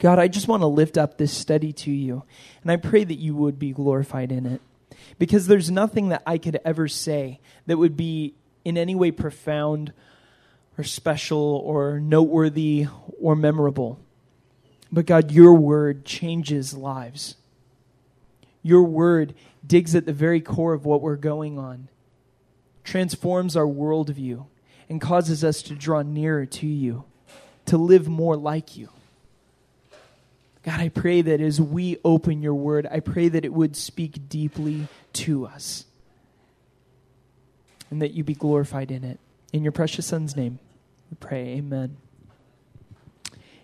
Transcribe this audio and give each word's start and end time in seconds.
God, 0.00 0.18
I 0.18 0.28
just 0.28 0.48
want 0.48 0.62
to 0.62 0.66
lift 0.66 0.96
up 0.96 1.18
this 1.18 1.30
study 1.30 1.74
to 1.74 1.90
you, 1.90 2.24
and 2.62 2.72
I 2.72 2.76
pray 2.76 3.04
that 3.04 3.18
you 3.18 3.36
would 3.36 3.58
be 3.58 3.72
glorified 3.72 4.32
in 4.32 4.46
it. 4.46 4.62
Because 5.18 5.46
there's 5.46 5.70
nothing 5.70 6.08
that 6.08 6.22
I 6.26 6.38
could 6.38 6.58
ever 6.64 6.88
say 6.88 7.38
that 7.66 7.76
would 7.76 7.98
be 7.98 8.34
in 8.64 8.78
any 8.78 8.94
way 8.94 9.10
profound 9.10 9.92
or 10.78 10.84
special 10.84 11.38
or 11.38 12.00
noteworthy 12.00 12.86
or 13.20 13.36
memorable. 13.36 14.00
But 14.90 15.04
God, 15.04 15.30
your 15.30 15.52
word 15.52 16.06
changes 16.06 16.72
lives. 16.72 17.36
Your 18.62 18.82
word 18.84 19.34
digs 19.66 19.94
at 19.94 20.06
the 20.06 20.14
very 20.14 20.40
core 20.40 20.72
of 20.72 20.86
what 20.86 21.02
we're 21.02 21.16
going 21.16 21.58
on, 21.58 21.88
transforms 22.84 23.54
our 23.54 23.66
worldview, 23.66 24.46
and 24.88 24.98
causes 24.98 25.44
us 25.44 25.60
to 25.62 25.74
draw 25.74 26.00
nearer 26.00 26.46
to 26.46 26.66
you, 26.66 27.04
to 27.66 27.76
live 27.76 28.08
more 28.08 28.36
like 28.36 28.78
you. 28.78 28.88
God, 30.62 30.80
I 30.80 30.88
pray 30.90 31.22
that 31.22 31.40
as 31.40 31.60
we 31.60 31.96
open 32.04 32.42
your 32.42 32.54
word, 32.54 32.86
I 32.90 33.00
pray 33.00 33.28
that 33.28 33.44
it 33.44 33.52
would 33.52 33.76
speak 33.76 34.28
deeply 34.28 34.88
to 35.14 35.46
us 35.46 35.86
and 37.90 38.02
that 38.02 38.12
you 38.12 38.24
be 38.24 38.34
glorified 38.34 38.90
in 38.90 39.02
it. 39.02 39.18
In 39.52 39.62
your 39.62 39.72
precious 39.72 40.06
Son's 40.06 40.36
name, 40.36 40.58
we 41.10 41.16
pray. 41.18 41.56
Amen. 41.56 41.96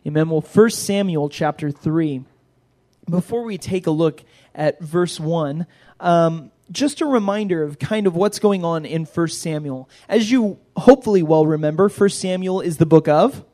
Amen. 0.06 0.28
Well, 0.30 0.40
1 0.40 0.70
Samuel 0.70 1.28
chapter 1.28 1.70
3. 1.70 2.24
Before 3.08 3.42
we 3.42 3.58
take 3.58 3.86
a 3.86 3.90
look 3.90 4.24
at 4.54 4.80
verse 4.80 5.20
1, 5.20 5.66
um, 6.00 6.50
just 6.72 7.00
a 7.00 7.06
reminder 7.06 7.62
of 7.62 7.78
kind 7.78 8.06
of 8.06 8.16
what's 8.16 8.38
going 8.38 8.64
on 8.64 8.84
in 8.84 9.04
1 9.04 9.28
Samuel. 9.28 9.88
As 10.08 10.30
you 10.30 10.58
hopefully 10.76 11.22
well 11.22 11.46
remember, 11.46 11.88
1 11.88 12.08
Samuel 12.08 12.60
is 12.60 12.78
the 12.78 12.86
book 12.86 13.06
of 13.06 13.44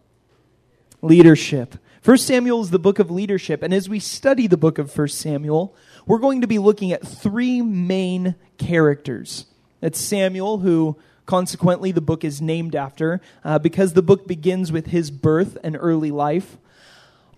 leadership. 1.02 1.76
1 2.04 2.18
Samuel 2.18 2.62
is 2.62 2.70
the 2.70 2.80
book 2.80 2.98
of 2.98 3.12
leadership. 3.12 3.62
And 3.62 3.72
as 3.72 3.88
we 3.88 4.00
study 4.00 4.48
the 4.48 4.56
book 4.56 4.78
of 4.78 4.96
1 4.96 5.06
Samuel, 5.08 5.72
we're 6.04 6.18
going 6.18 6.40
to 6.40 6.48
be 6.48 6.58
looking 6.58 6.90
at 6.92 7.06
three 7.06 7.62
main 7.62 8.34
characters. 8.58 9.46
It's 9.80 10.00
Samuel, 10.00 10.58
who 10.58 10.96
consequently 11.26 11.92
the 11.92 12.00
book 12.00 12.24
is 12.24 12.42
named 12.42 12.74
after, 12.74 13.20
uh, 13.44 13.60
because 13.60 13.92
the 13.92 14.02
book 14.02 14.26
begins 14.26 14.72
with 14.72 14.86
his 14.86 15.12
birth 15.12 15.56
and 15.62 15.76
early 15.78 16.10
life. 16.10 16.56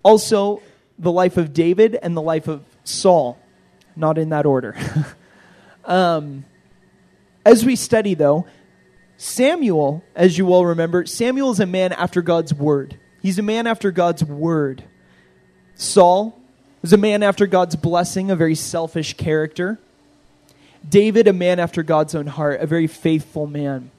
Also, 0.01 0.63
the 0.97 1.11
life 1.11 1.37
of 1.37 1.53
David 1.53 1.95
and 2.01 2.17
the 2.17 2.21
life 2.21 2.47
of 2.47 2.63
Saul, 2.83 3.37
not 3.95 4.17
in 4.17 4.29
that 4.29 4.47
order. 4.47 4.75
um, 5.85 6.43
as 7.45 7.63
we 7.63 7.75
study, 7.75 8.15
though, 8.15 8.47
Samuel, 9.17 10.03
as 10.15 10.39
you 10.39 10.51
all 10.51 10.65
remember, 10.65 11.05
Samuel 11.05 11.51
is 11.51 11.59
a 11.59 11.67
man 11.67 11.93
after 11.93 12.23
God's 12.23 12.51
word. 12.51 12.99
He's 13.25 13.39
a 13.39 13.41
man 13.41 13.65
after 13.65 13.89
God's 13.89 14.23
word. 14.23 14.83
Saul 15.73 16.39
was 16.83 16.93
a 16.93 16.97
man 16.97 17.23
after 17.23 17.47
God's 17.47 17.75
blessing, 17.75 18.29
a 18.29 18.35
very 18.35 18.53
selfish 18.53 19.15
character. 19.15 19.79
David, 20.87 21.27
a 21.27 21.33
man 21.33 21.59
after 21.59 21.81
God's 21.81 22.13
own 22.13 22.27
heart, 22.27 22.61
a 22.61 22.67
very 22.67 22.85
faithful 22.85 23.47
man. 23.47 23.89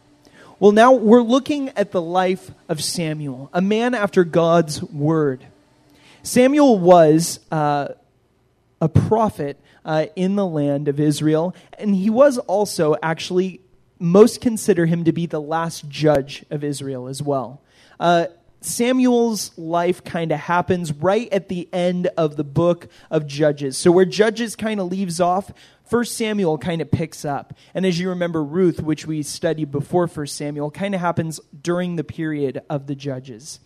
Well, 0.60 0.70
now 0.70 0.92
we're 0.92 1.22
looking 1.22 1.70
at 1.70 1.90
the 1.90 2.00
life 2.00 2.52
of 2.68 2.80
Samuel, 2.80 3.50
a 3.52 3.60
man 3.60 3.94
after 3.94 4.22
God's 4.22 4.80
word. 4.80 5.44
Samuel 6.22 6.78
was 6.78 7.40
uh, 7.50 7.88
a 8.80 8.88
prophet 8.88 9.58
uh, 9.84 10.06
in 10.14 10.36
the 10.36 10.46
land 10.46 10.86
of 10.86 11.00
Israel, 11.00 11.52
and 11.80 11.96
he 11.96 12.10
was 12.10 12.38
also 12.38 12.94
actually, 13.02 13.60
most 13.98 14.40
consider 14.40 14.86
him 14.86 15.02
to 15.02 15.10
be 15.10 15.26
the 15.26 15.40
last 15.40 15.88
judge 15.88 16.44
of 16.48 16.62
Israel 16.62 17.08
as 17.08 17.20
well. 17.20 17.60
Uh, 17.98 18.26
Samuel's 18.60 19.56
life 19.58 20.02
kind 20.02 20.32
of 20.32 20.40
happens 20.40 20.92
right 20.92 21.32
at 21.32 21.48
the 21.48 21.68
end 21.72 22.08
of 22.16 22.36
the 22.36 22.44
book 22.44 22.88
of 23.10 23.26
Judges. 23.26 23.76
So, 23.76 23.92
where 23.92 24.04
Judges 24.04 24.56
kind 24.56 24.80
of 24.80 24.90
leaves 24.90 25.20
off, 25.20 25.52
First 25.84 26.16
Samuel 26.16 26.58
kind 26.58 26.82
of 26.82 26.90
picks 26.90 27.24
up. 27.24 27.54
And 27.74 27.86
as 27.86 28.00
you 28.00 28.08
remember, 28.08 28.42
Ruth, 28.42 28.80
which 28.80 29.06
we 29.06 29.22
studied 29.22 29.70
before 29.70 30.08
First 30.08 30.36
Samuel, 30.36 30.70
kind 30.70 30.94
of 30.94 31.00
happens 31.00 31.38
during 31.62 31.96
the 31.96 32.04
period 32.04 32.62
of 32.68 32.86
the 32.86 32.96
Judges. 32.96 33.60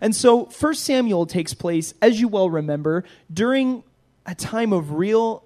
And 0.00 0.14
so, 0.14 0.46
First 0.46 0.84
Samuel 0.84 1.26
takes 1.26 1.52
place, 1.52 1.92
as 2.00 2.20
you 2.20 2.28
well 2.28 2.48
remember, 2.48 3.04
during 3.32 3.82
a 4.24 4.34
time 4.34 4.72
of 4.72 4.92
real, 4.92 5.44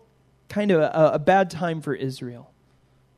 kind 0.48 0.70
of 0.70 0.80
a, 0.80 1.14
a 1.14 1.18
bad 1.18 1.50
time 1.50 1.80
for 1.80 1.94
Israel. 1.94 2.50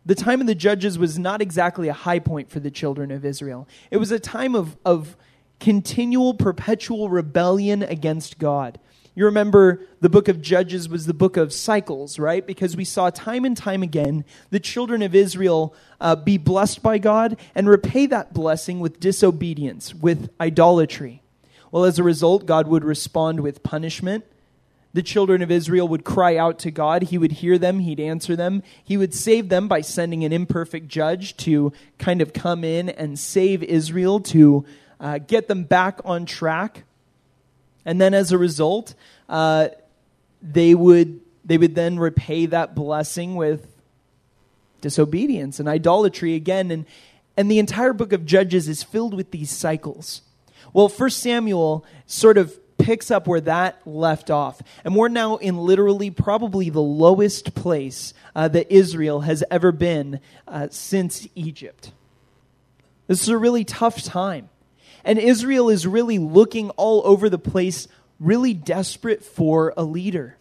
The 0.04 0.14
time 0.14 0.40
of 0.40 0.46
the 0.46 0.54
Judges 0.54 0.98
was 0.98 1.18
not 1.18 1.40
exactly 1.40 1.88
a 1.88 1.92
high 1.92 2.18
point 2.18 2.50
for 2.50 2.60
the 2.60 2.70
children 2.70 3.10
of 3.10 3.24
Israel. 3.24 3.68
It 3.90 3.98
was 3.98 4.10
a 4.10 4.18
time 4.18 4.54
of, 4.56 4.76
of 4.84 5.16
continual, 5.62 6.34
perpetual 6.34 7.08
rebellion 7.08 7.84
against 7.84 8.36
God. 8.40 8.80
You 9.14 9.26
remember 9.26 9.80
the 10.00 10.08
book 10.08 10.26
of 10.26 10.42
Judges 10.42 10.88
was 10.88 11.06
the 11.06 11.14
book 11.14 11.36
of 11.36 11.52
cycles, 11.52 12.18
right? 12.18 12.44
Because 12.44 12.76
we 12.76 12.84
saw 12.84 13.10
time 13.10 13.44
and 13.44 13.56
time 13.56 13.84
again 13.84 14.24
the 14.50 14.58
children 14.58 15.02
of 15.02 15.14
Israel 15.14 15.72
uh, 16.00 16.16
be 16.16 16.36
blessed 16.36 16.82
by 16.82 16.98
God 16.98 17.36
and 17.54 17.68
repay 17.68 18.06
that 18.06 18.34
blessing 18.34 18.80
with 18.80 18.98
disobedience, 18.98 19.94
with 19.94 20.30
idolatry. 20.40 21.22
Well, 21.70 21.84
as 21.84 22.00
a 22.00 22.02
result, 22.02 22.44
God 22.44 22.66
would 22.66 22.84
respond 22.84 23.38
with 23.38 23.62
punishment. 23.62 24.24
The 24.94 25.02
children 25.02 25.42
of 25.42 25.50
Israel 25.50 25.86
would 25.86 26.04
cry 26.04 26.36
out 26.36 26.58
to 26.60 26.72
God. 26.72 27.04
He 27.04 27.18
would 27.18 27.32
hear 27.32 27.56
them. 27.56 27.78
He'd 27.78 28.00
answer 28.00 28.34
them. 28.34 28.64
He 28.82 28.96
would 28.96 29.14
save 29.14 29.48
them 29.48 29.68
by 29.68 29.80
sending 29.80 30.24
an 30.24 30.32
imperfect 30.32 30.88
judge 30.88 31.36
to 31.38 31.72
kind 31.98 32.20
of 32.20 32.32
come 32.32 32.64
in 32.64 32.88
and 32.88 33.16
save 33.16 33.62
Israel, 33.62 34.18
to 34.20 34.66
uh, 35.02 35.18
get 35.18 35.48
them 35.48 35.64
back 35.64 36.00
on 36.04 36.24
track. 36.24 36.84
And 37.84 38.00
then 38.00 38.14
as 38.14 38.30
a 38.32 38.38
result, 38.38 38.94
uh, 39.28 39.68
they, 40.40 40.74
would, 40.74 41.20
they 41.44 41.58
would 41.58 41.74
then 41.74 41.98
repay 41.98 42.46
that 42.46 42.74
blessing 42.74 43.34
with 43.34 43.66
disobedience 44.80 45.58
and 45.58 45.68
idolatry 45.68 46.34
again. 46.34 46.70
And, 46.70 46.86
and 47.36 47.50
the 47.50 47.58
entire 47.58 47.92
book 47.92 48.12
of 48.12 48.24
Judges 48.24 48.68
is 48.68 48.82
filled 48.82 49.12
with 49.12 49.32
these 49.32 49.50
cycles. 49.50 50.22
Well, 50.72 50.88
First 50.88 51.18
Samuel 51.18 51.84
sort 52.06 52.38
of 52.38 52.56
picks 52.78 53.10
up 53.10 53.26
where 53.26 53.40
that 53.40 53.80
left 53.86 54.30
off. 54.30 54.62
And 54.84 54.94
we're 54.94 55.08
now 55.08 55.36
in 55.36 55.58
literally 55.58 56.10
probably 56.10 56.70
the 56.70 56.80
lowest 56.80 57.54
place 57.54 58.14
uh, 58.34 58.48
that 58.48 58.72
Israel 58.72 59.20
has 59.22 59.42
ever 59.50 59.72
been 59.72 60.20
uh, 60.46 60.68
since 60.70 61.26
Egypt. 61.34 61.92
This 63.08 63.22
is 63.22 63.28
a 63.28 63.38
really 63.38 63.64
tough 63.64 64.02
time. 64.02 64.48
And 65.04 65.18
Israel 65.18 65.68
is 65.68 65.86
really 65.86 66.18
looking 66.18 66.70
all 66.70 67.02
over 67.04 67.28
the 67.28 67.38
place, 67.38 67.88
really 68.20 68.54
desperate 68.54 69.24
for 69.24 69.74
a 69.76 69.82
leader. 69.82 70.36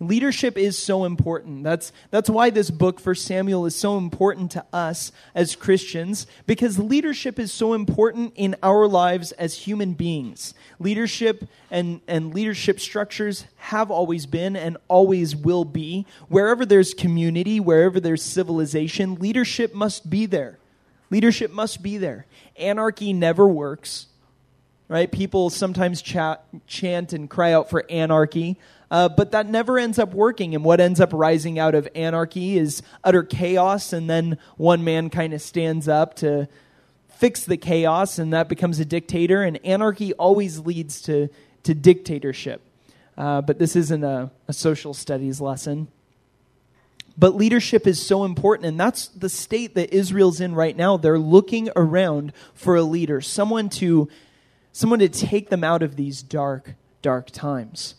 Leadership 0.00 0.58
is 0.58 0.76
so 0.76 1.04
important. 1.04 1.62
That's, 1.62 1.92
that's 2.10 2.28
why 2.28 2.50
this 2.50 2.70
book, 2.70 2.98
First 2.98 3.24
Samuel, 3.24 3.66
is 3.66 3.76
so 3.76 3.98
important 3.98 4.50
to 4.52 4.64
us 4.72 5.12
as 5.32 5.54
Christians, 5.54 6.26
because 6.44 6.76
leadership 6.76 7.38
is 7.38 7.52
so 7.52 7.72
important 7.72 8.32
in 8.34 8.56
our 8.64 8.88
lives 8.88 9.30
as 9.32 9.54
human 9.58 9.94
beings. 9.94 10.54
Leadership 10.80 11.48
and, 11.70 12.00
and 12.08 12.34
leadership 12.34 12.80
structures 12.80 13.44
have 13.56 13.92
always 13.92 14.26
been 14.26 14.56
and 14.56 14.76
always 14.88 15.36
will 15.36 15.64
be. 15.64 16.04
Wherever 16.28 16.66
there's 16.66 16.94
community, 16.94 17.60
wherever 17.60 18.00
there's 18.00 18.22
civilization, 18.22 19.14
leadership 19.16 19.72
must 19.72 20.10
be 20.10 20.26
there. 20.26 20.58
Leadership 21.12 21.50
must 21.50 21.82
be 21.82 21.98
there. 21.98 22.24
Anarchy 22.56 23.12
never 23.12 23.46
works, 23.46 24.06
right? 24.88 25.12
People 25.12 25.50
sometimes 25.50 26.00
chant 26.00 27.12
and 27.12 27.28
cry 27.28 27.52
out 27.52 27.68
for 27.68 27.84
anarchy. 27.90 28.58
Uh, 28.90 29.10
but 29.10 29.32
that 29.32 29.46
never 29.46 29.78
ends 29.78 29.98
up 29.98 30.14
working. 30.14 30.54
And 30.54 30.64
what 30.64 30.80
ends 30.80 31.00
up 31.00 31.10
rising 31.12 31.58
out 31.58 31.74
of 31.74 31.86
anarchy 31.94 32.56
is 32.56 32.80
utter 33.04 33.22
chaos, 33.22 33.92
and 33.92 34.08
then 34.08 34.38
one 34.56 34.84
man 34.84 35.10
kind 35.10 35.34
of 35.34 35.42
stands 35.42 35.86
up 35.86 36.14
to 36.16 36.48
fix 37.18 37.44
the 37.44 37.58
chaos, 37.58 38.18
and 38.18 38.32
that 38.32 38.48
becomes 38.48 38.80
a 38.80 38.84
dictator. 38.86 39.42
And 39.42 39.62
anarchy 39.66 40.14
always 40.14 40.60
leads 40.60 41.02
to, 41.02 41.28
to 41.64 41.74
dictatorship. 41.74 42.62
Uh, 43.18 43.42
but 43.42 43.58
this 43.58 43.76
isn't 43.76 44.02
a, 44.02 44.30
a 44.48 44.54
social 44.54 44.94
studies 44.94 45.42
lesson. 45.42 45.88
But 47.16 47.34
leadership 47.34 47.86
is 47.86 48.04
so 48.04 48.24
important, 48.24 48.66
and 48.66 48.80
that's 48.80 49.08
the 49.08 49.28
state 49.28 49.74
that 49.74 49.94
Israel's 49.94 50.40
in 50.40 50.54
right 50.54 50.76
now. 50.76 50.96
They're 50.96 51.18
looking 51.18 51.68
around 51.76 52.32
for 52.54 52.76
a 52.76 52.82
leader, 52.82 53.20
someone 53.20 53.68
to, 53.70 54.08
someone 54.72 54.98
to 55.00 55.08
take 55.08 55.50
them 55.50 55.62
out 55.62 55.82
of 55.82 55.96
these 55.96 56.22
dark, 56.22 56.74
dark 57.02 57.30
times. 57.30 57.96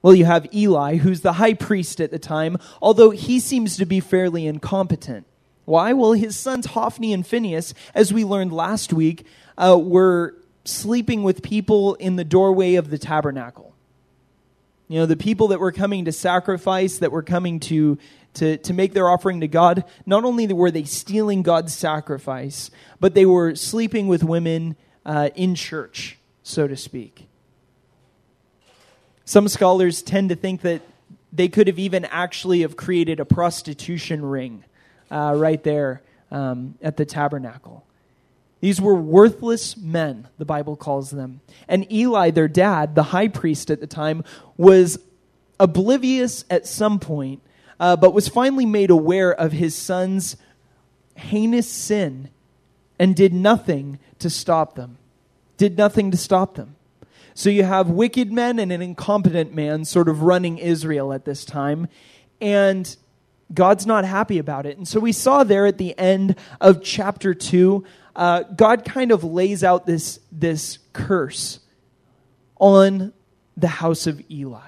Well, 0.00 0.14
you 0.14 0.24
have 0.24 0.52
Eli, 0.54 0.96
who's 0.96 1.22
the 1.22 1.34
high 1.34 1.54
priest 1.54 2.00
at 2.00 2.10
the 2.10 2.18
time, 2.18 2.58
although 2.82 3.10
he 3.10 3.40
seems 3.40 3.76
to 3.76 3.86
be 3.86 4.00
fairly 4.00 4.46
incompetent. 4.46 5.26
Why? 5.64 5.92
Well, 5.92 6.12
his 6.12 6.36
sons 6.36 6.66
Hophni 6.66 7.12
and 7.12 7.26
Phinehas, 7.26 7.74
as 7.94 8.12
we 8.12 8.24
learned 8.24 8.52
last 8.52 8.92
week, 8.92 9.26
uh, 9.56 9.78
were 9.80 10.34
sleeping 10.64 11.22
with 11.22 11.42
people 11.42 11.94
in 11.94 12.16
the 12.16 12.24
doorway 12.24 12.74
of 12.74 12.90
the 12.90 12.98
tabernacle. 12.98 13.73
You 14.88 15.00
know, 15.00 15.06
the 15.06 15.16
people 15.16 15.48
that 15.48 15.60
were 15.60 15.72
coming 15.72 16.04
to 16.04 16.12
sacrifice, 16.12 16.98
that 16.98 17.10
were 17.10 17.22
coming 17.22 17.58
to, 17.60 17.98
to, 18.34 18.58
to 18.58 18.72
make 18.74 18.92
their 18.92 19.08
offering 19.08 19.40
to 19.40 19.48
God, 19.48 19.84
not 20.04 20.24
only 20.24 20.46
were 20.52 20.70
they 20.70 20.84
stealing 20.84 21.42
God's 21.42 21.74
sacrifice, 21.74 22.70
but 23.00 23.14
they 23.14 23.24
were 23.24 23.54
sleeping 23.54 24.08
with 24.08 24.22
women 24.22 24.76
uh, 25.06 25.30
in 25.34 25.54
church, 25.54 26.18
so 26.42 26.68
to 26.68 26.76
speak. 26.76 27.28
Some 29.24 29.48
scholars 29.48 30.02
tend 30.02 30.28
to 30.28 30.36
think 30.36 30.60
that 30.62 30.82
they 31.32 31.48
could 31.48 31.66
have 31.66 31.78
even 31.78 32.04
actually 32.04 32.60
have 32.60 32.76
created 32.76 33.20
a 33.20 33.24
prostitution 33.24 34.24
ring 34.24 34.64
uh, 35.10 35.34
right 35.34 35.62
there 35.62 36.02
um, 36.30 36.74
at 36.82 36.96
the 36.96 37.06
tabernacle. 37.06 37.84
These 38.64 38.80
were 38.80 38.94
worthless 38.94 39.76
men, 39.76 40.26
the 40.38 40.46
Bible 40.46 40.74
calls 40.74 41.10
them. 41.10 41.42
And 41.68 41.86
Eli, 41.92 42.30
their 42.30 42.48
dad, 42.48 42.94
the 42.94 43.02
high 43.02 43.28
priest 43.28 43.70
at 43.70 43.78
the 43.78 43.86
time, 43.86 44.24
was 44.56 44.98
oblivious 45.60 46.46
at 46.48 46.66
some 46.66 46.98
point, 46.98 47.42
uh, 47.78 47.96
but 47.96 48.14
was 48.14 48.26
finally 48.26 48.64
made 48.64 48.88
aware 48.88 49.34
of 49.34 49.52
his 49.52 49.74
son's 49.74 50.38
heinous 51.14 51.68
sin 51.68 52.30
and 52.98 53.14
did 53.14 53.34
nothing 53.34 53.98
to 54.20 54.30
stop 54.30 54.76
them. 54.76 54.96
Did 55.58 55.76
nothing 55.76 56.10
to 56.12 56.16
stop 56.16 56.54
them. 56.54 56.76
So 57.34 57.50
you 57.50 57.64
have 57.64 57.90
wicked 57.90 58.32
men 58.32 58.58
and 58.58 58.72
an 58.72 58.80
incompetent 58.80 59.52
man 59.52 59.84
sort 59.84 60.08
of 60.08 60.22
running 60.22 60.56
Israel 60.56 61.12
at 61.12 61.26
this 61.26 61.44
time. 61.44 61.86
And 62.40 62.96
God's 63.52 63.86
not 63.86 64.06
happy 64.06 64.38
about 64.38 64.64
it. 64.64 64.78
And 64.78 64.88
so 64.88 65.00
we 65.00 65.12
saw 65.12 65.44
there 65.44 65.66
at 65.66 65.76
the 65.76 65.96
end 65.98 66.36
of 66.62 66.82
chapter 66.82 67.34
2, 67.34 67.84
uh, 68.16 68.42
God 68.42 68.84
kind 68.84 69.10
of 69.10 69.24
lays 69.24 69.64
out 69.64 69.86
this, 69.86 70.20
this 70.30 70.78
curse 70.92 71.60
on 72.56 73.12
the 73.56 73.68
house 73.68 74.06
of 74.06 74.22
Eli. 74.30 74.60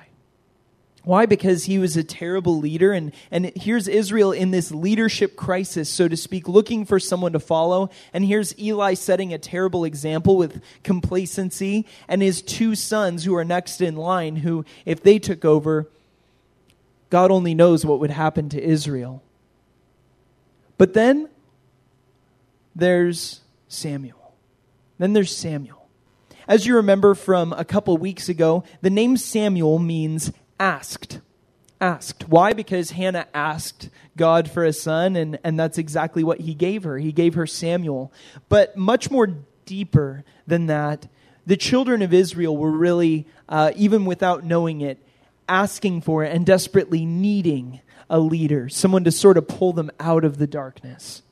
Why? 1.07 1.25
Because 1.25 1.67
he 1.67 1.79
was 1.79 1.97
a 1.97 2.03
terrible 2.03 2.59
leader. 2.59 2.93
And, 2.93 3.13
and 3.31 3.53
here's 3.55 3.87
Israel 3.87 4.33
in 4.33 4.51
this 4.51 4.73
leadership 4.73 5.37
crisis, 5.37 5.89
so 5.89 6.09
to 6.09 6.17
speak, 6.17 6.49
looking 6.49 6.85
for 6.85 6.99
someone 6.99 7.33
to 7.33 7.39
follow. 7.39 7.91
And 8.13 8.25
here's 8.25 8.59
Eli 8.59 8.95
setting 8.95 9.33
a 9.33 9.39
terrible 9.39 9.85
example 9.85 10.37
with 10.37 10.61
complacency, 10.83 11.87
and 12.09 12.23
his 12.23 12.43
two 12.43 12.75
sons 12.75 13.25
who 13.25 13.37
are 13.37 13.45
next 13.45 13.81
in 13.81 13.95
line, 13.95 14.37
who, 14.37 14.65
if 14.85 15.01
they 15.01 15.21
took 15.21 15.45
over, 15.45 15.89
God 17.09 17.31
only 17.31 17.55
knows 17.55 17.87
what 17.87 18.01
would 18.01 18.11
happen 18.11 18.49
to 18.49 18.61
Israel. 18.61 19.23
But 20.77 20.95
then 20.95 21.29
there's 22.77 23.41
Samuel. 23.69 24.35
Then 24.99 25.15
there's 25.15 25.35
Samuel. 25.35 25.89
As 26.47 26.67
you 26.67 26.77
remember 26.77 27.15
from 27.15 27.53
a 27.55 27.65
couple 27.65 27.97
weeks 27.97 28.29
ago, 28.29 28.63
the 28.83 28.91
name 28.91 29.17
Samuel 29.17 29.79
means 29.79 30.31
asked. 30.61 31.21
Asked. 31.81 32.29
Why? 32.29 32.53
Because 32.53 32.91
Hannah 32.91 33.27
asked 33.35 33.89
God 34.17 34.51
for 34.51 34.65
a 34.65 34.73
son, 34.73 35.17
and, 35.17 35.39
and 35.43 35.59
that's 35.59 35.79
exactly 35.79 36.23
what 36.23 36.41
he 36.41 36.55
gave 36.55 36.85
her. 36.85 36.99
He 36.99 37.13
gave 37.13 37.35
her 37.35 37.47
Samuel. 37.47 38.13
But 38.49 38.77
much 38.77 39.11
more 39.11 39.35
deeper 39.65 40.25
than 40.47 40.67
that, 40.67 41.09
the 41.47 41.57
children 41.57 42.03
of 42.03 42.15
Israel 42.15 42.57
were 42.57 42.71
really, 42.71 43.27
uh, 43.49 43.73
even 43.75 44.05
without 44.05 44.45
knowing 44.45 44.83
it, 44.83 44.99
asking 45.49 46.03
for 46.03 46.25
it 46.25 46.35
and 46.35 46.47
desperately 46.47 47.05
needing 47.05 47.81
a 48.09 48.21
leader, 48.21 48.69
someone 48.69 49.05
to 49.05 49.11
sort 49.11 49.37
of 49.37 49.49
pull 49.49 49.73
them 49.73 49.91
out 49.99 50.25
of 50.25 50.39
the 50.39 50.47
darkness. 50.47 51.23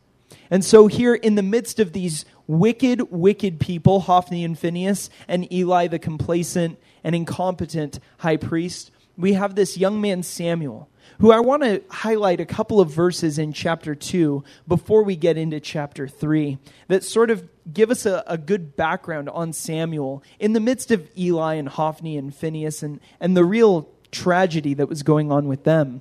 And 0.55 0.65
so, 0.65 0.87
here 0.87 1.17
in 1.17 1.35
the 1.35 1.43
midst 1.43 1.81
of 1.81 1.93
these 1.93 2.25
wicked, 2.47 3.11
wicked 3.11 3.59
people, 3.59 3.99
Hophni 3.99 4.45
and 4.45 4.57
Phinehas, 4.57 5.11
and 5.27 5.53
Eli, 5.53 5.89
the 5.89 5.99
complacent 5.99 6.79
and 7.03 7.13
incompetent 7.13 7.99
high 8.19 8.37
priest, 8.37 8.93
we 9.17 9.33
have 9.33 9.57
this 9.57 9.77
young 9.77 10.01
man, 10.01 10.23
Samuel, 10.23 10.89
who 11.19 11.33
I 11.33 11.41
want 11.41 11.65
to 11.65 11.83
highlight 11.91 12.39
a 12.39 12.47
couple 12.47 12.81
of 12.81 12.89
verses 12.89 13.37
in 13.37 13.53
chapter 13.53 13.97
2 13.97 14.45
before 14.69 15.03
we 15.03 15.17
get 15.17 15.37
into 15.37 15.59
chapter 15.59 16.07
3 16.07 16.59
that 16.87 17.03
sort 17.03 17.31
of 17.31 17.49
give 17.73 17.91
us 17.91 18.07
a, 18.07 18.23
a 18.25 18.39
good 18.39 18.77
background 18.77 19.29
on 19.31 19.53
Samuel 19.53 20.23
in 20.39 20.53
the 20.53 20.61
midst 20.61 20.93
of 20.93 21.11
Eli 21.19 21.55
and 21.55 21.69
Hophni 21.69 22.17
and 22.17 22.33
Phinehas 22.33 22.81
and, 22.81 23.01
and 23.19 23.37
the 23.37 23.45
real 23.45 23.89
tragedy 24.13 24.75
that 24.75 24.89
was 24.89 25.03
going 25.03 25.33
on 25.33 25.49
with 25.49 25.65
them. 25.65 26.01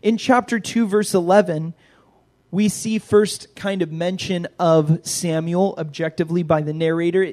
In 0.00 0.16
chapter 0.16 0.58
2, 0.58 0.86
verse 0.86 1.12
11, 1.12 1.74
we 2.50 2.68
see 2.68 2.98
first 2.98 3.54
kind 3.56 3.82
of 3.82 3.92
mention 3.92 4.46
of 4.58 5.06
Samuel 5.06 5.74
objectively 5.78 6.42
by 6.42 6.62
the 6.62 6.72
narrator. 6.72 7.32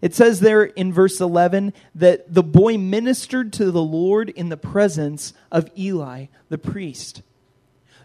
It 0.00 0.14
says 0.14 0.40
there 0.40 0.64
in 0.64 0.92
verse 0.92 1.20
11 1.20 1.72
that 1.96 2.32
the 2.32 2.42
boy 2.42 2.78
ministered 2.78 3.52
to 3.54 3.70
the 3.70 3.82
Lord 3.82 4.30
in 4.30 4.48
the 4.48 4.56
presence 4.56 5.34
of 5.50 5.70
Eli, 5.76 6.26
the 6.48 6.58
priest. 6.58 7.22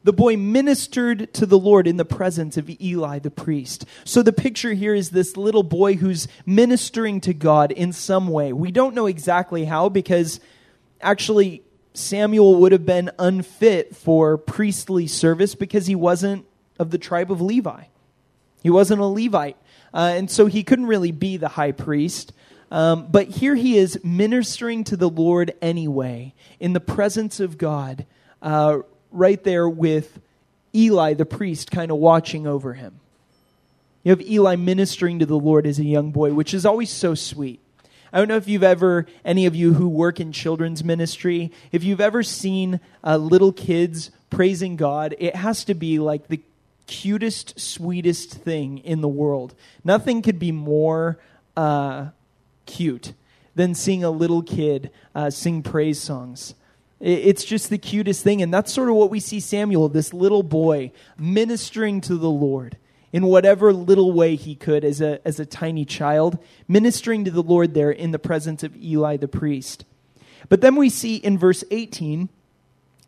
The 0.03 0.13
boy 0.13 0.35
ministered 0.35 1.33
to 1.35 1.45
the 1.45 1.57
Lord 1.57 1.87
in 1.87 1.95
the 1.95 2.03
presence 2.03 2.57
of 2.57 2.69
Eli, 2.81 3.19
the 3.19 3.31
priest. 3.31 3.85
So 4.03 4.21
the 4.21 4.33
picture 4.33 4.73
here 4.73 4.93
is 4.93 5.11
this 5.11 5.37
little 5.37 5.63
boy 5.63 5.93
who's 5.93 6.27
ministering 6.45 7.21
to 7.21 7.33
God 7.33 7.71
in 7.71 7.93
some 7.93 8.27
way. 8.27 8.51
We 8.51 8.71
don't 8.71 8.95
know 8.95 9.05
exactly 9.05 9.63
how 9.63 9.87
because 9.87 10.41
actually 10.99 11.63
Samuel 11.93 12.55
would 12.55 12.71
have 12.71 12.85
been 12.85 13.11
unfit 13.19 13.95
for 13.95 14.37
priestly 14.37 15.07
service 15.07 15.55
because 15.55 15.85
he 15.85 15.95
wasn't 15.95 16.45
of 16.79 16.89
the 16.89 16.97
tribe 16.97 17.31
of 17.31 17.41
Levi. 17.41 17.83
He 18.63 18.69
wasn't 18.69 19.01
a 19.01 19.05
Levite. 19.05 19.57
Uh, 19.93 20.13
and 20.15 20.31
so 20.31 20.47
he 20.47 20.63
couldn't 20.63 20.87
really 20.87 21.11
be 21.11 21.37
the 21.37 21.49
high 21.49 21.71
priest. 21.71 22.33
Um, 22.71 23.07
but 23.11 23.27
here 23.27 23.53
he 23.53 23.77
is 23.77 24.03
ministering 24.03 24.83
to 24.85 24.97
the 24.97 25.09
Lord 25.09 25.53
anyway, 25.61 26.33
in 26.59 26.73
the 26.73 26.79
presence 26.79 27.39
of 27.39 27.59
God, 27.59 28.07
uh, 28.41 28.79
right 29.11 29.43
there 29.43 29.69
with 29.69 30.19
Eli, 30.73 31.13
the 31.13 31.25
priest, 31.25 31.69
kind 31.69 31.91
of 31.91 31.97
watching 31.97 32.47
over 32.47 32.73
him. 32.73 32.99
You 34.03 34.09
have 34.09 34.21
Eli 34.21 34.55
ministering 34.55 35.19
to 35.19 35.25
the 35.27 35.37
Lord 35.37 35.67
as 35.67 35.77
a 35.77 35.83
young 35.83 36.11
boy, 36.11 36.33
which 36.33 36.53
is 36.53 36.65
always 36.65 36.89
so 36.89 37.13
sweet. 37.13 37.59
I 38.13 38.19
don't 38.19 38.27
know 38.27 38.37
if 38.37 38.47
you've 38.47 38.63
ever, 38.63 39.07
any 39.25 39.47
of 39.47 39.55
you 39.55 39.73
who 39.73 39.89
work 39.89 40.19
in 40.19 40.31
children's 40.31 40.83
ministry, 40.83 41.51
if 41.71 41.83
you've 41.83 41.99
ever 41.99 42.21
seen 42.21 42.79
uh, 43.03 43.17
little 43.17 43.51
kids 43.51 44.11
praising 44.29 44.75
God, 44.75 45.15
it 45.17 45.35
has 45.35 45.65
to 45.65 45.73
be 45.73 45.97
like 45.97 46.27
the 46.27 46.39
cutest, 46.85 47.59
sweetest 47.59 48.29
thing 48.31 48.77
in 48.77 49.01
the 49.01 49.07
world. 49.07 49.55
Nothing 49.83 50.21
could 50.21 50.37
be 50.37 50.51
more 50.51 51.17
uh, 51.57 52.09
cute 52.67 53.13
than 53.55 53.73
seeing 53.73 54.03
a 54.03 54.11
little 54.11 54.43
kid 54.43 54.91
uh, 55.15 55.31
sing 55.31 55.63
praise 55.63 55.99
songs. 55.99 56.53
It's 56.99 57.43
just 57.43 57.71
the 57.71 57.79
cutest 57.79 58.23
thing. 58.23 58.43
And 58.43 58.53
that's 58.53 58.71
sort 58.71 58.89
of 58.89 58.95
what 58.95 59.09
we 59.09 59.19
see 59.19 59.39
Samuel, 59.39 59.89
this 59.89 60.13
little 60.13 60.43
boy, 60.43 60.91
ministering 61.17 61.99
to 62.01 62.15
the 62.15 62.29
Lord 62.29 62.77
in 63.13 63.27
whatever 63.27 63.71
little 63.71 64.11
way 64.11 64.35
he 64.35 64.55
could 64.55 64.83
as 64.83 64.99
a, 64.99 65.25
as 65.25 65.39
a 65.39 65.45
tiny 65.45 65.85
child, 65.85 66.37
ministering 66.67 67.23
to 67.23 67.31
the 67.31 67.43
Lord 67.43 67.75
there 67.75 67.91
in 67.91 68.11
the 68.11 68.19
presence 68.19 68.63
of 68.63 68.75
Eli 68.75 69.15
the 69.15 69.27
priest. 69.27 69.85
But 70.49 70.61
then 70.61 70.75
we 70.75 70.89
see 70.89 71.15
in 71.15 71.37
verse 71.37 71.63
18 71.71 72.27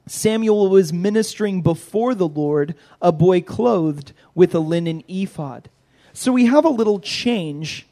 Samuel 0.07 0.69
was 0.69 0.93
ministering 0.93 1.63
before 1.63 2.13
the 2.13 2.27
Lord, 2.27 2.75
a 3.01 3.11
boy 3.11 3.41
clothed 3.41 4.13
with 4.35 4.53
a 4.53 4.59
linen 4.59 5.03
ephod. 5.07 5.67
So 6.13 6.31
we 6.31 6.45
have 6.45 6.63
a 6.63 6.69
little 6.69 6.99
change. 6.99 7.87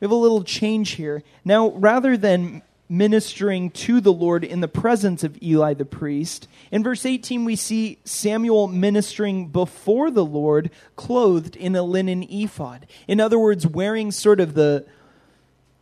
We 0.00 0.06
have 0.06 0.10
a 0.10 0.16
little 0.16 0.42
change 0.42 0.92
here. 0.92 1.22
Now, 1.44 1.70
rather 1.70 2.16
than 2.16 2.62
ministering 2.88 3.70
to 3.70 4.00
the 4.00 4.12
Lord 4.12 4.44
in 4.44 4.60
the 4.60 4.68
presence 4.68 5.24
of 5.24 5.40
Eli 5.42 5.74
the 5.74 5.84
priest, 5.84 6.48
in 6.70 6.82
verse 6.82 7.04
18 7.04 7.44
we 7.44 7.56
see 7.56 7.98
Samuel 8.04 8.68
ministering 8.68 9.48
before 9.48 10.10
the 10.10 10.24
Lord, 10.24 10.70
clothed 10.94 11.56
in 11.56 11.74
a 11.74 11.82
linen 11.82 12.22
ephod. 12.22 12.86
In 13.08 13.20
other 13.20 13.38
words, 13.38 13.66
wearing 13.66 14.10
sort 14.12 14.40
of 14.40 14.54
the, 14.54 14.86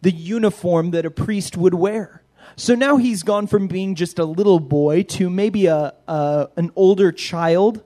the 0.03 0.11
uniform 0.11 0.93
that 0.93 1.07
a 1.07 1.11
priest 1.11 1.57
would 1.57 1.75
wear. 1.75 2.23
So 2.57 2.75
now 2.75 2.97
he's 2.97 3.23
gone 3.23 3.47
from 3.47 3.67
being 3.67 3.95
just 3.95 4.19
a 4.19 4.25
little 4.25 4.61
boy 4.61 5.03
to 5.03 5.29
maybe 5.29 5.67
a, 5.67 5.95
a, 6.07 6.49
an 6.57 6.71
older 6.77 7.11
child, 7.11 7.83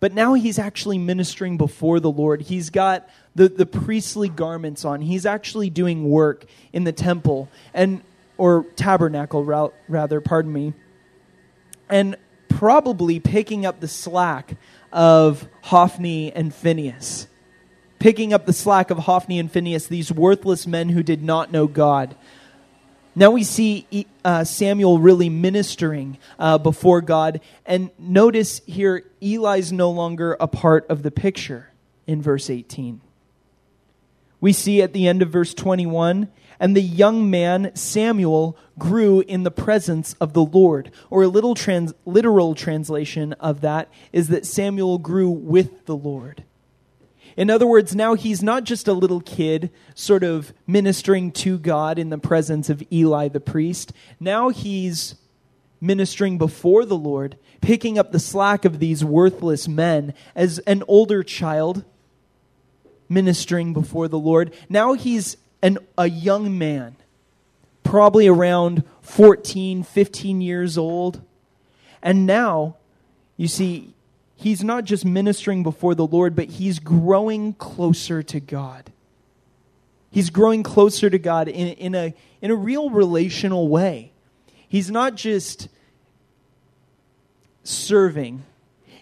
but 0.00 0.12
now 0.12 0.34
he's 0.34 0.58
actually 0.58 0.98
ministering 0.98 1.56
before 1.56 2.00
the 2.00 2.10
Lord. 2.10 2.42
He's 2.42 2.70
got 2.70 3.08
the, 3.34 3.48
the 3.48 3.66
priestly 3.66 4.28
garments 4.28 4.84
on. 4.84 5.00
He's 5.00 5.26
actually 5.26 5.70
doing 5.70 6.08
work 6.08 6.46
in 6.72 6.84
the 6.84 6.92
temple 6.92 7.48
and 7.72 8.02
or 8.40 8.64
tabernacle 8.74 9.44
rather, 9.86 10.20
pardon 10.22 10.50
me. 10.50 10.72
And 11.90 12.16
probably 12.48 13.20
picking 13.20 13.66
up 13.66 13.80
the 13.80 13.88
slack 13.88 14.56
of 14.90 15.46
Hophni 15.60 16.32
and 16.32 16.52
Phinehas. 16.54 17.28
Picking 17.98 18.32
up 18.32 18.46
the 18.46 18.54
slack 18.54 18.90
of 18.90 18.96
Hophni 18.96 19.38
and 19.38 19.52
Phinehas, 19.52 19.88
these 19.88 20.10
worthless 20.10 20.66
men 20.66 20.88
who 20.88 21.02
did 21.02 21.22
not 21.22 21.52
know 21.52 21.66
God. 21.66 22.16
Now 23.14 23.30
we 23.30 23.44
see 23.44 24.06
uh, 24.24 24.44
Samuel 24.44 24.98
really 24.98 25.28
ministering 25.28 26.16
uh, 26.38 26.56
before 26.56 27.02
God. 27.02 27.42
And 27.66 27.90
notice 27.98 28.62
here, 28.66 29.04
Eli's 29.20 29.70
no 29.70 29.90
longer 29.90 30.34
a 30.40 30.48
part 30.48 30.86
of 30.88 31.02
the 31.02 31.10
picture 31.10 31.68
in 32.06 32.22
verse 32.22 32.48
18. 32.48 33.02
We 34.40 34.54
see 34.54 34.80
at 34.80 34.94
the 34.94 35.08
end 35.08 35.20
of 35.20 35.28
verse 35.28 35.52
21 35.52 36.30
and 36.60 36.76
the 36.76 36.82
young 36.82 37.28
man 37.30 37.72
Samuel 37.74 38.56
grew 38.78 39.20
in 39.20 39.42
the 39.42 39.50
presence 39.50 40.14
of 40.20 40.34
the 40.34 40.44
Lord. 40.44 40.92
Or 41.08 41.22
a 41.22 41.28
little 41.28 41.54
trans- 41.54 41.94
literal 42.04 42.54
translation 42.54 43.32
of 43.34 43.62
that 43.62 43.88
is 44.12 44.28
that 44.28 44.46
Samuel 44.46 44.98
grew 44.98 45.30
with 45.30 45.86
the 45.86 45.96
Lord. 45.96 46.44
In 47.36 47.48
other 47.48 47.66
words, 47.66 47.94
now 47.94 48.14
he's 48.14 48.42
not 48.42 48.64
just 48.64 48.86
a 48.86 48.92
little 48.92 49.20
kid 49.20 49.70
sort 49.94 50.22
of 50.22 50.52
ministering 50.66 51.32
to 51.32 51.58
God 51.58 51.98
in 51.98 52.10
the 52.10 52.18
presence 52.18 52.68
of 52.68 52.82
Eli 52.92 53.28
the 53.28 53.40
priest. 53.40 53.92
Now 54.18 54.50
he's 54.50 55.14
ministering 55.80 56.36
before 56.36 56.84
the 56.84 56.96
Lord, 56.96 57.38
picking 57.62 57.98
up 57.98 58.12
the 58.12 58.18
slack 58.18 58.66
of 58.66 58.78
these 58.78 59.02
worthless 59.02 59.66
men 59.66 60.12
as 60.34 60.58
an 60.60 60.82
older 60.86 61.22
child 61.22 61.84
ministering 63.08 63.72
before 63.72 64.08
the 64.08 64.18
Lord. 64.18 64.52
Now 64.68 64.92
he's 64.92 65.36
an, 65.62 65.78
a 65.96 66.08
young 66.08 66.56
man, 66.56 66.96
probably 67.82 68.28
around 68.28 68.84
14, 69.02 69.82
15 69.82 70.40
years 70.40 70.78
old. 70.78 71.20
And 72.02 72.26
now, 72.26 72.76
you 73.36 73.48
see, 73.48 73.94
he's 74.36 74.64
not 74.64 74.84
just 74.84 75.04
ministering 75.04 75.62
before 75.62 75.94
the 75.94 76.06
Lord, 76.06 76.34
but 76.34 76.46
he's 76.46 76.78
growing 76.78 77.54
closer 77.54 78.22
to 78.22 78.40
God. 78.40 78.92
He's 80.10 80.30
growing 80.30 80.62
closer 80.62 81.08
to 81.08 81.18
God 81.18 81.48
in, 81.48 81.68
in, 81.68 81.94
a, 81.94 82.14
in 82.40 82.50
a 82.50 82.56
real 82.56 82.90
relational 82.90 83.68
way. 83.68 84.12
He's 84.68 84.90
not 84.90 85.14
just 85.14 85.68
serving, 87.62 88.42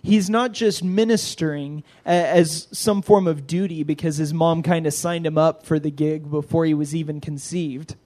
he's 0.02 0.30
not 0.30 0.52
just 0.52 0.82
ministering 0.82 1.84
as 2.04 2.68
some 2.72 3.02
form 3.02 3.26
of 3.26 3.46
duty 3.46 3.82
because 3.82 4.16
his 4.16 4.32
mom 4.32 4.62
kind 4.62 4.86
of 4.86 4.94
signed 4.94 5.26
him 5.26 5.38
up 5.38 5.64
for 5.64 5.78
the 5.78 5.90
gig 5.90 6.30
before 6.30 6.64
he 6.64 6.74
was 6.74 6.94
even 6.94 7.20
conceived. 7.20 7.96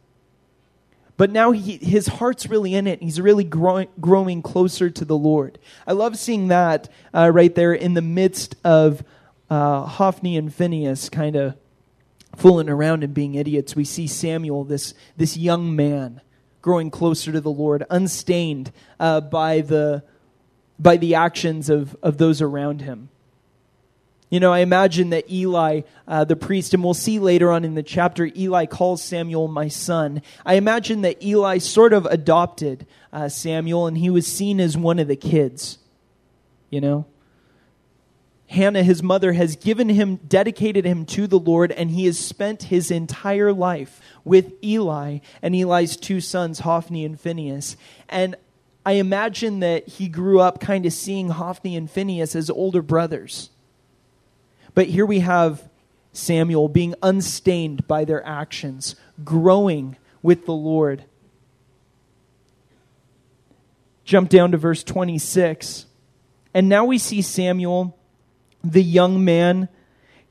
But 1.17 1.31
now 1.31 1.53
he, 1.53 1.77
his 1.77 2.07
heart's 2.07 2.47
really 2.47 2.75
in 2.75 2.87
it. 2.87 3.03
He's 3.03 3.21
really 3.21 3.45
growing, 3.45 3.89
growing 4.01 4.43
closer 4.43 4.91
to 4.91 5.05
the 5.05 5.17
Lord. 5.17 5.59
I 5.87 5.93
love 5.93 6.17
seeing 6.17 6.49
that 6.49 6.89
uh, 7.15 7.31
right 7.33 7.55
there 7.55 7.75
in 7.75 7.95
the 7.95 8.03
midst 8.03 8.57
of 8.65 9.05
uh, 9.51 9.85
Hophni 9.85 10.37
and 10.37 10.53
Phinehas 10.53 11.11
kind 11.11 11.37
of 11.37 11.57
fooling 12.37 12.69
around 12.69 13.05
and 13.05 13.13
being 13.13 13.35
idiots. 13.35 13.77
We 13.77 13.85
see 13.85 14.07
Samuel, 14.07 14.65
this, 14.65 14.95
this 15.17 15.37
young 15.37 15.77
man, 15.77 16.23
growing 16.63 16.91
closer 16.91 17.31
to 17.31 17.41
the 17.41 17.51
Lord, 17.51 17.85
unstained 17.91 18.73
uh, 18.99 19.21
by 19.21 19.61
the 19.61 20.03
by 20.79 20.97
the 20.97 21.15
actions 21.15 21.69
of, 21.69 21.97
of 22.03 22.19
those 22.19 22.41
around 22.43 22.83
him. 22.83 23.09
You 24.33 24.41
know, 24.41 24.51
I 24.51 24.61
imagine 24.61 25.11
that 25.11 25.31
Eli, 25.31 25.83
uh, 26.09 26.25
the 26.25 26.37
priest, 26.37 26.73
and 26.73 26.83
we'll 26.83 26.95
see 26.95 27.19
later 27.19 27.51
on 27.51 27.67
in 27.67 27.75
the 27.75 27.83
chapter, 27.83 28.31
Eli 28.35 28.65
calls 28.65 29.03
Samuel 29.03 29.47
my 29.47 29.69
son. 29.69 30.23
I 30.47 30.55
imagine 30.55 31.03
that 31.03 31.23
Eli 31.23 31.59
sort 31.59 31.93
of 31.93 32.07
adopted 32.07 32.87
uh, 33.13 33.29
Samuel 33.29 33.87
and 33.87 33.99
he 33.99 34.09
was 34.09 34.27
seen 34.27 34.59
as 34.59 34.75
one 34.75 34.99
of 34.99 35.07
the 35.07 35.17
kids. 35.17 35.77
You 36.71 36.81
know? 36.81 37.05
Hannah, 38.53 38.83
his 38.83 39.03
mother, 39.03 39.33
has 39.33 39.57
given 39.57 39.89
him, 39.89 40.17
dedicated 40.17 40.85
him 40.85 41.07
to 41.07 41.27
the 41.27 41.39
Lord, 41.39 41.73
and 41.73 41.91
he 41.91 42.05
has 42.05 42.19
spent 42.19 42.65
his 42.65 42.91
entire 42.91 43.53
life 43.53 44.01
with 44.25 44.53
Eli 44.63 45.19
and 45.41 45.55
Eli's 45.55 45.97
two 45.97 46.21
sons, 46.21 46.61
Hophni 46.61 47.05
and 47.05 47.19
Phinehas. 47.19 47.77
And 48.09 48.37
I 48.85 48.93
imagine 48.93 49.61
that 49.61 49.87
he 49.87 50.09
grew 50.09 50.41
up 50.41 50.61
kind 50.61 50.87
of 50.87 50.93
seeing 50.93 51.29
Hophni 51.29 51.77
and 51.77 51.91
Phinehas 51.91 52.35
as 52.35 52.51
older 52.51 52.83
brothers. 52.83 53.51
But 54.75 54.89
here 54.89 55.07
we 55.07 55.21
have 55.21 55.69
Samuel 56.13 56.69
being 56.69 56.95
unstained 57.03 57.87
by 57.87 58.05
their 58.05 58.27
actions, 58.27 58.97
growing 59.25 59.97
with 60.21 60.47
the 60.47 60.53
Lord. 60.53 61.05
Jump 64.05 64.29
down 64.29 64.51
to 64.51 64.57
verse 64.57 64.83
26. 64.83 65.87
And 66.55 66.69
now 66.69 66.85
we 66.85 66.99
see 66.99 67.23
Samuel, 67.23 67.97
the 68.65 68.83
young 68.83 69.25
man, 69.25 69.69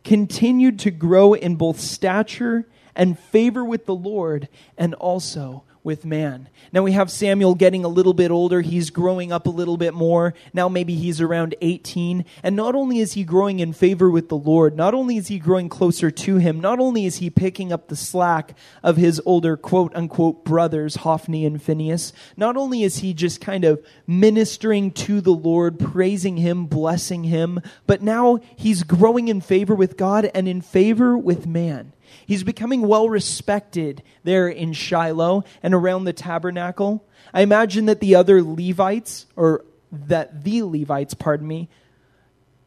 continued 0.03 0.79
to 0.79 0.91
grow 0.91 1.33
in 1.33 1.55
both 1.55 1.79
stature 1.79 2.67
and 2.95 3.17
favor 3.17 3.63
with 3.63 3.85
the 3.85 3.95
Lord 3.95 4.49
and 4.77 4.93
also 4.95 5.63
with 5.83 6.05
man. 6.05 6.47
Now 6.71 6.83
we 6.83 6.91
have 6.91 7.09
Samuel 7.09 7.55
getting 7.55 7.83
a 7.83 7.89
little 7.89 8.13
bit 8.13 8.29
older. 8.29 8.61
He's 8.61 8.89
growing 8.89 9.31
up 9.31 9.47
a 9.47 9.51
little 9.51 9.77
bit 9.77 9.93
more. 9.93 10.33
Now 10.53 10.69
maybe 10.69 10.95
he's 10.95 11.19
around 11.19 11.55
18. 11.61 12.23
And 12.43 12.55
not 12.55 12.75
only 12.75 12.99
is 12.99 13.13
he 13.13 13.23
growing 13.23 13.59
in 13.59 13.73
favor 13.73 14.09
with 14.09 14.29
the 14.29 14.37
Lord, 14.37 14.75
not 14.75 14.93
only 14.93 15.17
is 15.17 15.27
he 15.27 15.39
growing 15.39 15.69
closer 15.69 16.11
to 16.11 16.37
him, 16.37 16.59
not 16.59 16.79
only 16.79 17.05
is 17.05 17.17
he 17.17 17.29
picking 17.29 17.71
up 17.71 17.87
the 17.87 17.95
slack 17.95 18.55
of 18.83 18.97
his 18.97 19.21
older 19.25 19.57
quote 19.57 19.95
unquote 19.95 20.45
brothers, 20.45 20.97
Hophni 20.97 21.45
and 21.45 21.61
Phinehas, 21.61 22.13
not 22.37 22.57
only 22.57 22.83
is 22.83 22.97
he 22.97 23.13
just 23.13 23.41
kind 23.41 23.65
of 23.65 23.83
ministering 24.05 24.91
to 24.91 25.19
the 25.19 25.33
Lord, 25.33 25.79
praising 25.79 26.37
him, 26.37 26.67
blessing 26.67 27.23
him, 27.23 27.59
but 27.87 28.01
now 28.01 28.39
he's 28.55 28.83
growing 28.83 29.27
in 29.27 29.41
favor 29.41 29.73
with 29.73 29.97
God 29.97 30.29
and 30.33 30.47
in 30.47 30.61
favor 30.61 31.17
with 31.17 31.47
man. 31.47 31.93
He's 32.31 32.43
becoming 32.43 32.83
well 32.83 33.09
respected 33.09 34.03
there 34.23 34.47
in 34.47 34.71
Shiloh 34.71 35.43
and 35.61 35.73
around 35.73 36.05
the 36.05 36.13
tabernacle. 36.13 37.05
I 37.33 37.41
imagine 37.41 37.87
that 37.87 37.99
the 37.99 38.15
other 38.15 38.41
Levites, 38.41 39.25
or 39.35 39.65
that 39.91 40.45
the 40.45 40.63
Levites, 40.63 41.13
pardon 41.13 41.45
me, 41.45 41.67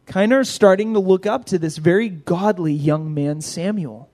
kind 0.04 0.35
of 0.35 0.40
are 0.40 0.44
starting 0.44 0.92
to 0.92 0.99
look 0.99 1.25
up 1.25 1.47
to 1.47 1.59
this 1.59 1.78
very 1.78 2.11
godly 2.11 2.75
young 2.75 3.14
man, 3.14 3.40
Samuel. 3.40 4.11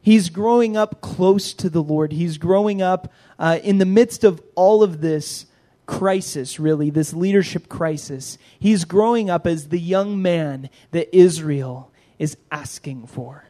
He's 0.00 0.30
growing 0.30 0.76
up 0.76 1.00
close 1.00 1.54
to 1.54 1.70
the 1.70 1.80
Lord. 1.80 2.10
He's 2.10 2.38
growing 2.38 2.82
up 2.82 3.12
uh, 3.38 3.60
in 3.62 3.78
the 3.78 3.86
midst 3.86 4.24
of 4.24 4.42
all 4.56 4.82
of 4.82 5.00
this 5.00 5.46
crisis, 5.86 6.58
really, 6.58 6.90
this 6.90 7.14
leadership 7.14 7.68
crisis. 7.68 8.36
He's 8.58 8.84
growing 8.84 9.30
up 9.30 9.46
as 9.46 9.68
the 9.68 9.78
young 9.78 10.20
man 10.20 10.70
that 10.90 11.16
Israel 11.16 11.92
is 12.18 12.36
asking 12.50 13.06
for. 13.06 13.44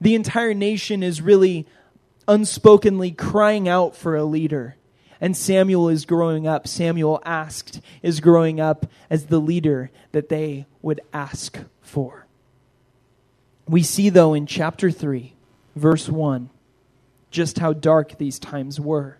The 0.00 0.14
entire 0.14 0.54
nation 0.54 1.02
is 1.02 1.20
really 1.20 1.66
unspokenly 2.26 3.16
crying 3.16 3.68
out 3.68 3.96
for 3.96 4.14
a 4.16 4.24
leader. 4.24 4.76
And 5.20 5.36
Samuel 5.36 5.88
is 5.88 6.04
growing 6.04 6.46
up. 6.46 6.68
Samuel 6.68 7.20
asked, 7.24 7.80
is 8.02 8.20
growing 8.20 8.60
up 8.60 8.86
as 9.10 9.26
the 9.26 9.40
leader 9.40 9.90
that 10.12 10.28
they 10.28 10.66
would 10.80 11.00
ask 11.12 11.58
for. 11.80 12.26
We 13.66 13.82
see, 13.82 14.10
though, 14.10 14.34
in 14.34 14.46
chapter 14.46 14.90
3, 14.90 15.34
verse 15.74 16.08
1, 16.08 16.50
just 17.30 17.58
how 17.58 17.72
dark 17.72 18.18
these 18.18 18.38
times 18.38 18.78
were. 18.78 19.18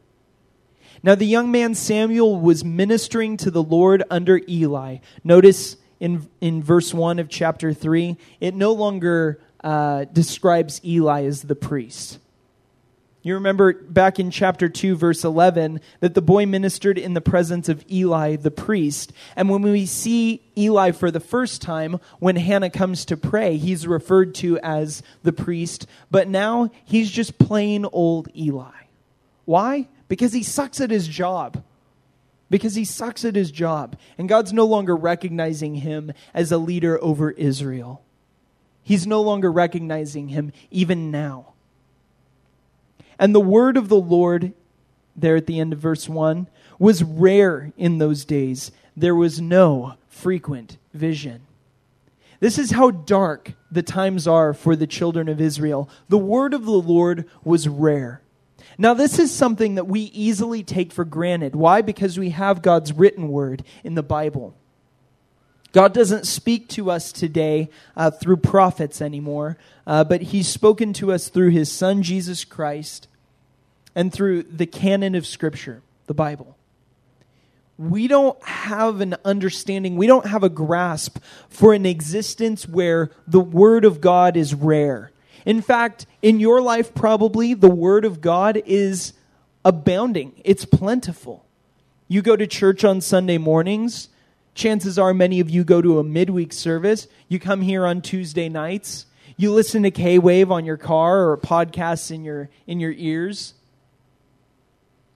Now, 1.03 1.15
the 1.15 1.27
young 1.27 1.51
man 1.51 1.75
Samuel 1.75 2.41
was 2.41 2.65
ministering 2.65 3.37
to 3.39 3.51
the 3.51 3.63
Lord 3.63 4.03
under 4.11 4.41
Eli. 4.49 4.99
Notice 5.23 5.77
in, 6.01 6.29
in 6.41 6.63
verse 6.63 6.95
1 6.95 7.19
of 7.19 7.29
chapter 7.29 7.73
3, 7.73 8.17
it 8.41 8.55
no 8.55 8.73
longer 8.73 9.41
uh, 9.63 10.05
describes 10.05 10.81
Eli 10.85 11.25
as 11.25 11.43
the 11.43 11.55
priest. 11.55 12.19
You 13.23 13.35
remember 13.35 13.75
back 13.75 14.21
in 14.21 14.31
chapter 14.31 14.69
2, 14.69 14.97
verse 14.97 15.25
11, 15.25 15.81
that 16.01 16.15
the 16.15 16.23
boy 16.23 16.47
ministered 16.47 16.97
in 16.97 17.15
the 17.15 17.21
presence 17.21 17.69
of 17.69 17.85
Eli 17.91 18.37
the 18.37 18.51
priest. 18.51 19.13
And 19.35 19.51
when 19.51 19.63
we 19.63 19.87
see 19.87 20.41
Eli 20.57 20.93
for 20.93 21.11
the 21.11 21.21
first 21.21 21.61
time, 21.61 21.99
when 22.21 22.37
Hannah 22.37 22.71
comes 22.71 23.05
to 23.07 23.17
pray, 23.17 23.57
he's 23.57 23.87
referred 23.87 24.35
to 24.37 24.59
as 24.61 25.03
the 25.25 25.33
priest. 25.33 25.87
But 26.11 26.29
now 26.29 26.71
he's 26.85 27.11
just 27.11 27.39
plain 27.39 27.85
old 27.93 28.29
Eli. 28.37 28.71
Why? 29.45 29.89
Because 30.09 30.33
he 30.33 30.43
sucks 30.43 30.81
at 30.81 30.91
his 30.91 31.09
job. 31.09 31.63
Because 32.49 32.77
he 32.77 32.85
sucks 32.85 33.25
at 33.25 33.35
his 33.35 33.51
job. 33.51 33.99
And 34.17 34.29
God's 34.29 34.53
no 34.53 34.65
longer 34.65 34.97
recognizing 34.97 35.75
him 35.75 36.13
as 36.33 36.53
a 36.53 36.57
leader 36.57 37.03
over 37.03 37.33
Israel. 37.33 38.03
He's 38.89 39.07
no 39.07 39.21
longer 39.21 39.53
recognizing 39.53 40.29
him 40.29 40.51
even 40.71 41.11
now. 41.11 41.53
And 43.19 43.35
the 43.35 43.39
word 43.39 43.77
of 43.77 43.91
the 43.91 44.01
Lord, 44.01 44.55
there 45.15 45.37
at 45.37 45.45
the 45.45 45.61
end 45.61 45.75
of 45.75 45.79
verse 45.79 46.09
1, 46.09 46.49
was 46.79 47.05
rare 47.05 47.71
in 47.77 47.99
those 47.99 48.25
days. 48.25 48.73
There 48.97 49.15
was 49.15 49.43
no 49.43 49.97
frequent 50.09 50.79
vision. 50.95 51.43
This 52.41 52.59
is 52.59 52.71
how 52.71 52.91
dark 52.91 53.53
the 53.71 53.83
times 53.83 54.27
are 54.27 54.55
for 54.55 54.75
the 54.75 54.87
children 54.87 55.29
of 55.29 55.39
Israel. 55.39 55.91
The 56.09 56.17
word 56.17 56.55
of 56.55 56.65
the 56.65 56.71
Lord 56.71 57.27
was 57.45 57.69
rare. 57.69 58.23
Now, 58.79 58.95
this 58.95 59.19
is 59.19 59.31
something 59.31 59.75
that 59.75 59.87
we 59.87 60.01
easily 60.01 60.63
take 60.63 60.93
for 60.93 61.05
granted. 61.05 61.55
Why? 61.55 61.83
Because 61.83 62.19
we 62.19 62.31
have 62.31 62.63
God's 62.63 62.95
written 62.95 63.29
word 63.29 63.65
in 63.85 63.97
the 63.97 64.03
Bible. 64.03 64.55
God 65.73 65.93
doesn't 65.93 66.27
speak 66.27 66.69
to 66.69 66.91
us 66.91 67.13
today 67.13 67.69
uh, 67.97 68.11
through 68.11 68.39
prophets 68.39 69.03
anymore, 69.03 69.59
uh, 69.87 70.05
but 70.05 70.23
He's 70.23 70.49
spoken 70.49 70.93
to 70.95 71.13
us 71.13 71.29
through 71.29 71.51
His 71.51 71.71
Son, 71.71 72.03
Jesus 72.03 72.45
Christ, 72.45 73.07
and 73.95 74.13
through 74.13 74.45
the 74.45 74.67
canon 74.67 75.15
of 75.15 75.27
Scripture, 75.27 75.83
the 76.07 76.15
Bible. 76.15 76.57
We 77.77 78.09
don't 78.09 78.43
have 78.45 79.01
an 79.01 79.17
understanding, 79.25 79.97
we 79.97 80.07
don't 80.07 80.27
have 80.27 80.43
a 80.43 80.49
grasp 80.49 81.19
for 81.49 81.75
an 81.75 81.85
existence 81.85 82.67
where 82.67 83.11
the 83.27 83.41
Word 83.41 83.85
of 83.85 84.01
God 84.01 84.37
is 84.37 84.55
rare. 84.55 85.13
In 85.45 85.63
fact, 85.63 86.07
in 86.23 86.41
your 86.41 86.61
life, 86.61 86.95
probably, 86.95 87.55
the 87.55 87.71
Word 87.71 88.05
of 88.05 88.21
God 88.21 88.61
is 88.67 89.13
abounding, 89.65 90.33
it's 90.45 90.65
plentiful. 90.65 91.45
You 92.09 92.23
go 92.23 92.37
to 92.37 92.47
church 92.47 92.85
on 92.85 93.03
Sunday 93.03 93.37
mornings 93.37 94.09
Chances 94.59 94.99
are 94.99 95.15
many 95.15 95.39
of 95.39 95.49
you 95.49 95.63
go 95.63 95.81
to 95.81 96.01
a 96.01 96.05
midweek 96.05 96.53
service. 96.53 97.07
You 97.29 97.39
come 97.39 97.63
here 97.63 97.87
on 97.87 98.03
Tuesday 98.03 98.49
nights. 98.49 99.07
You 99.37 99.53
listen 99.53 99.85
to 99.85 99.93
K 99.93 100.19
Wave 100.19 100.51
on 100.51 100.65
your 100.65 100.77
car 100.77 101.31
or 101.31 101.39
podcasts 101.39 102.11
in 102.11 102.25
your, 102.25 102.51
in 102.67 102.81
your 102.81 102.91
ears. 102.91 103.55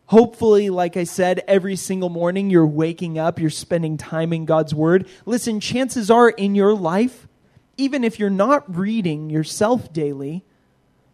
Hopefully, 0.07 0.71
like 0.71 0.97
I 0.97 1.03
said, 1.03 1.43
every 1.49 1.75
single 1.75 2.09
morning 2.09 2.51
you're 2.51 2.65
waking 2.65 3.19
up, 3.19 3.41
you're 3.41 3.51
spending 3.51 3.97
time 3.97 4.33
in 4.33 4.45
God's 4.45 4.77
Word. 4.77 5.09
Listen, 5.27 5.59
chances 5.59 6.09
are 6.09 6.29
in 6.29 6.55
your 6.55 6.73
life, 6.73 7.27
even 7.77 8.05
if 8.05 8.21
you're 8.21 8.31
not 8.31 8.73
reading 8.73 9.29
yourself 9.29 9.93
daily, 9.93 10.45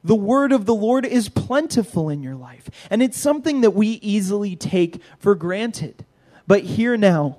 the 0.04 0.14
Word 0.14 0.52
of 0.52 0.66
the 0.66 0.74
Lord 0.74 1.06
is 1.06 1.30
plentiful 1.30 2.10
in 2.10 2.22
your 2.22 2.36
life. 2.36 2.68
And 2.90 3.02
it's 3.02 3.18
something 3.18 3.62
that 3.62 3.70
we 3.70 3.92
easily 4.02 4.54
take 4.54 5.00
for 5.18 5.34
granted. 5.34 6.04
But 6.46 6.64
here 6.64 6.98
now, 6.98 7.38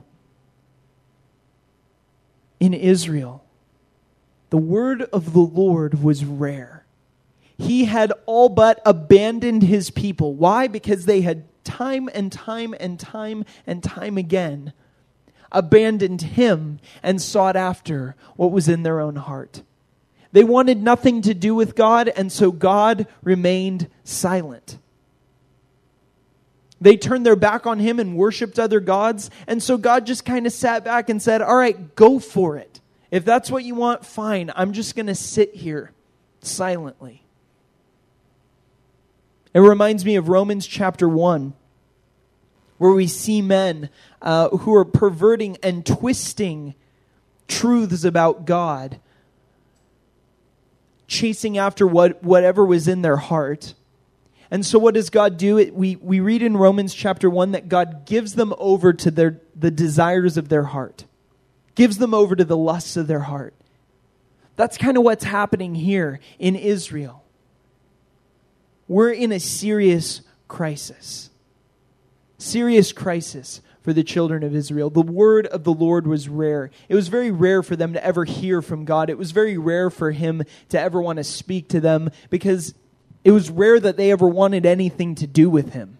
in 2.60 2.74
Israel, 2.74 3.44
the 4.50 4.58
word 4.58 5.04
of 5.04 5.34
the 5.34 5.40
Lord 5.40 6.04
was 6.04 6.26
rare. 6.26 6.86
He 7.58 7.86
had 7.86 8.14
all 8.26 8.50
but 8.50 8.82
abandoned 8.86 9.64
his 9.64 9.90
people. 9.90 10.34
Why? 10.34 10.68
Because 10.68 11.06
they 11.06 11.22
had 11.22 11.44
time 11.64 12.10
and 12.14 12.32
time 12.32 12.74
and 12.80 13.00
time 13.00 13.46
and 13.68 13.84
time 13.84 14.18
again 14.18 14.74
abandoned 15.52 16.22
him 16.22 16.80
and 17.02 17.22
sought 17.22 17.56
after 17.56 18.16
what 18.36 18.52
was 18.52 18.68
in 18.68 18.84
their 18.84 19.00
own 19.00 19.16
heart. 19.16 19.64
They 20.32 20.44
wanted 20.44 20.82
nothing 20.82 21.22
to 21.24 21.34
do 21.34 21.56
with 21.56 21.76
God, 21.76 22.08
and 22.10 22.32
so 22.32 22.52
God 22.52 23.08
remained 23.24 23.90
silent. 24.04 24.78
They 26.82 26.96
turned 26.96 27.26
their 27.26 27.36
back 27.36 27.68
on 27.68 27.80
him 27.80 28.00
and 28.00 28.16
worshiped 28.16 28.58
other 28.58 28.80
gods, 28.80 29.30
and 29.48 29.62
so 29.62 29.78
God 29.78 30.06
just 30.06 30.26
kind 30.26 30.46
of 30.46 30.54
sat 30.54 30.84
back 30.86 31.10
and 31.10 31.22
said, 31.22 31.42
All 31.42 31.56
right, 31.56 31.96
go 31.96 32.20
for 32.20 32.58
it. 32.58 32.80
If 33.12 33.26
that's 33.26 33.50
what 33.50 33.64
you 33.64 33.76
want, 33.76 34.06
fine. 34.06 34.52
I'm 34.56 34.72
just 34.72 34.96
going 34.96 35.08
to 35.08 35.16
sit 35.16 35.56
here 35.56 35.92
silently. 36.42 37.24
It 39.54 39.60
reminds 39.60 40.06
me 40.06 40.16
of 40.16 40.30
Romans 40.30 40.68
chapter 40.68 41.10
1, 41.10 41.54
where 42.78 42.92
we 42.92 43.08
see 43.08 43.42
men 43.42 43.90
uh, 44.22 44.50
who 44.50 44.76
are 44.76 44.86
perverting 44.86 45.58
and 45.64 45.86
twisting 45.86 46.76
truths 47.48 48.04
about 48.04 48.46
God, 48.46 49.00
chasing 51.08 51.58
after 51.58 51.88
what, 51.88 52.24
whatever 52.24 52.64
was 52.64 52.88
in 52.88 53.02
their 53.02 53.18
heart. 53.18 53.74
And 54.52 54.66
so, 54.66 54.80
what 54.80 54.96
does 54.96 55.10
God 55.10 55.38
do? 55.38 55.58
It, 55.58 55.76
we, 55.76 55.96
we 55.98 56.20
read 56.20 56.42
in 56.42 56.58
Romans 56.58 56.94
chapter 56.94 57.30
1 57.30 57.52
that 57.52 57.70
God 57.70 58.06
gives 58.06 58.34
them 58.34 58.54
over 58.58 58.94
to 58.94 59.12
their, 59.12 59.42
the 59.56 59.72
desires 59.72 60.38
of 60.38 60.50
their 60.50 60.64
heart 60.64 61.06
gives 61.80 61.98
them 61.98 62.14
over 62.14 62.36
to 62.36 62.44
the 62.44 62.58
lusts 62.58 62.98
of 62.98 63.08
their 63.08 63.22
heart. 63.22 63.54
That's 64.58 64.78
kind 64.78 64.98
of 64.98 65.04
what's 65.06 65.24
happening 65.24 65.76
here 65.76 66.20
in 66.38 66.58
Israel. 66.58 67.24
We're 68.90 69.14
in 69.14 69.32
a 69.32 69.40
serious 69.40 70.20
crisis. 70.50 71.30
Serious 72.38 72.92
crisis 72.92 73.62
for 73.82 73.94
the 73.94 74.04
children 74.04 74.44
of 74.44 74.54
Israel. 74.54 74.90
The 74.90 75.02
word 75.02 75.48
of 75.48 75.64
the 75.64 75.72
Lord 75.72 76.06
was 76.06 76.28
rare. 76.28 76.70
It 76.90 76.96
was 76.96 77.08
very 77.08 77.32
rare 77.32 77.64
for 77.64 77.78
them 77.78 77.94
to 77.94 78.06
ever 78.06 78.26
hear 78.26 78.62
from 78.62 78.84
God. 78.84 79.10
It 79.10 79.18
was 79.18 79.32
very 79.32 79.58
rare 79.58 79.90
for 79.90 80.12
him 80.12 80.44
to 80.68 80.80
ever 80.82 81.02
want 81.02 81.16
to 81.16 81.24
speak 81.24 81.70
to 81.70 81.80
them 81.80 82.10
because 82.30 82.74
it 83.24 83.32
was 83.32 83.50
rare 83.50 83.80
that 83.80 83.98
they 83.98 84.12
ever 84.12 84.28
wanted 84.28 84.66
anything 84.66 85.16
to 85.16 85.28
do 85.28 85.50
with 85.50 85.74
him. 85.74 85.98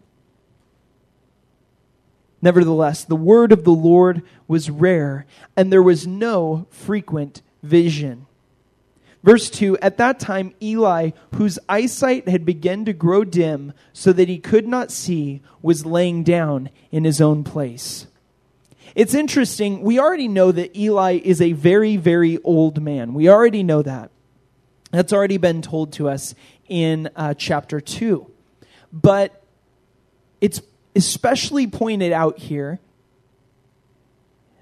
Nevertheless, 2.42 3.04
the 3.04 3.16
word 3.16 3.52
of 3.52 3.64
the 3.66 3.72
Lord 3.72 4.22
was 4.48 4.70
rare, 4.70 5.26
and 5.58 5.72
there 5.72 5.84
was 5.84 6.08
no 6.08 6.68
frequent 6.70 7.42
vision. 7.62 8.26
Verse 9.24 9.50
2 9.50 9.78
At 9.80 9.98
that 9.98 10.20
time, 10.20 10.54
Eli, 10.62 11.12
whose 11.36 11.60
eyesight 11.68 12.30
had 12.30 12.46
begun 12.46 12.86
to 12.86 12.94
grow 12.94 13.24
dim 13.24 13.74
so 13.92 14.14
that 14.14 14.30
he 14.30 14.40
could 14.40 14.68
not 14.68 14.92
see, 14.92 15.42
was 15.62 15.86
laying 15.86 16.24
down 16.24 16.70
in 16.92 17.04
his 17.04 17.20
own 17.20 17.44
place. 17.44 18.08
It's 18.96 19.14
interesting. 19.14 19.82
We 19.82 20.00
already 20.00 20.28
know 20.28 20.52
that 20.52 20.76
Eli 20.76 21.20
is 21.24 21.42
a 21.42 21.52
very, 21.52 21.98
very 21.98 22.38
old 22.44 22.82
man. 22.82 23.14
We 23.14 23.30
already 23.30 23.64
know 23.64 23.82
that. 23.82 24.12
That's 24.92 25.14
already 25.14 25.38
been 25.38 25.62
told 25.62 25.94
to 25.94 26.10
us 26.10 26.34
in 26.70 27.10
uh, 27.16 27.34
chapter 27.34 27.82
2. 27.82 28.30
But 28.94 29.44
it's 30.42 30.62
especially 30.96 31.68
pointed 31.68 32.12
out 32.12 32.38
here 32.38 32.80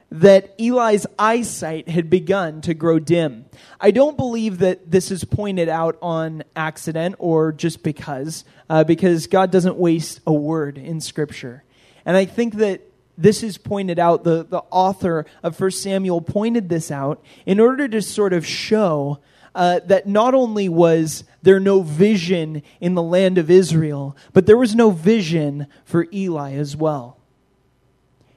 that 0.09 0.53
Eli's 0.57 1.05
eyesight 1.19 1.89
had 1.89 2.09
begun 2.09 2.61
to 2.61 2.73
grow 2.73 2.97
dim. 2.97 3.45
I 3.79 3.91
don't 3.91 4.15
believe 4.15 4.59
that 4.59 4.89
this 4.89 5.11
is 5.11 5.23
pointed 5.25 5.67
out 5.67 5.97
on 6.01 6.43
accident 6.55 7.15
or 7.19 7.51
just 7.51 7.83
because, 7.83 8.45
uh, 8.69 8.83
because 8.85 9.27
God 9.27 9.51
doesn't 9.51 9.75
waste 9.75 10.21
a 10.25 10.31
word 10.31 10.77
in 10.77 11.01
Scripture. 11.01 11.63
And 12.05 12.15
I 12.15 12.23
think 12.23 12.55
that 12.55 12.81
this 13.17 13.43
is 13.43 13.57
pointed 13.57 13.99
out, 13.99 14.23
the, 14.23 14.43
the 14.43 14.63
author 14.71 15.25
of 15.43 15.59
1 15.59 15.71
Samuel 15.71 16.21
pointed 16.21 16.69
this 16.69 16.91
out 16.91 17.21
in 17.45 17.59
order 17.59 17.87
to 17.87 18.01
sort 18.01 18.31
of 18.31 18.45
show 18.45 19.19
uh, 19.55 19.79
that 19.85 20.07
not 20.07 20.33
only 20.33 20.69
was 20.69 21.23
there 21.41 21.59
no 21.59 21.81
vision 21.81 22.61
in 22.79 22.95
the 22.95 23.01
land 23.01 23.37
of 23.37 23.49
Israel, 23.49 24.15
but 24.33 24.45
there 24.45 24.57
was 24.57 24.75
no 24.75 24.91
vision 24.91 25.67
for 25.85 26.07
Eli 26.13 26.53
as 26.53 26.75
well. 26.75 27.17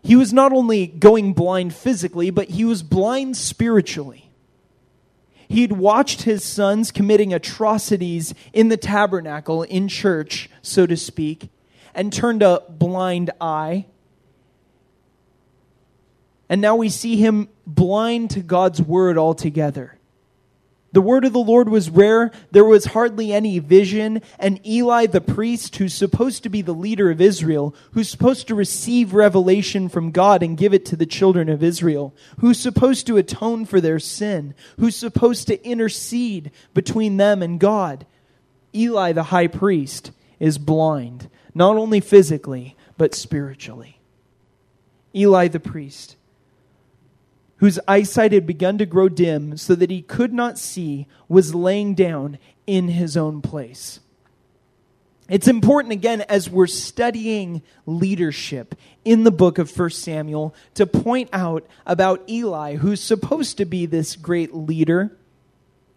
He 0.03 0.16
was 0.16 0.33
not 0.33 0.53
only 0.53 0.87
going 0.87 1.35
blind 1.35 1.75
physically, 1.75 2.31
but 2.31 2.51
he 2.51 2.64
was 2.64 2.83
blind 2.83 3.37
spiritually. 3.37 4.31
He'd 5.49 5.73
watched 5.73 6.23
his 6.23 6.44
sons 6.44 6.90
committing 6.90 7.35
atrocities 7.35 8.35
in 8.53 8.68
the 8.68 8.77
tabernacle, 8.77 9.64
in 9.64 9.88
church, 9.88 10.49
so 10.62 10.87
to 10.87 10.96
speak, 10.96 11.51
and 11.92 12.12
turned 12.12 12.42
a 12.42 12.62
blind 12.68 13.31
eye. 13.40 13.87
And 16.49 16.61
now 16.61 16.77
we 16.77 16.88
see 16.88 17.16
him 17.16 17.49
blind 17.66 18.31
to 18.31 18.40
God's 18.40 18.81
word 18.81 19.18
altogether. 19.18 19.99
The 20.92 21.00
word 21.00 21.24
of 21.24 21.33
the 21.33 21.38
Lord 21.38 21.68
was 21.68 21.88
rare. 21.88 22.33
There 22.50 22.64
was 22.64 22.87
hardly 22.87 23.33
any 23.33 23.61
vision. 23.61 24.22
And 24.38 24.64
Eli, 24.66 25.07
the 25.07 25.20
priest, 25.20 25.76
who's 25.76 25.94
supposed 25.94 26.42
to 26.42 26.48
be 26.48 26.62
the 26.62 26.74
leader 26.74 27.11
of 27.11 27.20
Israel, 27.20 27.74
who's 27.92 28.09
supposed 28.09 28.48
to 28.48 28.57
receive 28.57 29.14
revelation 29.14 29.88
from 29.88 30.11
God 30.11 30.42
and 30.42 30.57
give 30.57 30.74
it 30.74 30.85
to 30.87 30.96
the 30.96 31.07
children 31.07 31.48
of 31.48 31.62
Israel, 31.62 32.12
who's 32.40 32.59
supposed 32.59 33.07
to 33.07 33.18
atone 33.18 33.66
for 33.66 33.81
their 33.81 34.00
sin, 34.00 34.55
who's 34.79 34.96
supposed 34.96 35.46
to 35.46 35.64
intercede 35.64 36.50
between 36.74 37.18
them 37.18 37.42
and 37.42 37.61
God, 37.61 38.05
Eli, 38.74 39.12
the 39.12 39.24
high 39.24 39.46
priest, 39.46 40.11
is 40.40 40.59
blind, 40.59 41.29
not 41.55 41.76
only 41.76 42.00
physically, 42.00 42.76
but 42.96 43.14
spiritually. 43.14 44.00
Eli, 45.14 45.48
the 45.48 45.61
priest 45.61 46.16
whose 47.61 47.79
eyesight 47.87 48.33
had 48.33 48.46
begun 48.46 48.79
to 48.79 48.87
grow 48.87 49.09
dim 49.09 49.57
so 49.57 49.75
that 49.75 49.90
he 49.90 50.03
could 50.03 50.33
not 50.33 50.59
see, 50.59 51.07
was 51.29 51.55
laying 51.55 51.94
down 51.94 52.38
in 52.66 52.88
his 52.88 53.16
own 53.16 53.40
place. 53.42 54.01
It's 55.29 55.46
important, 55.46 55.92
again, 55.92 56.23
as 56.23 56.51
we're 56.51 56.66
studying 56.66 57.62
leadership 57.87 58.75
in 59.05 59.25
the 59.25 59.31
book 59.31 59.59
of 59.59 59.79
1 59.79 59.90
Samuel, 59.90 60.55
to 60.75 60.87
point 60.87 61.29
out 61.33 61.66
about 61.87 62.29
Eli, 62.29 62.77
who's 62.77 63.03
supposed 63.03 63.59
to 63.59 63.64
be 63.64 63.87
this 63.87 64.16
great 64.16 64.55
leader, 64.55 65.16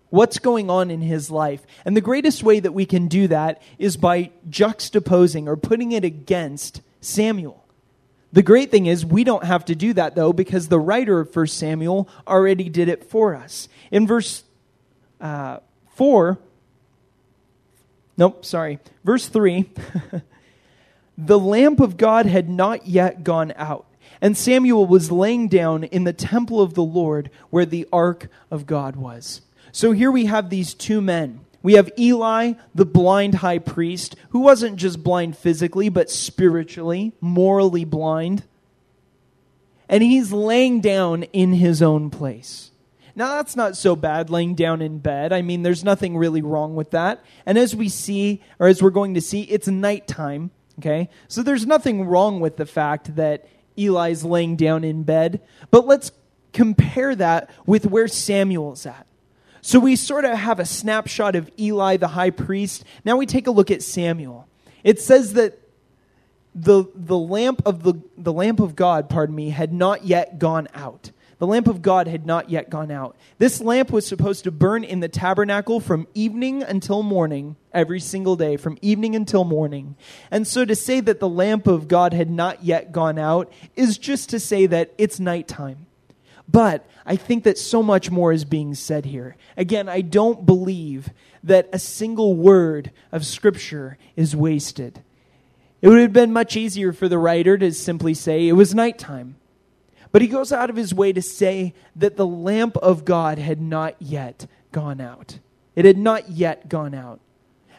what's 0.10 0.40
going 0.40 0.70
on 0.70 0.92
in 0.92 1.02
his 1.02 1.32
life. 1.32 1.66
And 1.86 1.98
the 1.98 2.02
greatest 2.02 2.44
way 2.44 2.60
that 2.60 2.74
we 2.74 2.86
can 2.86 3.08
do 3.08 3.28
that 3.30 3.62
is 3.80 3.98
by 3.98 4.32
juxtaposing 4.50 5.48
or 5.48 5.56
putting 5.56 5.94
it 5.94 6.04
against 6.04 6.82
Samuel. 7.02 7.63
The 8.34 8.42
great 8.42 8.72
thing 8.72 8.88
is, 8.88 9.06
we 9.06 9.24
don't 9.24 9.44
have 9.44 9.64
to 9.66 9.76
do 9.76 9.94
that, 9.94 10.16
though, 10.16 10.34
because 10.34 10.68
the 10.68 10.80
writer 10.80 11.20
of 11.20 11.34
1 11.34 11.48
Samuel 11.48 12.10
already 12.28 12.68
did 12.68 12.90
it 12.90 13.04
for 13.04 13.36
us. 13.36 13.70
In 13.92 14.08
verse 14.08 14.44
uh, 15.22 15.60
4, 15.94 16.40
nope, 18.18 18.44
sorry, 18.44 18.80
verse 19.04 19.28
3, 19.28 19.70
the 21.18 21.38
lamp 21.38 21.80
of 21.80 21.96
God 21.96 22.26
had 22.26 22.50
not 22.50 22.88
yet 22.88 23.24
gone 23.24 23.54
out, 23.56 23.86
and 24.20 24.36
Samuel 24.36 24.88
was 24.88 25.12
laying 25.12 25.48
down 25.48 25.84
in 25.84 26.04
the 26.04 26.12
temple 26.12 26.60
of 26.60 26.74
the 26.74 26.84
Lord 26.84 27.30
where 27.52 27.68
the 27.68 27.88
ark 27.94 28.30
of 28.50 28.66
God 28.66 28.96
was. 28.96 29.42
So 29.72 29.92
here 29.92 30.12
we 30.12 30.26
have 30.26 30.50
these 30.50 30.74
two 30.74 31.02
men 31.02 31.43
we 31.64 31.74
have 31.74 31.90
Eli, 31.98 32.54
the 32.76 32.86
blind 32.86 33.36
high 33.36 33.58
priest, 33.58 34.16
who 34.30 34.40
wasn't 34.40 34.76
just 34.76 35.02
blind 35.02 35.38
physically, 35.38 35.90
but 35.90 36.10
spiritually, 36.10 37.14
morally 37.22 37.86
blind. 37.86 38.44
And 39.88 40.04
he's 40.04 40.32
laying 40.32 40.82
down 40.82 41.24
in 41.24 41.54
his 41.54 41.82
own 41.82 42.10
place. 42.10 42.72
Now, 43.16 43.36
that's 43.36 43.56
not 43.56 43.78
so 43.78 43.96
bad, 43.96 44.30
laying 44.30 44.56
down 44.56 44.82
in 44.82 45.00
bed. 45.00 45.32
I 45.32 45.42
mean, 45.42 45.64
there's 45.64 45.84
nothing 45.84 46.18
really 46.18 46.42
wrong 46.42 46.76
with 46.76 46.92
that. 46.92 47.24
And 47.46 47.58
as 47.58 47.76
we 47.76 47.88
see, 47.88 48.42
or 48.60 48.68
as 48.68 48.82
we're 48.82 48.90
going 48.90 49.14
to 49.14 49.22
see, 49.22 49.44
it's 49.44 49.68
nighttime, 49.68 50.52
okay? 50.80 51.10
So 51.28 51.44
there's 51.44 51.66
nothing 51.66 52.06
wrong 52.06 52.40
with 52.40 52.58
the 52.58 52.66
fact 52.66 53.16
that 53.16 53.48
Eli's 53.78 54.26
laying 54.26 54.56
down 54.56 54.84
in 54.84 55.04
bed, 55.04 55.42
but 55.72 55.86
let's 55.86 56.12
compare 56.54 57.16
that 57.16 57.50
with 57.66 57.86
where 57.86 58.08
Samuel's 58.08 58.86
at. 58.86 59.08
So 59.66 59.80
we 59.80 59.96
sort 59.96 60.26
of 60.26 60.38
have 60.38 60.60
a 60.60 60.66
snapshot 60.66 61.38
of 61.38 61.50
Eli 61.58 61.96
the 61.96 62.10
high 62.10 62.32
priest. 62.32 62.84
Now 63.06 63.16
we 63.16 63.26
take 63.26 63.48
a 63.48 63.52
look 63.52 63.72
at 63.72 63.82
Samuel. 63.82 64.46
It 64.84 65.00
says 65.00 65.34
that 65.34 65.58
the, 66.54 66.84
the 66.94 67.18
lamp 67.18 67.62
of 67.66 67.82
the, 67.82 67.94
the 68.18 68.34
lamp 68.34 68.60
of 68.60 68.76
God, 68.76 69.10
pardon 69.10 69.34
me, 69.34 69.52
had 69.52 69.72
not 69.72 70.04
yet 70.04 70.38
gone 70.38 70.68
out. 70.74 71.12
The 71.40 71.48
lamp 71.48 71.68
of 71.68 71.82
God 71.82 72.10
had 72.10 72.26
not 72.26 72.50
yet 72.50 72.70
gone 72.70 72.92
out. 72.92 73.16
This 73.38 73.62
lamp 73.62 73.90
was 73.90 74.06
supposed 74.06 74.44
to 74.44 74.52
burn 74.52 74.84
in 74.84 75.00
the 75.00 75.08
tabernacle 75.08 75.80
from 75.80 76.10
evening 76.14 76.62
until 76.62 77.02
morning, 77.02 77.56
every 77.74 78.02
single 78.02 78.36
day, 78.36 78.58
from 78.58 78.78
evening 78.82 79.16
until 79.16 79.46
morning. 79.46 79.96
And 80.30 80.46
so 80.46 80.66
to 80.66 80.76
say 80.76 81.00
that 81.00 81.22
the 81.22 81.30
lamp 81.30 81.68
of 81.68 81.88
God 81.88 82.14
had 82.14 82.30
not 82.30 82.66
yet 82.66 82.92
gone 82.92 83.18
out 83.18 83.50
is 83.78 83.98
just 83.98 84.30
to 84.32 84.42
say 84.42 84.66
that 84.66 84.94
it's 84.98 85.22
nighttime. 85.22 85.88
But 86.48 86.86
I 87.06 87.16
think 87.16 87.44
that 87.44 87.58
so 87.58 87.82
much 87.82 88.12
more 88.12 88.32
is 88.32 88.46
being 88.46 88.76
said 88.76 89.06
here. 89.06 89.36
Again, 89.58 89.90
I 89.90 90.02
don't 90.02 90.46
believe 90.46 91.10
that 91.44 91.70
a 91.74 91.80
single 91.80 92.36
word 92.36 92.92
of 93.12 93.26
Scripture 93.26 93.98
is 94.16 94.36
wasted. 94.36 95.02
It 95.82 95.90
would 95.90 96.00
have 96.00 96.14
been 96.14 96.32
much 96.32 96.56
easier 96.56 96.94
for 96.94 97.10
the 97.10 97.18
writer 97.18 97.58
to 97.58 97.72
simply 97.74 98.14
say 98.14 98.48
it 98.48 98.54
was 98.54 98.74
nighttime. 98.74 99.36
But 100.12 100.22
he 100.22 100.28
goes 100.28 100.54
out 100.54 100.70
of 100.70 100.76
his 100.76 100.94
way 100.94 101.12
to 101.12 101.22
say 101.22 101.74
that 101.96 102.18
the 102.18 102.28
lamp 102.28 102.78
of 102.78 103.04
God 103.04 103.40
had 103.40 103.60
not 103.60 103.96
yet 104.00 104.46
gone 104.72 105.02
out. 105.02 105.40
It 105.76 105.86
had 105.86 105.98
not 105.98 106.30
yet 106.30 106.70
gone 106.70 106.94
out. 106.94 107.20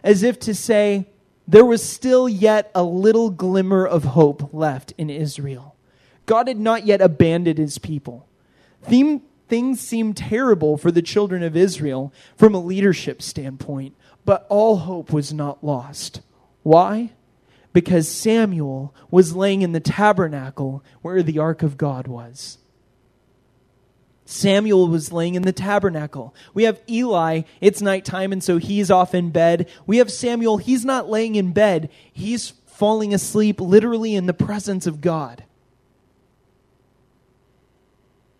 As 0.02 0.22
if 0.22 0.38
to 0.40 0.54
say, 0.54 1.06
there 1.46 1.64
was 1.64 1.82
still 1.82 2.28
yet 2.28 2.70
a 2.74 2.82
little 2.82 3.30
glimmer 3.30 3.86
of 3.86 4.04
hope 4.04 4.52
left 4.52 4.92
in 4.98 5.10
Israel. 5.10 5.76
God 6.26 6.48
had 6.48 6.58
not 6.58 6.86
yet 6.86 7.00
abandoned 7.00 7.58
his 7.58 7.78
people. 7.78 8.26
Theme, 8.84 9.22
things 9.48 9.80
seemed 9.80 10.16
terrible 10.16 10.76
for 10.76 10.90
the 10.90 11.02
children 11.02 11.42
of 11.42 11.56
Israel 11.56 12.12
from 12.36 12.54
a 12.54 12.60
leadership 12.60 13.20
standpoint, 13.22 13.94
but 14.24 14.46
all 14.48 14.78
hope 14.78 15.12
was 15.12 15.32
not 15.32 15.64
lost. 15.64 16.20
Why? 16.62 17.10
because 17.74 18.08
Samuel 18.08 18.94
was 19.10 19.36
laying 19.36 19.60
in 19.60 19.72
the 19.72 19.80
tabernacle 19.80 20.82
where 21.02 21.22
the 21.22 21.38
ark 21.38 21.62
of 21.62 21.76
God 21.76 22.06
was. 22.06 22.56
Samuel 24.24 24.88
was 24.88 25.12
laying 25.12 25.34
in 25.34 25.42
the 25.42 25.52
tabernacle. 25.52 26.34
We 26.54 26.62
have 26.62 26.80
Eli, 26.88 27.42
it's 27.60 27.82
nighttime, 27.82 28.32
and 28.32 28.42
so 28.42 28.56
he's 28.56 28.90
off 28.90 29.14
in 29.14 29.30
bed. 29.30 29.68
We 29.86 29.98
have 29.98 30.10
Samuel, 30.10 30.56
he's 30.56 30.84
not 30.84 31.10
laying 31.10 31.34
in 31.34 31.52
bed, 31.52 31.90
he's 32.10 32.54
falling 32.64 33.12
asleep 33.12 33.60
literally 33.60 34.14
in 34.14 34.26
the 34.26 34.32
presence 34.32 34.86
of 34.86 35.02
God. 35.02 35.44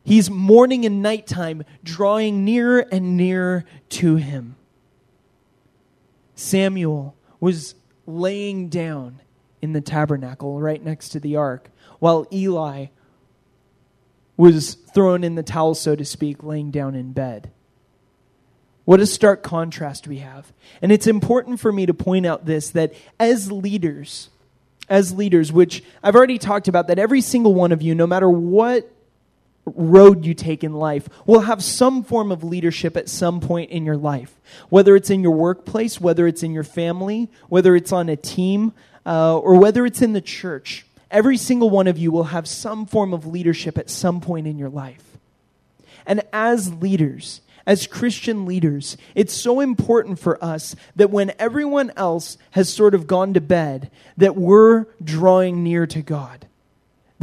He's 0.05 0.31
morning 0.31 0.85
and 0.85 1.03
nighttime, 1.03 1.65
drawing 1.83 2.45
nearer 2.45 2.81
and 2.93 3.17
nearer 3.17 3.65
to 3.91 4.17
him. 4.17 4.57
Samuel 6.35 7.17
was 7.41 7.75
laying 8.07 8.69
down 8.69 9.23
in 9.63 9.73
the 9.73 9.81
tabernacle 9.81 10.61
right 10.61 10.83
next 10.83 11.09
to 11.11 11.21
the 11.21 11.37
ark, 11.37 11.71
while 12.01 12.27
Eli 12.31 12.87
was 14.37 14.75
thrown 14.75 15.25
in 15.25 15.37
the 15.37 15.43
towel, 15.43 15.75
so 15.75 15.97
to 15.97 16.05
speak, 16.05 16.43
laying 16.43 16.71
down 16.71 16.95
in 16.95 17.13
bed. 17.13 17.51
What 18.85 19.01
a 19.01 19.07
stark 19.07 19.43
contrast 19.43 20.07
we 20.07 20.19
have. 20.19 20.53
And 20.83 20.93
it's 20.93 21.07
important 21.07 21.61
for 21.61 21.73
me 21.73 21.87
to 21.87 21.95
point 21.95 22.27
out 22.27 22.45
this 22.45 22.71
that 22.71 22.93
as 23.19 23.51
leaders, 23.51 24.29
as 24.89 25.15
leaders, 25.15 25.51
which 25.51 25.83
I've 26.03 26.15
already 26.15 26.37
talked 26.37 26.69
about, 26.69 26.89
that 26.89 26.99
every 26.99 27.23
single 27.23 27.55
one 27.55 27.73
of 27.73 27.81
you, 27.81 27.95
no 27.95 28.07
matter 28.07 28.29
what 28.29 28.91
road 29.67 30.25
you 30.25 30.35
take 30.35 30.63
in 30.63 30.75
life 30.75 31.09
will 31.27 31.41
have 31.41 31.63
some 31.63 32.05
form 32.05 32.31
of 32.31 32.45
leadership 32.45 32.97
at 32.97 33.09
some 33.09 33.41
point 33.41 33.71
in 33.71 33.85
your 33.85 33.97
life. 33.97 34.41
Whether 34.69 34.97
it's 34.97 35.11
in 35.11 35.23
your 35.23 35.33
workplace, 35.33 36.01
whether 36.01 36.27
it's 36.27 36.43
in 36.43 36.53
your 36.53 36.65
family, 36.65 37.31
whether 37.49 37.75
it's 37.75 37.93
on 37.93 38.09
a 38.09 38.17
team, 38.17 38.73
uh, 39.07 39.39
or 39.39 39.59
whether 39.59 39.87
it's 39.87 40.03
in 40.03 40.13
the 40.13 40.21
church, 40.21 40.87
every 41.11 41.37
single 41.37 41.71
one 41.71 41.87
of 41.87 41.99
you 41.99 42.11
will 42.11 42.25
have 42.25 42.49
some 42.49 42.87
form 42.87 43.13
of 43.13 43.27
leadership 43.27 43.79
at 43.79 43.91
some 43.91 44.21
point 44.21 44.47
in 44.47 44.59
your 44.59 44.69
life. 44.69 45.19
And 46.07 46.23
as 46.33 46.73
leaders, 46.75 47.41
as 47.67 47.87
Christian 47.87 48.45
leaders, 48.45 48.97
it's 49.15 49.33
so 49.33 49.61
important 49.61 50.19
for 50.19 50.43
us 50.45 50.77
that 50.97 51.11
when 51.11 51.33
everyone 51.39 51.93
else 51.97 52.37
has 52.51 52.69
sort 52.69 52.95
of 52.95 53.07
gone 53.07 53.33
to 53.35 53.41
bed, 53.41 53.91
that 54.17 54.37
we're 54.37 54.87
drawing 55.03 55.63
near 55.63 55.87
to 55.87 56.03
God. 56.03 56.47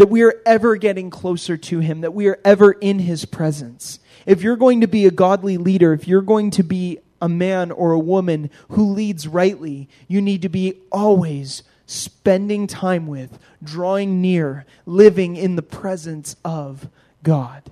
That 0.02 0.10
we 0.10 0.24
are 0.24 0.42
ever 0.48 0.78
getting 0.78 1.12
closer 1.12 1.58
to 1.58 1.78
Him, 1.78 2.02
that 2.02 2.16
we 2.16 2.26
are 2.26 2.40
ever 2.44 2.72
in 2.72 2.98
His 2.98 3.24
presence. 3.26 4.00
If 4.26 4.42
you're 4.42 4.56
going 4.56 4.82
to 4.82 4.88
be 4.88 5.06
a 5.06 5.12
godly 5.12 5.58
leader, 5.58 5.94
if 5.94 6.08
you're 6.08 6.24
going 6.24 6.50
to 6.52 6.64
be 6.64 6.98
a 7.22 7.30
man 7.30 7.70
or 7.70 7.92
a 7.92 8.00
woman 8.00 8.50
who 8.70 8.94
leads 8.94 9.28
rightly, 9.28 9.88
you 10.08 10.20
need 10.20 10.42
to 10.42 10.50
be 10.50 10.80
always 10.92 11.62
spending 11.86 12.66
time 12.66 13.06
with, 13.06 13.38
drawing 13.64 14.22
near, 14.22 14.66
living 14.88 15.36
in 15.36 15.56
the 15.56 15.62
presence 15.62 16.36
of 16.44 16.90
God. 17.22 17.70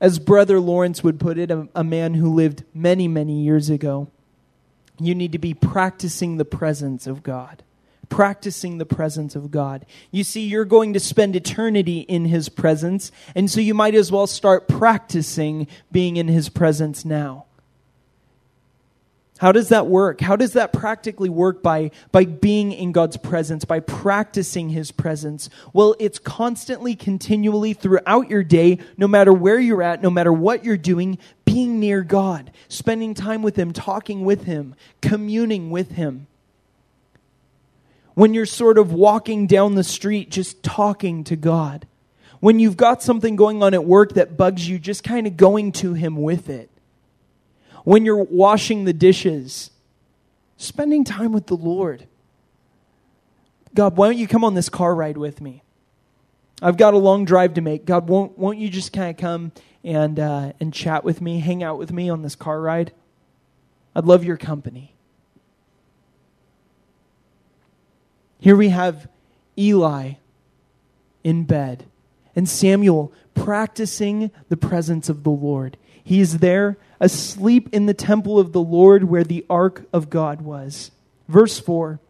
As 0.00 0.20
Brother 0.20 0.60
Lawrence 0.60 1.02
would 1.02 1.18
put 1.18 1.38
it, 1.38 1.50
a, 1.50 1.66
a, 1.74 1.82
man 1.82 2.14
who 2.14 2.32
lived 2.32 2.62
many, 2.72 3.08
many 3.08 3.42
years 3.42 3.68
ago, 3.68 4.06
you 5.00 5.12
need 5.12 5.32
to 5.32 5.40
be 5.40 5.54
practicing 5.54 6.36
the 6.36 6.44
presence 6.44 7.08
of 7.08 7.24
God. 7.24 7.64
Practicing 8.14 8.78
the 8.78 8.86
presence 8.86 9.34
of 9.34 9.50
God. 9.50 9.84
You 10.12 10.22
see, 10.22 10.46
you're 10.46 10.64
going 10.64 10.92
to 10.92 11.00
spend 11.00 11.34
eternity 11.34 11.98
in 11.98 12.26
His 12.26 12.48
presence, 12.48 13.10
and 13.34 13.50
so 13.50 13.58
you 13.60 13.74
might 13.74 13.96
as 13.96 14.12
well 14.12 14.28
start 14.28 14.68
practicing 14.68 15.66
being 15.90 16.16
in 16.16 16.28
His 16.28 16.48
presence 16.48 17.04
now. 17.04 17.46
How 19.38 19.50
does 19.50 19.70
that 19.70 19.88
work? 19.88 20.20
How 20.20 20.36
does 20.36 20.52
that 20.52 20.72
practically 20.72 21.28
work 21.28 21.60
by, 21.60 21.90
by 22.12 22.24
being 22.24 22.70
in 22.70 22.92
God's 22.92 23.16
presence, 23.16 23.64
by 23.64 23.80
practicing 23.80 24.68
His 24.68 24.92
presence? 24.92 25.50
Well, 25.72 25.96
it's 25.98 26.20
constantly, 26.20 26.94
continually 26.94 27.72
throughout 27.72 28.30
your 28.30 28.44
day, 28.44 28.78
no 28.96 29.08
matter 29.08 29.32
where 29.32 29.58
you're 29.58 29.82
at, 29.82 30.02
no 30.02 30.10
matter 30.10 30.32
what 30.32 30.64
you're 30.64 30.76
doing, 30.76 31.18
being 31.44 31.80
near 31.80 32.04
God, 32.04 32.52
spending 32.68 33.12
time 33.12 33.42
with 33.42 33.56
Him, 33.56 33.72
talking 33.72 34.24
with 34.24 34.44
Him, 34.44 34.76
communing 35.00 35.70
with 35.70 35.90
Him. 35.90 36.28
When 38.14 38.34
you're 38.34 38.46
sort 38.46 38.78
of 38.78 38.92
walking 38.92 39.46
down 39.46 39.74
the 39.74 39.84
street, 39.84 40.30
just 40.30 40.62
talking 40.62 41.24
to 41.24 41.36
God. 41.36 41.86
When 42.40 42.58
you've 42.58 42.76
got 42.76 43.02
something 43.02 43.36
going 43.36 43.62
on 43.62 43.74
at 43.74 43.84
work 43.84 44.14
that 44.14 44.36
bugs 44.36 44.68
you, 44.68 44.78
just 44.78 45.02
kind 45.02 45.26
of 45.26 45.36
going 45.36 45.72
to 45.72 45.94
Him 45.94 46.16
with 46.16 46.48
it 46.48 46.70
when 47.84 48.04
you're 48.04 48.24
washing 48.24 48.84
the 48.84 48.92
dishes, 48.92 49.70
spending 50.56 51.04
time 51.04 51.32
with 51.32 51.46
the 51.46 51.56
Lord. 51.56 52.06
God, 53.74 53.96
why 53.96 54.08
don't 54.08 54.18
you 54.18 54.26
come 54.26 54.42
on 54.42 54.54
this 54.54 54.68
car 54.68 54.94
ride 54.94 55.16
with 55.16 55.40
me? 55.40 55.62
I've 56.62 56.76
got 56.76 56.94
a 56.94 56.98
long 56.98 57.24
drive 57.24 57.54
to 57.54 57.60
make. 57.60 57.84
God, 57.84 58.08
won't, 58.08 58.38
won't 58.38 58.58
you 58.58 58.70
just 58.70 58.92
kind 58.92 59.10
of 59.10 59.16
come 59.16 59.52
and, 59.82 60.18
uh, 60.18 60.52
and 60.60 60.72
chat 60.72 61.04
with 61.04 61.20
me, 61.20 61.40
hang 61.40 61.62
out 61.62 61.78
with 61.78 61.92
me 61.92 62.08
on 62.08 62.22
this 62.22 62.34
car 62.34 62.60
ride? 62.60 62.92
I'd 63.94 64.06
love 64.06 64.24
your 64.24 64.38
company. 64.38 64.93
Here 68.44 68.56
we 68.56 68.68
have 68.68 69.08
Eli 69.56 70.16
in 71.22 71.44
bed 71.44 71.86
and 72.36 72.46
Samuel 72.46 73.10
practicing 73.32 74.30
the 74.50 74.56
presence 74.58 75.08
of 75.08 75.22
the 75.22 75.30
Lord. 75.30 75.78
He 76.04 76.20
is 76.20 76.40
there 76.40 76.76
asleep 77.00 77.70
in 77.72 77.86
the 77.86 77.94
temple 77.94 78.38
of 78.38 78.52
the 78.52 78.60
Lord 78.60 79.04
where 79.04 79.24
the 79.24 79.46
ark 79.48 79.88
of 79.94 80.10
God 80.10 80.42
was. 80.42 80.90
Verse 81.26 81.58
4 81.58 82.00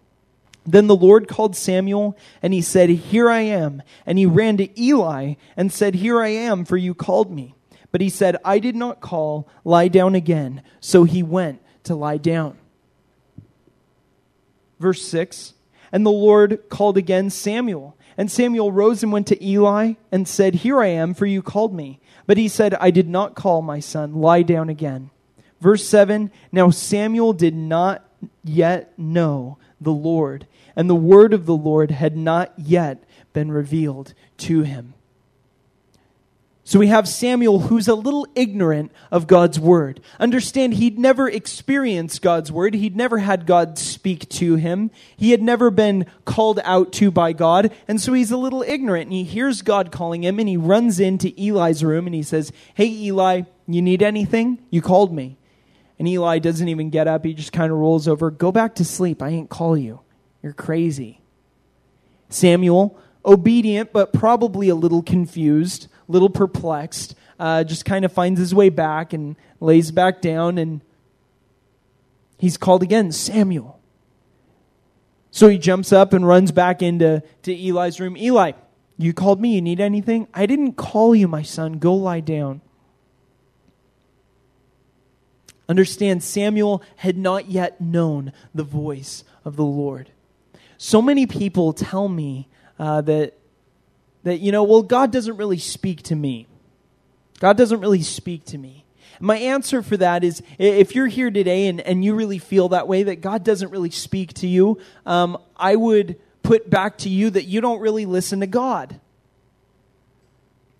Then 0.66 0.88
the 0.88 0.96
Lord 0.96 1.28
called 1.28 1.54
Samuel, 1.54 2.18
and 2.42 2.52
he 2.52 2.62
said, 2.62 2.88
Here 2.88 3.30
I 3.30 3.42
am. 3.42 3.80
And 4.04 4.18
he 4.18 4.26
ran 4.26 4.56
to 4.56 4.80
Eli 4.82 5.34
and 5.56 5.72
said, 5.72 5.94
Here 5.94 6.20
I 6.20 6.30
am, 6.30 6.64
for 6.64 6.76
you 6.76 6.94
called 6.94 7.30
me. 7.30 7.54
But 7.92 8.00
he 8.00 8.08
said, 8.10 8.38
I 8.44 8.58
did 8.58 8.74
not 8.74 9.00
call, 9.00 9.48
lie 9.64 9.86
down 9.86 10.16
again. 10.16 10.62
So 10.80 11.04
he 11.04 11.22
went 11.22 11.62
to 11.84 11.94
lie 11.94 12.16
down. 12.16 12.58
Verse 14.80 15.06
6 15.06 15.53
And 15.94 16.04
the 16.04 16.11
Lord 16.11 16.68
called 16.70 16.98
again 16.98 17.30
Samuel. 17.30 17.96
And 18.18 18.28
Samuel 18.28 18.72
rose 18.72 19.04
and 19.04 19.12
went 19.12 19.28
to 19.28 19.44
Eli 19.44 19.92
and 20.11 20.26
said, 20.26 20.57
Here 20.57 20.80
I 20.80 20.88
am, 20.88 21.14
for 21.14 21.24
you 21.24 21.40
called 21.40 21.72
me. 21.72 22.00
But 22.26 22.37
he 22.37 22.48
said, 22.48 22.74
I 22.74 22.90
did 22.90 23.09
not 23.09 23.37
call 23.37 23.62
my 23.62 23.78
son. 23.78 24.14
Lie 24.14 24.42
down 24.42 24.68
again. 24.68 25.11
Verse 25.61 25.87
7 25.87 26.33
Now 26.50 26.70
Samuel 26.70 27.33
did 27.33 27.54
not 27.54 28.04
yet 28.42 28.92
know 28.98 29.57
the 29.80 29.92
Lord, 29.92 30.48
and 30.74 30.90
the 30.90 30.96
word 30.96 31.33
of 31.33 31.46
the 31.46 31.57
Lord 31.57 31.92
had 31.92 32.16
not 32.16 32.52
yet 32.57 33.04
been 33.33 33.52
revealed 33.52 34.14
to 34.38 34.62
him. 34.62 34.94
So 36.66 36.79
we 36.79 36.87
have 36.87 37.07
Samuel 37.07 37.61
who's 37.61 37.88
a 37.88 37.94
little 37.94 38.27
ignorant 38.35 38.90
of 39.11 39.27
God's 39.27 39.61
word. 39.61 40.00
Understand, 40.18 40.74
he'd 40.74 40.98
never 40.98 41.29
experienced 41.29 42.22
God's 42.22 42.50
word. 42.50 42.72
He'd 42.72 42.96
never 42.96 43.18
had 43.18 43.44
God 43.44 43.79
speak 43.79 44.27
to 44.31 44.55
him. 44.57 44.90
He 45.14 45.33
had 45.33 45.42
never 45.42 45.70
been 45.70 46.07
called 46.24 46.61
out 46.64 46.90
to 46.94 47.11
by 47.11 47.35
God. 47.35 47.70
And 47.87 48.00
so 48.00 48.14
he's 48.14 48.31
a 48.31 48.38
little 48.38 48.62
ignorant. 48.62 49.05
And 49.05 49.12
he 49.12 49.24
hears 49.24 49.61
God 49.61 49.92
calling 49.92 50.24
him 50.24 50.38
and 50.38 50.48
he 50.48 50.57
runs 50.57 51.00
into 51.00 51.38
Eli's 51.38 51.85
room 51.85 52.07
and 52.07 52.14
he 52.14 52.22
says, 52.22 52.50
Hey, 52.72 52.88
Eli, 52.88 53.42
you 53.66 53.83
need 53.83 54.03
anything? 54.03 54.59
You 54.70 54.81
called 54.81 55.12
me. 55.12 55.37
And 55.98 56.09
Eli 56.09 56.38
doesn't 56.38 56.68
even 56.68 56.88
get 56.88 57.07
up. 57.07 57.27
He 57.27 57.35
just 57.35 57.53
kind 57.53 57.72
of 57.72 57.79
rolls 57.79 58.09
over. 58.09 58.31
Go 58.31 58.50
back 58.50 58.77
to 58.77 58.87
sleep. 58.87 59.20
I 59.20 59.29
ain't 59.29 59.50
call 59.50 59.77
you. 59.77 60.00
You're 60.42 60.55
crazy. 60.55 61.20
Samuel, 62.31 62.98
obedient, 63.24 63.92
but 63.92 64.14
probably 64.14 64.70
a 64.70 64.74
little 64.74 65.03
confused 65.03 65.88
little 66.08 66.30
perplexed, 66.30 67.14
uh, 67.38 67.64
just 67.64 67.84
kind 67.84 68.04
of 68.04 68.12
finds 68.12 68.38
his 68.38 68.54
way 68.54 68.68
back 68.68 69.12
and 69.12 69.36
lays 69.60 69.90
back 69.90 70.20
down, 70.20 70.58
and 70.58 70.80
he's 72.38 72.56
called 72.56 72.82
again, 72.82 73.12
Samuel. 73.12 73.80
So 75.30 75.48
he 75.48 75.58
jumps 75.58 75.92
up 75.92 76.12
and 76.12 76.26
runs 76.26 76.52
back 76.52 76.80
into 76.80 77.22
to 77.42 77.52
Eli's 77.52 77.98
room. 77.98 78.16
Eli, 78.16 78.52
you 78.96 79.12
called 79.12 79.40
me. 79.40 79.56
You 79.56 79.62
need 79.62 79.80
anything? 79.80 80.28
I 80.32 80.46
didn't 80.46 80.74
call 80.74 81.14
you, 81.14 81.26
my 81.26 81.42
son. 81.42 81.78
Go 81.78 81.94
lie 81.94 82.20
down. 82.20 82.60
Understand, 85.68 86.22
Samuel 86.22 86.82
had 86.96 87.16
not 87.16 87.50
yet 87.50 87.80
known 87.80 88.32
the 88.54 88.62
voice 88.62 89.24
of 89.44 89.56
the 89.56 89.64
Lord. 89.64 90.10
So 90.76 91.00
many 91.00 91.26
people 91.26 91.72
tell 91.72 92.08
me 92.08 92.48
uh, 92.78 93.00
that 93.00 93.34
that, 94.24 94.40
you 94.40 94.52
know, 94.52 94.64
well, 94.64 94.82
God 94.82 95.12
doesn't 95.12 95.37
really 95.37 95.58
speak 95.58 96.02
to 96.04 96.16
me. 96.16 96.46
God 97.40 97.56
doesn't 97.56 97.80
really 97.80 98.02
speak 98.02 98.44
to 98.46 98.58
me. 98.58 98.84
My 99.20 99.37
answer 99.37 99.82
for 99.82 99.96
that 99.98 100.24
is 100.24 100.42
if 100.58 100.94
you're 100.94 101.06
here 101.06 101.30
today 101.30 101.68
and, 101.68 101.80
and 101.80 102.04
you 102.04 102.14
really 102.14 102.38
feel 102.38 102.70
that 102.70 102.88
way, 102.88 103.04
that 103.04 103.20
God 103.20 103.44
doesn't 103.44 103.70
really 103.70 103.90
speak 103.90 104.34
to 104.34 104.46
you, 104.46 104.78
um, 105.06 105.38
I 105.56 105.76
would 105.76 106.16
put 106.42 106.68
back 106.68 106.98
to 106.98 107.08
you 107.08 107.30
that 107.30 107.44
you 107.44 107.60
don't 107.60 107.80
really 107.80 108.06
listen 108.06 108.40
to 108.40 108.46
God. 108.46 109.00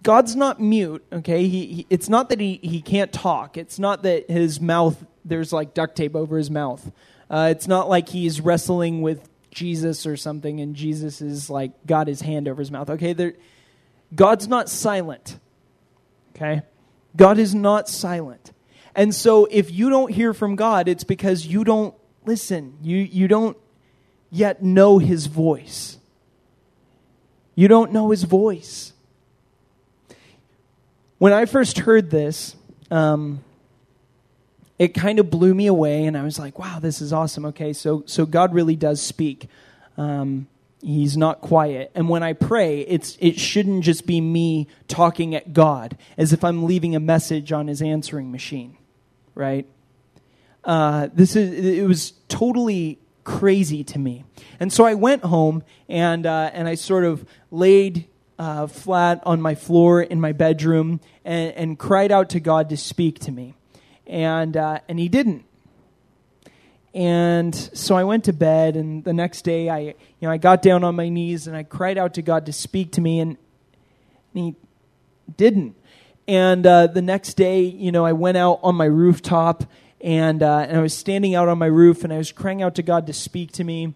God's 0.03 0.37
not 0.37 0.61
mute, 0.61 1.03
okay? 1.13 1.49
He, 1.49 1.67
he, 1.67 1.87
it's 1.89 2.09
not 2.09 2.29
that 2.29 2.41
he, 2.41 2.61
he 2.63 2.83
can't 2.83 3.13
talk. 3.13 3.57
It's 3.57 3.79
not 3.79 4.03
that 4.03 4.29
his 4.29 4.61
mouth, 4.61 5.03
there's 5.25 5.53
like 5.53 5.73
duct 5.73 5.97
tape 5.97 6.15
over 6.15 6.37
his 6.37 6.51
mouth. 6.51 6.93
Uh, 7.31 7.49
it's 7.51 7.67
not 7.67 7.89
like 7.89 8.11
he's 8.11 8.41
wrestling 8.41 9.01
with 9.01 9.29
Jesus 9.55 10.07
or 10.07 10.17
something, 10.17 10.61
and 10.61 10.75
Jesus 10.75 11.23
is 11.23 11.49
like 11.49 11.73
got 11.87 12.07
his 12.07 12.21
hand 12.21 12.49
over 12.49 12.61
his 12.61 12.71
mouth. 12.71 12.91
Okay, 12.91 13.35
God's 14.15 14.49
not 14.49 14.69
silent. 14.69 15.39
Okay, 16.37 16.63
God 17.17 17.39
is 17.39 17.55
not 17.55 17.89
silent, 17.89 18.53
and 18.95 19.15
so 19.15 19.47
if 19.51 19.71
you 19.71 19.89
don't 19.89 20.13
hear 20.13 20.35
from 20.35 20.57
God, 20.57 20.89
it's 20.89 21.05
because 21.05 21.47
you 21.47 21.65
don't 21.65 21.95
listen. 22.27 22.77
You 22.83 22.99
you 22.99 23.29
don't 23.29 23.57
yet 24.31 24.63
know 24.63 24.99
His 24.99 25.27
voice. 25.27 25.99
You 27.55 27.69
don't 27.69 27.93
know 27.93 28.11
His 28.11 28.25
voice. 28.25 28.93
When 31.19 31.33
I 31.33 31.47
first 31.47 31.79
heard 31.79 32.11
this. 32.11 32.57
Um, 32.91 33.43
it 34.79 34.89
kind 34.89 35.19
of 35.19 35.31
blew 35.31 35.55
me 35.55 35.67
away, 35.67 36.05
and 36.05 36.17
I 36.17 36.23
was 36.23 36.39
like, 36.39 36.59
"Wow, 36.59 36.79
this 36.81 37.01
is 37.01 37.13
awesome." 37.13 37.45
Okay, 37.47 37.73
so 37.73 38.03
so 38.07 38.27
God 38.27 38.53
really 38.53 38.77
does 38.77 39.01
speak. 39.01 39.49
Um, 39.97 40.49
he's 40.83 41.17
not 41.17 41.41
quiet, 41.41 41.93
and 41.95 42.09
when 42.09 42.23
I 42.23 42.33
pray, 42.33 42.81
it's 42.81 43.17
it 43.21 43.39
shouldn't 43.39 43.85
just 43.85 44.07
be 44.07 44.21
me 44.21 44.67
talking 44.89 45.35
at 45.35 45.53
God 45.53 45.97
as 46.17 46.33
if 46.33 46.43
I'm 46.43 46.65
leaving 46.65 46.97
a 46.97 47.01
message 47.01 47.53
on 47.53 47.69
His 47.69 47.81
answering 47.83 48.33
machine, 48.33 48.77
right? 49.35 49.67
Uh, 50.65 51.09
this 51.13 51.37
is 51.37 51.65
it 51.65 51.87
was 51.87 52.13
totally 52.29 52.99
crazy 53.23 53.85
to 53.85 53.99
me, 53.99 54.25
and 54.59 54.73
so 54.73 54.85
I 54.85 54.95
went 54.95 55.23
home 55.23 55.63
and 55.89 56.27
uh, 56.27 56.51
and 56.53 56.67
I 56.67 56.75
sort 56.75 57.05
of 57.05 57.25
laid 57.53 58.09
uh, 58.41 58.67
flat 58.67 59.23
on 59.25 59.41
my 59.41 59.55
floor 59.55 60.03
in 60.03 60.21
my 60.21 60.33
bedroom 60.33 61.01
and, 61.25 61.53
and 61.55 61.79
cried 61.79 62.11
out 62.11 62.31
to 62.31 62.41
God 62.41 62.71
to 62.71 62.77
speak 62.77 63.21
to 63.21 63.31
me 63.31 63.55
and 64.07 64.57
uh, 64.57 64.81
and 64.89 64.99
he 64.99 65.09
didn't. 65.09 65.45
And 66.95 67.53
so 67.55 67.97
I 67.97 68.05
went 68.05 68.25
to 68.25 68.33
bed, 68.33 68.77
and 68.77 69.03
the 69.03 69.13
next 69.13 69.43
day 69.43 69.69
I, 69.69 69.79
you 69.81 69.95
know, 70.23 70.31
I 70.31 70.37
got 70.37 70.63
down 70.63 70.85
on 70.85 70.95
my 70.95 71.09
knees 71.09 71.49
and 71.49 71.57
I 71.57 71.65
cried 71.65 71.99
out 71.99 72.15
to 72.15 72.23
God 72.23 72.47
to 72.47 72.53
speak 72.53 72.93
to 72.93 73.01
me, 73.01 73.19
and, 73.19 73.37
he 74.33 74.55
didn't. 75.37 75.77
And 76.27 76.67
uh, 76.67 76.87
the 76.89 77.03
next 77.03 77.35
day, 77.35 77.63
you 77.63 77.93
know, 77.93 78.05
I 78.05 78.13
went 78.13 78.37
out 78.37 78.61
on 78.63 78.75
my 78.77 78.85
rooftop, 78.85 79.65
and 80.01 80.43
uh, 80.43 80.67
and 80.69 80.77
I 80.77 80.81
was 80.81 80.95
standing 80.95 81.35
out 81.35 81.49
on 81.49 81.59
my 81.59 81.67
roof, 81.67 82.05
and 82.05 82.13
I 82.13 82.19
was 82.19 82.31
crying 82.33 82.63
out 82.63 82.77
to 82.77 82.83
God 82.83 83.07
to 83.09 83.13
speak 83.13 83.53
to 83.53 83.65
me, 83.65 83.95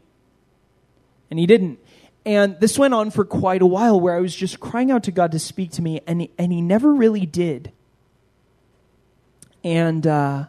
and 1.31 1.39
He 1.39 1.47
didn't. 1.47 1.79
And 2.27 2.59
this 2.61 2.79
went 2.79 2.95
on 2.95 3.11
for 3.11 3.25
quite 3.25 3.63
a 3.63 3.67
while, 3.67 3.99
where 3.99 4.15
I 4.15 4.21
was 4.21 4.35
just 4.35 4.61
crying 4.61 4.91
out 4.91 5.05
to 5.05 5.13
God 5.13 5.33
to 5.33 5.39
speak 5.39 5.71
to 5.73 5.83
me, 5.83 6.01
and 6.07 6.29
and 6.37 6.53
He 6.53 6.61
never 6.61 6.93
really 6.93 7.27
did. 7.27 7.73
And 9.69 10.07
uh, 10.07 10.47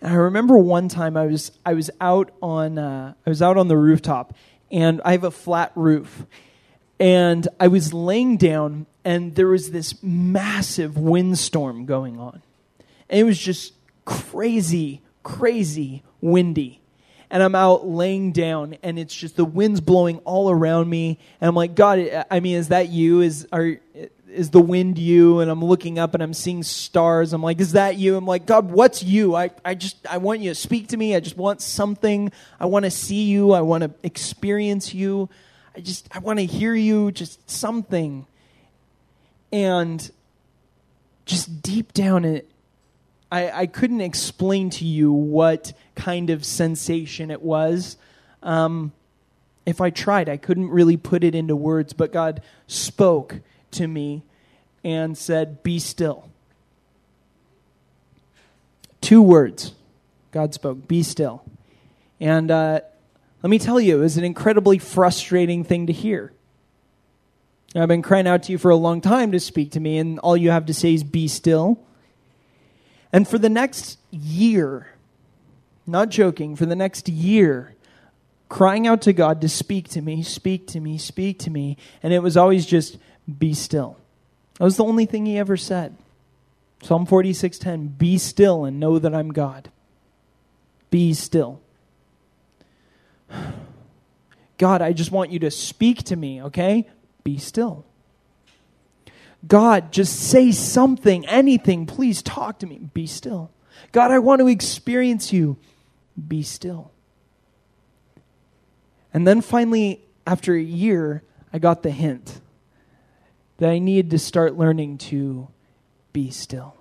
and 0.00 0.12
I 0.12 0.14
remember 0.14 0.56
one 0.56 0.88
time 0.88 1.16
I 1.16 1.26
was 1.26 1.50
I 1.66 1.74
was 1.74 1.90
out 2.00 2.30
on 2.40 2.78
uh, 2.78 3.14
I 3.26 3.28
was 3.28 3.42
out 3.42 3.56
on 3.56 3.66
the 3.66 3.76
rooftop, 3.76 4.36
and 4.70 5.00
I 5.04 5.10
have 5.10 5.24
a 5.24 5.32
flat 5.32 5.72
roof, 5.74 6.26
and 7.00 7.48
I 7.58 7.66
was 7.66 7.92
laying 7.92 8.36
down, 8.36 8.86
and 9.04 9.34
there 9.34 9.48
was 9.48 9.72
this 9.72 10.00
massive 10.00 10.96
windstorm 10.96 11.86
going 11.86 12.20
on, 12.20 12.40
and 13.08 13.18
it 13.18 13.24
was 13.24 13.36
just 13.36 13.72
crazy, 14.04 15.02
crazy 15.24 16.04
windy. 16.20 16.76
And 17.32 17.42
I'm 17.42 17.56
out 17.56 17.84
laying 17.84 18.30
down, 18.30 18.76
and 18.84 18.96
it's 18.96 19.14
just 19.14 19.34
the 19.34 19.44
wind's 19.44 19.80
blowing 19.80 20.18
all 20.18 20.50
around 20.50 20.88
me. 20.88 21.18
And 21.40 21.48
I'm 21.48 21.56
like, 21.56 21.74
God, 21.74 22.24
I 22.30 22.38
mean, 22.38 22.58
is 22.58 22.68
that 22.68 22.90
you? 22.90 23.22
Is 23.22 23.48
are 23.50 23.78
is 24.32 24.50
the 24.50 24.60
wind 24.60 24.98
you? 24.98 25.40
And 25.40 25.50
I'm 25.50 25.64
looking 25.64 25.98
up 25.98 26.14
and 26.14 26.22
I'm 26.22 26.34
seeing 26.34 26.62
stars. 26.62 27.32
I'm 27.32 27.42
like, 27.42 27.60
is 27.60 27.72
that 27.72 27.96
you? 27.96 28.16
I'm 28.16 28.26
like, 28.26 28.46
God, 28.46 28.70
what's 28.70 29.02
you? 29.02 29.34
I, 29.34 29.50
I 29.64 29.74
just, 29.74 30.06
I 30.06 30.18
want 30.18 30.40
you 30.40 30.50
to 30.50 30.54
speak 30.54 30.88
to 30.88 30.96
me. 30.96 31.14
I 31.14 31.20
just 31.20 31.36
want 31.36 31.60
something. 31.60 32.32
I 32.58 32.66
want 32.66 32.84
to 32.84 32.90
see 32.90 33.24
you. 33.24 33.52
I 33.52 33.60
want 33.60 33.84
to 33.84 33.90
experience 34.02 34.94
you. 34.94 35.28
I 35.76 35.80
just, 35.80 36.08
I 36.14 36.18
want 36.18 36.38
to 36.38 36.44
hear 36.44 36.74
you, 36.74 37.12
just 37.12 37.48
something. 37.50 38.26
And 39.52 40.10
just 41.26 41.62
deep 41.62 41.92
down 41.92 42.24
it, 42.24 42.48
I, 43.30 43.50
I 43.50 43.66
couldn't 43.66 44.00
explain 44.00 44.70
to 44.70 44.84
you 44.84 45.12
what 45.12 45.72
kind 45.94 46.30
of 46.30 46.44
sensation 46.44 47.30
it 47.30 47.42
was. 47.42 47.96
Um, 48.42 48.92
if 49.66 49.80
I 49.80 49.90
tried, 49.90 50.28
I 50.28 50.36
couldn't 50.36 50.70
really 50.70 50.96
put 50.96 51.22
it 51.22 51.34
into 51.34 51.54
words, 51.54 51.92
but 51.92 52.12
God 52.12 52.42
spoke 52.66 53.40
to 53.72 53.86
me 53.86 54.22
and 54.84 55.16
said, 55.16 55.62
Be 55.62 55.78
still. 55.78 56.28
Two 59.00 59.22
words 59.22 59.74
God 60.32 60.54
spoke, 60.54 60.86
Be 60.86 61.02
still. 61.02 61.44
And 62.20 62.50
uh, 62.50 62.80
let 63.42 63.50
me 63.50 63.58
tell 63.58 63.80
you, 63.80 63.98
it 63.98 64.00
was 64.00 64.16
an 64.16 64.24
incredibly 64.24 64.78
frustrating 64.78 65.64
thing 65.64 65.86
to 65.86 65.92
hear. 65.92 66.32
I've 67.74 67.88
been 67.88 68.02
crying 68.02 68.26
out 68.26 68.42
to 68.44 68.52
you 68.52 68.58
for 68.58 68.70
a 68.70 68.76
long 68.76 69.00
time 69.00 69.32
to 69.32 69.40
speak 69.40 69.72
to 69.72 69.80
me, 69.80 69.98
and 69.98 70.18
all 70.18 70.36
you 70.36 70.50
have 70.50 70.66
to 70.66 70.74
say 70.74 70.94
is, 70.94 71.04
Be 71.04 71.28
still. 71.28 71.80
And 73.12 73.26
for 73.26 73.38
the 73.38 73.48
next 73.48 73.98
year, 74.10 74.88
not 75.86 76.10
joking, 76.10 76.54
for 76.56 76.66
the 76.66 76.76
next 76.76 77.08
year, 77.08 77.74
crying 78.48 78.86
out 78.86 79.02
to 79.02 79.12
God 79.12 79.40
to 79.40 79.48
speak 79.48 79.88
to 79.90 80.02
me, 80.02 80.22
speak 80.22 80.66
to 80.68 80.80
me, 80.80 80.98
speak 80.98 81.38
to 81.40 81.50
me. 81.50 81.76
And 82.02 82.12
it 82.12 82.20
was 82.20 82.36
always 82.36 82.66
just, 82.66 82.98
be 83.38 83.54
still. 83.54 83.96
That 84.58 84.64
was 84.64 84.76
the 84.76 84.84
only 84.84 85.06
thing 85.06 85.26
he 85.26 85.38
ever 85.38 85.56
said. 85.56 85.96
Psalm 86.82 87.06
46:10, 87.06 87.88
"Be 87.98 88.18
still 88.18 88.64
and 88.64 88.80
know 88.80 88.98
that 88.98 89.14
I'm 89.14 89.32
God." 89.32 89.70
Be 90.90 91.14
still. 91.14 91.60
God, 94.58 94.82
I 94.82 94.92
just 94.92 95.10
want 95.10 95.30
you 95.30 95.38
to 95.40 95.50
speak 95.50 96.02
to 96.04 96.16
me, 96.16 96.42
okay? 96.42 96.88
Be 97.24 97.38
still. 97.38 97.84
God, 99.46 99.92
just 99.92 100.14
say 100.14 100.52
something, 100.52 101.26
anything. 101.26 101.86
Please 101.86 102.22
talk 102.22 102.58
to 102.58 102.66
me. 102.66 102.90
Be 102.92 103.06
still. 103.06 103.50
God, 103.92 104.10
I 104.10 104.18
want 104.18 104.40
to 104.40 104.48
experience 104.48 105.32
you. 105.32 105.56
Be 106.28 106.42
still. 106.42 106.90
And 109.14 109.26
then 109.26 109.40
finally, 109.40 110.02
after 110.26 110.54
a 110.54 110.62
year, 110.62 111.22
I 111.52 111.58
got 111.58 111.82
the 111.82 111.90
hint 111.90 112.40
that 113.60 113.70
I 113.70 113.78
needed 113.78 114.10
to 114.10 114.18
start 114.18 114.58
learning 114.58 114.98
to 114.98 115.48
be 116.12 116.30
still. 116.30 116.74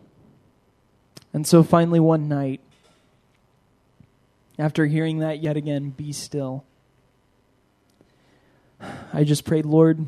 And 1.32 1.46
so 1.46 1.62
finally, 1.62 2.00
one 2.00 2.28
night, 2.28 2.60
after 4.58 4.88
hearing 4.88 5.20
that 5.20 5.40
yet 5.44 5.56
again, 5.56 5.92
be 5.92 6.12
still, 6.12 6.66
I 9.14 9.24
just 9.24 9.46
prayed, 9.46 9.66
Lord, 9.66 10.08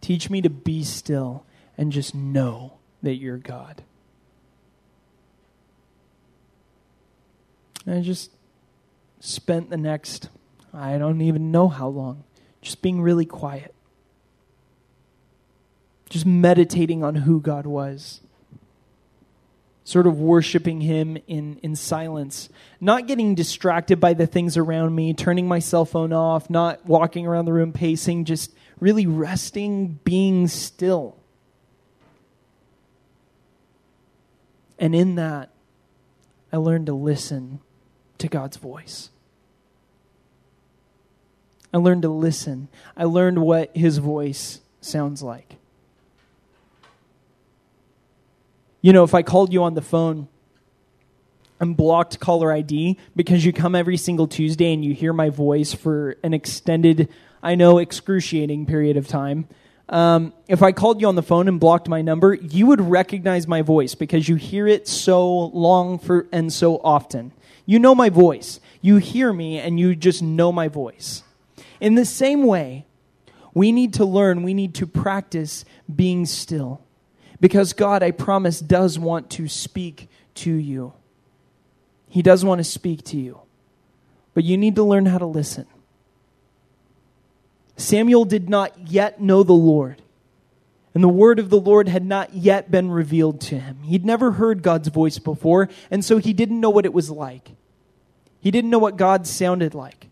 Teach 0.00 0.30
me 0.30 0.40
to 0.42 0.50
be 0.50 0.84
still 0.84 1.44
and 1.76 1.92
just 1.92 2.14
know 2.14 2.74
that 3.02 3.16
you're 3.16 3.38
God. 3.38 3.82
And 7.84 7.96
I 7.96 8.00
just 8.02 8.30
spent 9.20 9.70
the 9.70 9.76
next, 9.76 10.28
I 10.72 10.98
don't 10.98 11.20
even 11.20 11.50
know 11.50 11.68
how 11.68 11.88
long, 11.88 12.24
just 12.62 12.82
being 12.82 13.00
really 13.00 13.26
quiet. 13.26 13.74
Just 16.08 16.26
meditating 16.26 17.04
on 17.04 17.14
who 17.14 17.40
God 17.40 17.66
was. 17.66 18.20
Sort 19.84 20.06
of 20.06 20.18
worshiping 20.18 20.82
Him 20.82 21.18
in, 21.26 21.58
in 21.62 21.76
silence. 21.76 22.48
Not 22.80 23.06
getting 23.06 23.34
distracted 23.34 24.00
by 24.00 24.14
the 24.14 24.26
things 24.26 24.56
around 24.56 24.94
me, 24.94 25.14
turning 25.14 25.48
my 25.48 25.58
cell 25.58 25.84
phone 25.84 26.12
off, 26.12 26.50
not 26.50 26.84
walking 26.86 27.26
around 27.26 27.44
the 27.44 27.52
room 27.52 27.72
pacing, 27.72 28.24
just 28.24 28.52
really 28.80 29.06
resting, 29.06 29.98
being 30.04 30.46
still. 30.48 31.16
And 34.78 34.94
in 34.94 35.16
that, 35.16 35.50
I 36.52 36.56
learned 36.56 36.86
to 36.86 36.94
listen 36.94 37.60
to 38.18 38.28
God's 38.28 38.56
voice. 38.56 39.10
I 41.72 41.76
learned 41.76 42.02
to 42.02 42.08
listen. 42.08 42.68
I 42.96 43.04
learned 43.04 43.38
what 43.38 43.76
his 43.76 43.98
voice 43.98 44.60
sounds 44.80 45.22
like. 45.22 45.57
You 48.80 48.92
know, 48.92 49.02
if 49.02 49.14
I 49.14 49.22
called 49.22 49.52
you 49.52 49.64
on 49.64 49.74
the 49.74 49.82
phone 49.82 50.28
and 51.58 51.76
blocked 51.76 52.20
caller 52.20 52.52
ID 52.52 52.96
because 53.16 53.44
you 53.44 53.52
come 53.52 53.74
every 53.74 53.96
single 53.96 54.28
Tuesday 54.28 54.72
and 54.72 54.84
you 54.84 54.94
hear 54.94 55.12
my 55.12 55.30
voice 55.30 55.72
for 55.72 56.16
an 56.22 56.32
extended, 56.32 57.08
I 57.42 57.56
know, 57.56 57.78
excruciating 57.78 58.66
period 58.66 58.96
of 58.96 59.08
time, 59.08 59.48
um, 59.88 60.32
if 60.46 60.62
I 60.62 60.72
called 60.72 61.00
you 61.00 61.08
on 61.08 61.16
the 61.16 61.22
phone 61.22 61.48
and 61.48 61.58
blocked 61.58 61.88
my 61.88 62.02
number, 62.02 62.34
you 62.34 62.66
would 62.66 62.80
recognize 62.80 63.48
my 63.48 63.62
voice 63.62 63.94
because 63.94 64.28
you 64.28 64.36
hear 64.36 64.66
it 64.68 64.86
so 64.86 65.46
long 65.46 65.98
for 65.98 66.28
and 66.30 66.52
so 66.52 66.76
often. 66.78 67.32
You 67.66 67.78
know 67.78 67.94
my 67.94 68.10
voice. 68.10 68.60
You 68.80 68.98
hear 68.98 69.32
me 69.32 69.58
and 69.58 69.80
you 69.80 69.96
just 69.96 70.22
know 70.22 70.52
my 70.52 70.68
voice. 70.68 71.24
In 71.80 71.96
the 71.96 72.04
same 72.04 72.44
way, 72.44 72.86
we 73.54 73.72
need 73.72 73.94
to 73.94 74.04
learn, 74.04 74.42
we 74.42 74.54
need 74.54 74.74
to 74.76 74.86
practice 74.86 75.64
being 75.92 76.26
still. 76.26 76.82
Because 77.40 77.72
God, 77.72 78.02
I 78.02 78.10
promise, 78.10 78.60
does 78.60 78.98
want 78.98 79.30
to 79.30 79.48
speak 79.48 80.08
to 80.36 80.52
you. 80.52 80.92
He 82.08 82.22
does 82.22 82.44
want 82.44 82.58
to 82.58 82.64
speak 82.64 83.04
to 83.04 83.16
you. 83.16 83.40
But 84.34 84.44
you 84.44 84.56
need 84.56 84.76
to 84.76 84.82
learn 84.82 85.06
how 85.06 85.18
to 85.18 85.26
listen. 85.26 85.66
Samuel 87.76 88.24
did 88.24 88.48
not 88.48 88.88
yet 88.88 89.20
know 89.20 89.42
the 89.44 89.52
Lord, 89.52 90.02
and 90.94 91.04
the 91.04 91.08
word 91.08 91.38
of 91.38 91.48
the 91.48 91.60
Lord 91.60 91.88
had 91.88 92.04
not 92.04 92.34
yet 92.34 92.70
been 92.70 92.90
revealed 92.90 93.40
to 93.42 93.58
him. 93.58 93.82
He'd 93.84 94.04
never 94.04 94.32
heard 94.32 94.62
God's 94.62 94.88
voice 94.88 95.18
before, 95.18 95.68
and 95.90 96.04
so 96.04 96.18
he 96.18 96.32
didn't 96.32 96.60
know 96.60 96.70
what 96.70 96.86
it 96.86 96.92
was 96.92 97.08
like. 97.08 97.50
He 98.40 98.50
didn't 98.50 98.70
know 98.70 98.80
what 98.80 98.96
God 98.96 99.26
sounded 99.26 99.74
like. 99.74 100.08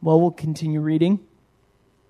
Well, 0.00 0.20
we'll 0.20 0.30
continue 0.30 0.80
reading. 0.80 1.20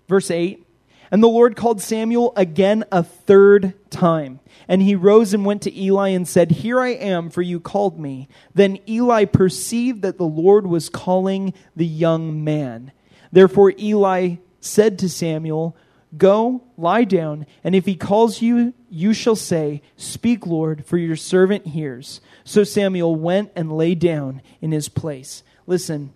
Verse 0.06 0.30
8 0.30 0.66
And 1.10 1.22
the 1.22 1.28
Lord 1.28 1.56
called 1.56 1.80
Samuel 1.80 2.32
again 2.36 2.84
a 2.92 3.02
third 3.02 3.74
time. 3.90 4.40
And 4.68 4.80
he 4.80 4.94
rose 4.94 5.34
and 5.34 5.44
went 5.44 5.62
to 5.62 5.76
Eli 5.76 6.08
and 6.10 6.28
said, 6.28 6.50
Here 6.52 6.80
I 6.80 6.90
am, 6.90 7.30
for 7.30 7.42
you 7.42 7.58
called 7.58 7.98
me. 7.98 8.28
Then 8.54 8.78
Eli 8.88 9.24
perceived 9.24 10.02
that 10.02 10.18
the 10.18 10.24
Lord 10.24 10.66
was 10.66 10.88
calling 10.88 11.52
the 11.74 11.86
young 11.86 12.44
man. 12.44 12.92
Therefore 13.32 13.72
Eli 13.78 14.36
said 14.60 14.98
to 15.00 15.08
Samuel, 15.08 15.76
Go, 16.16 16.62
lie 16.76 17.04
down, 17.04 17.46
and 17.62 17.74
if 17.74 17.86
he 17.86 17.94
calls 17.94 18.42
you, 18.42 18.74
you 18.88 19.12
shall 19.12 19.36
say, 19.36 19.80
Speak, 19.96 20.44
Lord, 20.44 20.84
for 20.84 20.96
your 20.96 21.16
servant 21.16 21.68
hears. 21.68 22.20
So 22.44 22.64
Samuel 22.64 23.14
went 23.14 23.52
and 23.54 23.72
lay 23.72 23.94
down 23.94 24.42
in 24.60 24.72
his 24.72 24.88
place. 24.88 25.44
Listen, 25.68 26.12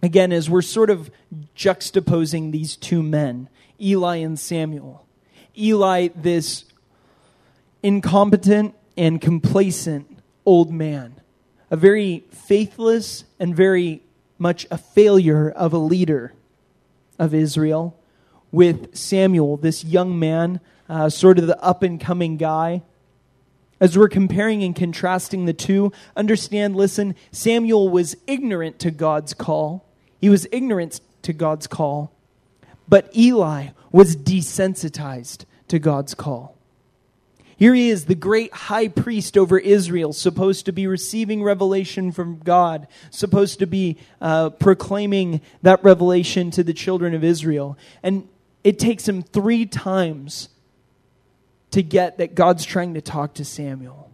again, 0.00 0.32
as 0.32 0.48
we're 0.48 0.62
sort 0.62 0.90
of 0.90 1.10
juxtaposing 1.56 2.52
these 2.52 2.76
two 2.76 3.02
men, 3.02 3.48
Eli 3.80 4.16
and 4.16 4.38
Samuel. 4.38 5.06
Eli, 5.56 6.08
this 6.14 6.64
incompetent 7.82 8.74
and 8.96 9.20
complacent 9.20 10.18
old 10.44 10.72
man, 10.72 11.20
a 11.70 11.76
very 11.76 12.24
faithless 12.30 13.24
and 13.38 13.54
very 13.54 14.02
much 14.38 14.66
a 14.70 14.78
failure 14.78 15.50
of 15.50 15.72
a 15.72 15.78
leader 15.78 16.32
of 17.18 17.34
Israel, 17.34 17.96
with 18.50 18.96
Samuel, 18.96 19.56
this 19.56 19.84
young 19.84 20.18
man, 20.18 20.60
uh, 20.88 21.08
sort 21.08 21.38
of 21.38 21.46
the 21.46 21.60
up 21.62 21.82
and 21.82 22.00
coming 22.00 22.36
guy. 22.36 22.82
As 23.80 23.96
we're 23.96 24.08
comparing 24.08 24.64
and 24.64 24.74
contrasting 24.74 25.44
the 25.44 25.52
two, 25.52 25.92
understand, 26.16 26.74
listen, 26.74 27.14
Samuel 27.30 27.88
was 27.90 28.16
ignorant 28.26 28.78
to 28.80 28.90
God's 28.90 29.34
call. 29.34 29.86
He 30.20 30.28
was 30.28 30.48
ignorant 30.50 31.00
to 31.22 31.32
God's 31.32 31.66
call. 31.66 32.12
But 32.88 33.14
Eli 33.16 33.68
was 33.92 34.16
desensitized 34.16 35.44
to 35.68 35.78
God's 35.78 36.14
call. 36.14 36.56
Here 37.56 37.74
he 37.74 37.90
is, 37.90 38.04
the 38.04 38.14
great 38.14 38.54
high 38.54 38.86
priest 38.86 39.36
over 39.36 39.58
Israel, 39.58 40.12
supposed 40.12 40.64
to 40.66 40.72
be 40.72 40.86
receiving 40.86 41.42
revelation 41.42 42.12
from 42.12 42.38
God, 42.38 42.86
supposed 43.10 43.58
to 43.58 43.66
be 43.66 43.98
uh, 44.20 44.50
proclaiming 44.50 45.40
that 45.62 45.82
revelation 45.82 46.52
to 46.52 46.62
the 46.62 46.72
children 46.72 47.14
of 47.14 47.24
Israel. 47.24 47.76
And 48.00 48.28
it 48.62 48.78
takes 48.78 49.08
him 49.08 49.22
three 49.22 49.66
times 49.66 50.50
to 51.72 51.82
get 51.82 52.18
that 52.18 52.36
God's 52.36 52.64
trying 52.64 52.94
to 52.94 53.00
talk 53.00 53.34
to 53.34 53.44
Samuel. 53.44 54.08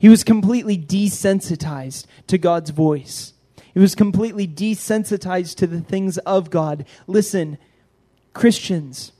He 0.00 0.08
was 0.08 0.24
completely 0.24 0.76
desensitized 0.76 2.06
to 2.26 2.38
God's 2.38 2.70
voice. 2.70 3.31
He 3.74 3.80
was 3.80 3.94
completely 3.94 4.46
desensitized 4.46 5.56
to 5.56 5.66
the 5.66 5.80
things 5.80 6.18
of 6.18 6.50
God. 6.50 6.84
Listen, 7.06 7.58
Christians, 8.34 9.12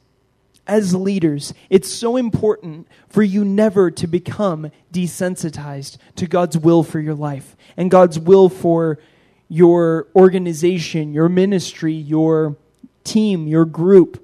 as 0.66 0.94
leaders, 0.94 1.54
it's 1.70 1.92
so 1.92 2.16
important 2.16 2.86
for 3.08 3.22
you 3.22 3.44
never 3.44 3.90
to 3.90 4.06
become 4.06 4.70
desensitized 4.92 5.96
to 6.16 6.26
God's 6.26 6.56
will 6.58 6.82
for 6.82 7.00
your 7.00 7.14
life 7.14 7.56
and 7.76 7.90
God's 7.90 8.18
will 8.18 8.48
for 8.48 8.98
your 9.48 10.06
organization, 10.14 11.12
your 11.12 11.28
ministry, 11.28 11.94
your 11.94 12.56
team, 13.04 13.46
your 13.46 13.64
group. 13.64 14.22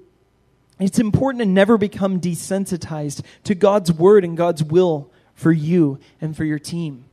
It's 0.79 0.99
important 0.99 1.43
to 1.43 1.47
never 1.47 1.77
become 1.77 2.21
desensitized 2.21 3.23
to 3.45 3.55
God's 3.55 3.93
word 3.93 4.25
and 4.25 4.37
God's 4.37 4.62
will 4.62 5.11
for 5.35 5.53
you 5.53 5.99
and 6.21 6.37
for 6.37 6.45
your 6.45 6.59
team. 6.59 7.05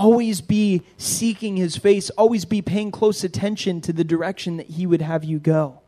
Always 0.00 0.40
be 0.40 0.80
seeking 0.96 1.58
his 1.58 1.76
face, 1.76 2.08
always 2.10 2.46
be 2.46 2.62
paying 2.62 2.90
close 2.90 3.22
attention 3.22 3.82
to 3.82 3.92
the 3.92 4.02
direction 4.02 4.56
that 4.56 4.68
he 4.68 4.86
would 4.86 5.02
have 5.02 5.24
you 5.24 5.38
go. 5.38 5.82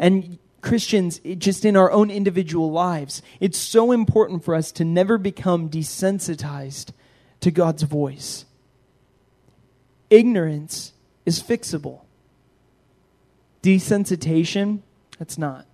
And 0.00 0.40
Christians, 0.62 1.20
just 1.38 1.64
in 1.64 1.76
our 1.76 1.92
own 1.92 2.10
individual 2.10 2.72
lives, 2.72 3.22
it's 3.38 3.56
so 3.56 3.92
important 3.92 4.44
for 4.44 4.52
us 4.52 4.72
to 4.72 4.84
never 4.84 5.16
become 5.16 5.70
desensitized 5.70 6.90
to 7.38 7.52
God's 7.52 7.84
voice. 7.84 8.46
Ignorance 10.10 10.92
is 11.24 11.40
fixable. 11.40 12.00
Desensitization, 13.62 14.80
that's 15.20 15.38
not. 15.38 15.66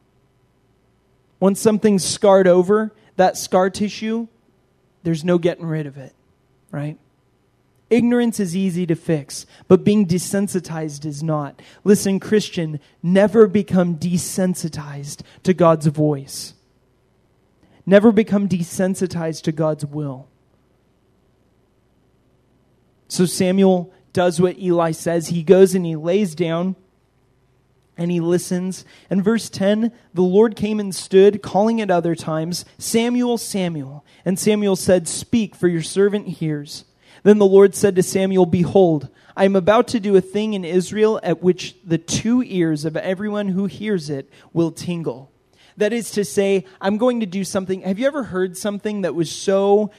Once 1.41 1.59
something's 1.59 2.05
scarred 2.05 2.47
over, 2.47 2.93
that 3.17 3.39
scar 3.39 3.71
tissue, 3.71 4.29
there's 5.05 5.25
no 5.25 5.39
getting 5.39 5.65
rid 5.65 5.87
of 5.87 5.97
it, 5.97 6.13
right? 6.71 6.99
Ignorance 7.91 8.41
is 8.41 8.57
easy 8.57 8.87
to 8.87 8.95
fix, 8.95 9.47
but 9.69 9.85
being 9.85 10.07
desensitized 10.07 11.05
is 11.05 11.23
not. 11.23 11.61
Listen, 11.85 12.19
Christian, 12.19 12.81
never 13.03 13.47
become 13.47 13.97
desensitized 13.97 15.23
to 15.43 15.53
God's 15.53 15.87
voice. 15.87 16.55
Never 17.87 18.11
become 18.11 18.49
desensitized 18.49 19.43
to 19.43 19.53
God's 19.53 19.85
will. 19.85 20.29
So 23.09 23.27
Samuel 23.27 23.93
does 24.13 24.41
what 24.41 24.59
Eli 24.59 24.93
says. 24.93 25.29
He 25.29 25.43
goes 25.43 25.75
and 25.75 25.85
he 25.85 25.95
lays 25.95 26.35
down 26.35 26.77
and 27.97 28.11
he 28.11 28.21
listens. 28.21 28.85
And 29.11 29.23
verse 29.23 29.51
10 29.51 29.93
the 30.15 30.23
Lord 30.23 30.57
came 30.57 30.81
and 30.81 30.95
stood, 30.95 31.43
calling 31.43 31.81
at 31.81 31.91
other 31.91 32.15
times, 32.15 32.65
Samuel, 32.79 33.37
Samuel. 33.37 34.05
And 34.25 34.39
Samuel 34.39 34.77
said, 34.77 35.07
Speak, 35.07 35.55
for 35.55 35.69
your 35.69 35.83
servant 35.83 36.29
hears. 36.29 36.85
Then 37.25 37.39
the 37.39 37.47
Lord 37.47 37.75
said 37.75 37.97
to 37.97 38.03
Samuel, 38.03 38.47
Behold, 38.47 39.09
I 39.37 39.47
am 39.47 39.57
about 39.57 39.89
to 39.89 40.01
do 40.01 40.15
a 40.15 40.21
thing 40.21 40.55
in 40.55 40.65
Israel 40.65 41.19
at 41.23 41.43
which 41.43 41.75
the 41.85 41.99
two 41.99 42.43
ears 42.43 42.85
of 42.85 42.97
everyone 42.97 43.49
who 43.49 43.65
hears 43.67 44.11
it 44.11 44.31
will 44.53 44.71
tingle. 44.71 45.33
That 45.79 45.93
is 45.93 46.13
to 46.13 46.25
say, 46.25 46.67
I'm 46.81 46.99
going 46.99 47.21
to 47.21 47.27
do 47.27 47.43
something. 47.43 47.81
Have 47.81 47.99
you 47.99 48.07
ever 48.07 48.25
heard 48.25 48.57
something 48.57 49.01
that 49.01 49.15
was 49.15 49.33
so 49.33 49.91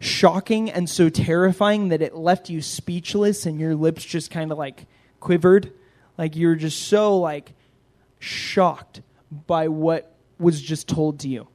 shocking 0.00 0.70
and 0.70 0.88
so 0.88 1.10
terrifying 1.10 1.90
that 1.90 2.02
it 2.02 2.16
left 2.16 2.48
you 2.48 2.62
speechless 2.62 3.46
and 3.46 3.60
your 3.60 3.76
lips 3.76 4.02
just 4.02 4.30
kind 4.30 4.50
of 4.50 4.58
like 4.58 4.86
quivered? 5.20 5.72
Like 6.16 6.34
you 6.34 6.48
were 6.48 6.56
just 6.56 6.88
so 6.88 7.18
like 7.18 7.52
shocked 8.18 9.02
by 9.46 9.68
what 9.68 10.16
was 10.38 10.60
just 10.60 10.88
told 10.88 11.20
to 11.20 11.28
you. 11.28 11.46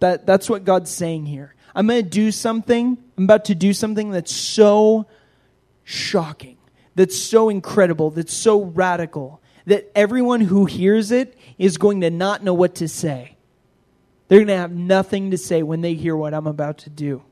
That, 0.00 0.26
that's 0.26 0.48
what 0.48 0.64
God's 0.64 0.90
saying 0.90 1.26
here. 1.26 1.54
I'm 1.76 1.86
going 1.86 2.02
to 2.02 2.08
do 2.08 2.32
something, 2.32 2.96
I'm 3.18 3.24
about 3.24 3.44
to 3.44 3.54
do 3.54 3.74
something 3.74 4.10
that's 4.10 4.34
so 4.34 5.06
shocking, 5.84 6.56
that's 6.94 7.20
so 7.20 7.50
incredible, 7.50 8.10
that's 8.10 8.32
so 8.32 8.62
radical, 8.62 9.42
that 9.66 9.92
everyone 9.94 10.40
who 10.40 10.64
hears 10.64 11.10
it 11.10 11.36
is 11.58 11.76
going 11.76 12.00
to 12.00 12.08
not 12.08 12.42
know 12.42 12.54
what 12.54 12.76
to 12.76 12.88
say. 12.88 13.36
They're 14.28 14.38
going 14.38 14.48
to 14.48 14.56
have 14.56 14.72
nothing 14.72 15.30
to 15.32 15.38
say 15.38 15.62
when 15.62 15.82
they 15.82 15.92
hear 15.92 16.16
what 16.16 16.32
I'm 16.32 16.46
about 16.46 16.78
to 16.78 16.90
do. 16.90 17.22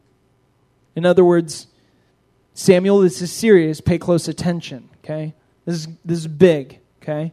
In 0.95 1.07
other 1.07 1.25
words, 1.25 1.67
Samuel, 2.53 3.01
this 3.01 3.23
is 3.23 3.33
serious. 3.33 3.81
Pay 3.81 3.97
close 3.97 4.29
attention, 4.29 4.91
okay? 4.99 5.35
This 5.65 5.77
is, 5.77 5.89
this 6.05 6.19
is 6.19 6.27
big, 6.27 6.81
okay? 7.03 7.33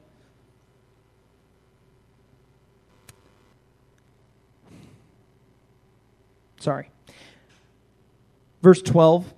Sorry. 6.61 6.89
Verse 8.61 8.81
12 8.81 9.33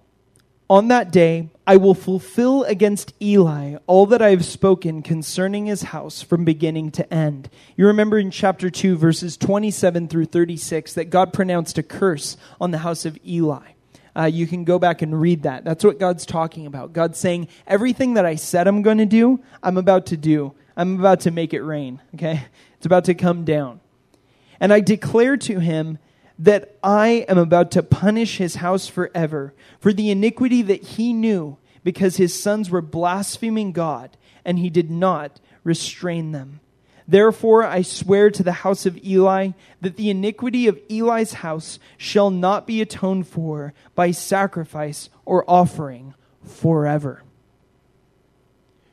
On 0.69 0.88
that 0.89 1.11
day, 1.11 1.49
I 1.65 1.78
will 1.78 1.93
fulfill 1.93 2.63
against 2.63 3.13
Eli 3.21 3.78
all 3.88 4.05
that 4.07 4.21
I 4.21 4.32
have 4.32 4.45
spoken 4.45 5.01
concerning 5.01 5.67
his 5.67 5.84
house 5.84 6.21
from 6.21 6.43
beginning 6.43 6.91
to 6.91 7.13
end. 7.13 7.49
You 7.78 7.88
remember 7.88 8.19
in 8.19 8.32
chapter 8.32 8.69
2, 8.69 8.97
verses 8.97 9.38
27 9.38 10.09
through 10.09 10.26
36, 10.26 10.93
that 10.93 11.05
God 11.05 11.32
pronounced 11.32 11.78
a 11.78 11.84
curse 11.84 12.36
on 12.59 12.71
the 12.71 12.80
house 12.80 13.05
of 13.05 13.17
Eli. 13.26 13.74
Uh, 14.15 14.26
you 14.26 14.45
can 14.45 14.63
go 14.63 14.78
back 14.78 15.01
and 15.01 15.19
read 15.19 15.43
that. 15.43 15.63
That's 15.63 15.84
what 15.84 15.99
God's 15.99 16.26
talking 16.26 16.67
about. 16.67 16.93
God's 16.93 17.17
saying, 17.17 17.47
everything 17.65 18.15
that 18.15 18.26
I 18.26 18.36
said 18.36 18.67
I'm 18.67 18.82
going 18.82 18.99
to 18.99 19.05
do, 19.05 19.41
I'm 19.63 19.78
about 19.78 20.07
to 20.07 20.17
do. 20.17 20.53
I'm 20.76 20.99
about 20.99 21.21
to 21.21 21.32
make 21.32 21.53
it 21.53 21.61
rain, 21.61 21.99
okay? 22.15 22.45
It's 22.78 22.86
about 22.86 23.05
to 23.05 23.15
come 23.15 23.45
down. 23.45 23.80
And 24.59 24.74
I 24.74 24.82
declare 24.82 25.38
to 25.38 25.59
him 25.59 25.97
that 26.40 26.78
I 26.84 27.26
am 27.30 27.38
about 27.38 27.72
to 27.72 27.84
punish 27.84 28.38
his 28.38 28.56
house 28.56 28.88
forever 28.88 29.54
for 29.80 29.94
the 29.94 30.10
iniquity 30.10 30.62
that 30.64 30.84
he 30.84 31.14
knew 31.14 31.58
because 31.84 32.18
his 32.18 32.40
sons 32.40 32.70
were 32.70 32.82
blaspheming 32.82 33.72
God 33.72 34.18
and 34.44 34.60
he 34.60 34.70
did 34.70 34.90
not 34.90 35.40
restrain 35.64 36.32
them. 36.32 36.60
Therefore, 37.08 37.64
I 37.64 37.82
swear 37.82 38.32
to 38.32 38.44
the 38.44 38.54
house 38.54 38.86
of 38.86 39.04
Eli 39.04 39.50
that 39.82 39.98
the 39.98 40.10
iniquity 40.10 40.68
of 40.68 40.80
Eli's 40.90 41.34
house 41.34 41.78
shall 41.98 42.30
not 42.30 42.66
be 42.66 42.82
atoned 42.82 43.28
for 43.28 43.74
by 43.94 44.12
sacrifice 44.12 45.10
or 45.26 45.44
offering 45.50 46.14
forever. 46.44 47.24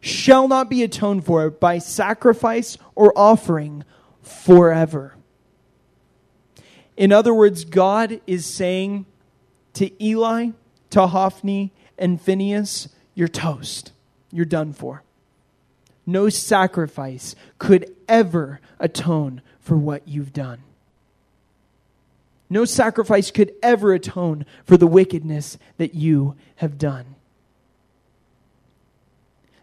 Shall 0.01 0.49
not 0.49 0.69
be 0.69 0.83
atoned 0.83 1.25
for 1.25 1.51
by 1.51 1.79
sacrifice 1.79 2.79
or 2.95 3.17
offering 3.17 3.85
forever. 4.23 5.15
In 6.97 7.13
other 7.13 7.33
words, 7.33 7.65
God 7.65 8.21
is 8.27 8.45
saying 8.45 9.07
to 9.75 10.03
Eli, 10.03 10.51
to 10.91 11.07
Hophni, 11.07 11.73
and 11.99 12.21
Phinehas, 12.21 12.89
You're 13.15 13.29
toast. 13.29 13.93
You're 14.33 14.45
done 14.45 14.73
for. 14.73 15.03
No 16.07 16.29
sacrifice 16.29 17.35
could 17.59 17.95
ever 18.09 18.61
atone 18.79 19.43
for 19.61 19.77
what 19.77 20.07
you've 20.09 20.33
done. 20.33 20.63
No 22.49 22.65
sacrifice 22.65 23.31
could 23.31 23.53
ever 23.63 23.93
atone 23.93 24.45
for 24.65 24.77
the 24.77 24.89
wickedness 24.89 25.57
that 25.79 25.95
you 25.95 26.35
have 26.57 26.79
done. 26.79 27.15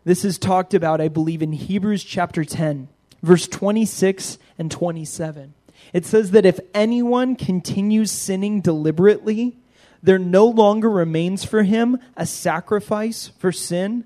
This 0.06 0.24
is 0.24 0.38
talked 0.38 0.74
about, 0.74 1.02
I 1.02 1.10
believe, 1.10 1.42
in 1.42 1.52
Hebrews 1.52 2.02
chapter 2.02 2.46
10, 2.46 2.88
verse 3.22 3.46
26 3.46 4.38
and 4.58 4.72
27. 4.72 5.54
It 5.94 6.06
says 6.06 6.32
that 6.32 6.46
if 6.46 6.60
anyone 6.74 7.36
continues 7.36 8.12
sinning 8.12 8.62
deliberately, 8.62 9.58
there 10.02 10.20
no 10.20 10.46
longer 10.46 10.90
remains 10.90 11.44
for 11.44 11.64
him 11.64 11.98
a 12.16 12.26
sacrifice 12.26 13.32
for 13.40 13.52
sin, 13.52 14.06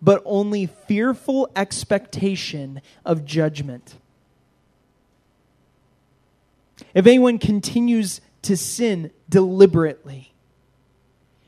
but 0.00 0.22
only 0.24 0.66
fearful 0.66 1.50
expectation 1.56 2.80
of 3.04 3.24
judgment. 3.24 3.96
If 6.94 7.06
anyone 7.06 7.38
continues 7.38 8.20
to 8.42 8.56
sin 8.56 9.10
deliberately, 9.28 10.31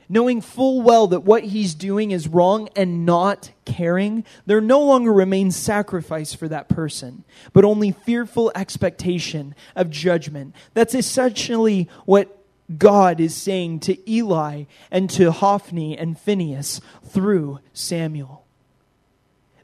knowing 0.09 0.41
full 0.41 0.81
well 0.81 1.07
that 1.07 1.23
what 1.23 1.43
he's 1.43 1.73
doing 1.73 2.11
is 2.11 2.27
wrong 2.27 2.69
and 2.75 3.05
not 3.05 3.51
caring, 3.65 4.23
there 4.45 4.61
no 4.61 4.81
longer 4.81 5.11
remains 5.11 5.55
sacrifice 5.55 6.33
for 6.33 6.47
that 6.47 6.69
person, 6.69 7.23
but 7.53 7.65
only 7.65 7.91
fearful 7.91 8.51
expectation 8.55 9.55
of 9.75 9.89
judgment. 9.89 10.55
That's 10.73 10.95
essentially 10.95 11.89
what 12.05 12.37
God 12.77 13.19
is 13.19 13.35
saying 13.35 13.81
to 13.81 14.11
Eli 14.11 14.63
and 14.89 15.09
to 15.11 15.31
Hophni 15.31 15.97
and 15.97 16.17
Phinehas 16.17 16.81
through 17.03 17.59
Samuel. 17.73 18.45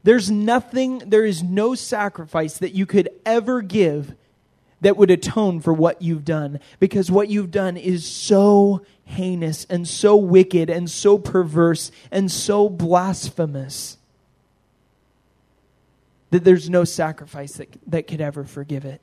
There's 0.04 0.30
nothing, 0.30 0.98
there 0.98 1.24
is 1.24 1.42
no 1.42 1.74
sacrifice 1.74 2.58
that 2.58 2.74
you 2.74 2.86
could 2.86 3.08
ever 3.24 3.62
give 3.62 4.14
that 4.80 4.96
would 4.96 5.10
atone 5.10 5.60
for 5.60 5.72
what 5.72 6.02
you've 6.02 6.24
done 6.24 6.58
because 6.80 7.10
what 7.10 7.28
you've 7.28 7.52
done 7.52 7.76
is 7.76 8.04
so 8.04 8.84
heinous 9.12 9.64
and 9.66 9.86
so 9.86 10.16
wicked 10.16 10.68
and 10.68 10.90
so 10.90 11.18
perverse 11.18 11.90
and 12.10 12.30
so 12.30 12.68
blasphemous 12.68 13.98
that 16.30 16.44
there's 16.44 16.70
no 16.70 16.84
sacrifice 16.84 17.52
that, 17.54 17.68
that 17.86 18.06
could 18.06 18.20
ever 18.20 18.44
forgive 18.44 18.84
it. 18.84 19.00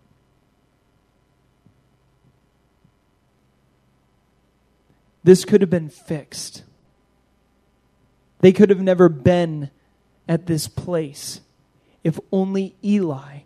This 5.23 5.45
could 5.45 5.61
have 5.61 5.69
been 5.69 5.89
fixed. 5.89 6.63
They 8.39 8.51
could 8.51 8.69
have 8.69 8.81
never 8.81 9.09
been 9.09 9.69
at 10.27 10.47
this 10.47 10.67
place 10.67 11.41
if 12.03 12.19
only 12.31 12.75
Eli 12.83 13.41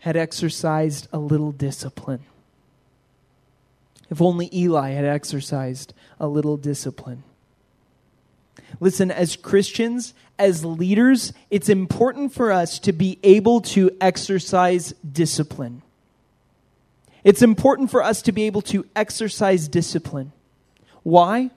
had 0.00 0.16
exercised 0.16 1.06
a 1.12 1.18
little 1.18 1.52
discipline. 1.52 2.24
If 4.10 4.22
only 4.22 4.48
Eli 4.52 4.90
had 4.90 5.04
exercised 5.04 5.92
a 6.18 6.26
little 6.26 6.56
discipline. 6.56 7.24
Listen, 8.80 9.10
as 9.10 9.36
Christians, 9.36 10.14
as 10.38 10.64
leaders, 10.64 11.32
it's 11.50 11.68
important 11.68 12.32
for 12.32 12.52
us 12.52 12.78
to 12.80 12.92
be 12.92 13.18
able 13.22 13.60
to 13.60 13.90
exercise 14.00 14.92
discipline. 15.10 15.82
It's 17.24 17.42
important 17.42 17.90
for 17.90 18.02
us 18.02 18.22
to 18.22 18.32
be 18.32 18.44
able 18.44 18.62
to 18.62 18.86
exercise 18.94 19.68
discipline. 19.68 20.32
Why? 21.02 21.50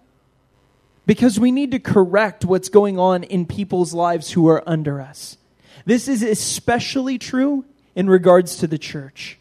Because 1.05 1.39
we 1.39 1.51
need 1.51 1.71
to 1.71 1.79
correct 1.79 2.45
what's 2.45 2.69
going 2.69 2.97
on 2.97 3.23
in 3.23 3.45
people's 3.45 3.93
lives 3.93 4.31
who 4.31 4.47
are 4.47 4.63
under 4.67 5.01
us. 5.01 5.37
This 5.85 6.07
is 6.07 6.23
especially 6.23 7.17
true 7.17 7.65
in 7.95 8.09
regards 8.09 8.57
to 8.57 8.67
the 8.67 8.77
church. 8.77 9.37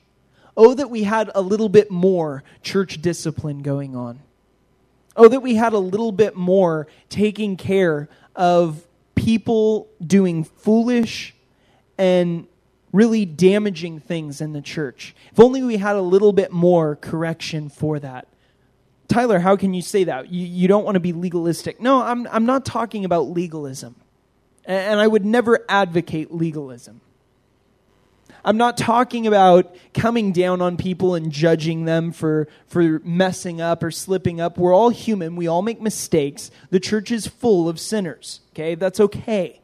Oh, 0.62 0.74
that 0.74 0.90
we 0.90 1.04
had 1.04 1.30
a 1.34 1.40
little 1.40 1.70
bit 1.70 1.90
more 1.90 2.44
church 2.60 3.00
discipline 3.00 3.62
going 3.62 3.96
on. 3.96 4.20
Oh, 5.16 5.26
that 5.26 5.40
we 5.40 5.54
had 5.54 5.72
a 5.72 5.78
little 5.78 6.12
bit 6.12 6.36
more 6.36 6.86
taking 7.08 7.56
care 7.56 8.10
of 8.36 8.86
people 9.14 9.88
doing 10.06 10.44
foolish 10.44 11.34
and 11.96 12.46
really 12.92 13.24
damaging 13.24 14.00
things 14.00 14.42
in 14.42 14.52
the 14.52 14.60
church. 14.60 15.14
If 15.32 15.40
only 15.40 15.62
we 15.62 15.78
had 15.78 15.96
a 15.96 16.02
little 16.02 16.34
bit 16.34 16.52
more 16.52 16.94
correction 16.96 17.70
for 17.70 17.98
that. 17.98 18.28
Tyler, 19.08 19.38
how 19.38 19.56
can 19.56 19.72
you 19.72 19.80
say 19.80 20.04
that? 20.04 20.30
You, 20.30 20.46
you 20.46 20.68
don't 20.68 20.84
want 20.84 20.96
to 20.96 21.00
be 21.00 21.14
legalistic. 21.14 21.80
No, 21.80 22.02
I'm, 22.02 22.26
I'm 22.26 22.44
not 22.44 22.66
talking 22.66 23.06
about 23.06 23.30
legalism. 23.30 23.94
And, 24.66 24.92
and 24.92 25.00
I 25.00 25.06
would 25.06 25.24
never 25.24 25.64
advocate 25.70 26.30
legalism. 26.30 27.00
I'm 28.44 28.56
not 28.56 28.76
talking 28.76 29.26
about 29.26 29.74
coming 29.92 30.32
down 30.32 30.62
on 30.62 30.76
people 30.76 31.14
and 31.14 31.30
judging 31.30 31.84
them 31.84 32.12
for, 32.12 32.48
for 32.66 33.00
messing 33.04 33.60
up 33.60 33.82
or 33.82 33.90
slipping 33.90 34.40
up. 34.40 34.56
We're 34.56 34.74
all 34.74 34.90
human. 34.90 35.36
We 35.36 35.46
all 35.46 35.62
make 35.62 35.80
mistakes. 35.80 36.50
The 36.70 36.80
church 36.80 37.10
is 37.10 37.26
full 37.26 37.68
of 37.68 37.78
sinners. 37.78 38.40
Okay? 38.52 38.74
That's 38.74 39.00
okay. 39.00 39.60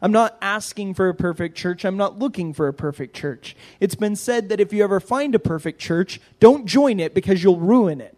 I'm 0.00 0.12
not 0.12 0.36
asking 0.40 0.94
for 0.94 1.08
a 1.08 1.14
perfect 1.14 1.56
church. 1.56 1.84
I'm 1.84 1.96
not 1.96 2.18
looking 2.18 2.52
for 2.52 2.68
a 2.68 2.74
perfect 2.74 3.16
church. 3.16 3.56
It's 3.80 3.94
been 3.96 4.14
said 4.14 4.48
that 4.48 4.60
if 4.60 4.72
you 4.72 4.84
ever 4.84 5.00
find 5.00 5.34
a 5.34 5.40
perfect 5.40 5.80
church, 5.80 6.20
don't 6.38 6.66
join 6.66 7.00
it 7.00 7.14
because 7.14 7.42
you'll 7.42 7.58
ruin 7.58 8.00
it. 8.00 8.16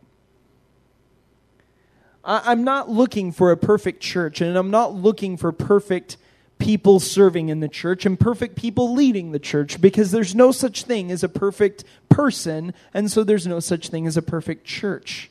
I'm 2.23 2.65
not 2.65 2.91
looking 2.91 3.33
for 3.33 3.51
a 3.51 3.57
perfect 3.57 4.03
church, 4.03 4.43
and 4.43 4.57
I'm 4.59 4.71
not 4.71 4.95
looking 4.95 5.39
for 5.39 5.53
perfect 5.53 6.19
people 6.61 7.01
serving 7.01 7.49
in 7.49 7.61
the 7.61 7.69
church 7.69 8.07
and 8.07 8.21
perfect 8.21 8.55
people 8.55 8.95
leading 8.95 9.33
the 9.33 9.39
church 9.39 9.81
because 9.81 10.11
there's 10.13 10.35
no 10.35 10.53
such 10.53 10.85
thing 10.85 11.11
as 11.11 11.25
a 11.25 11.29
perfect 11.29 11.83
person, 12.09 12.73
and 12.95 13.11
so 13.11 13.25
there's 13.25 13.47
no 13.47 13.59
such 13.59 13.89
thing 13.89 14.07
as 14.07 14.17
a 14.17 14.23
perfect 14.23 14.65
church. 14.65 15.31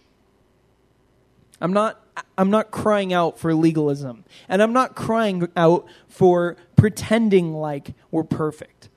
I'm 1.62 1.74
not 1.74 2.04
I'm 2.38 2.50
not 2.50 2.72
crying 2.72 3.14
out 3.14 3.38
for 3.38 3.54
legalism, 3.54 4.26
and 4.48 4.62
I'm 4.62 4.74
not 4.74 4.96
crying 4.96 5.48
out 5.56 5.88
for 6.08 6.58
pretending 6.76 7.54
like 7.54 7.94
we're 8.12 8.24
perfect. 8.24 8.90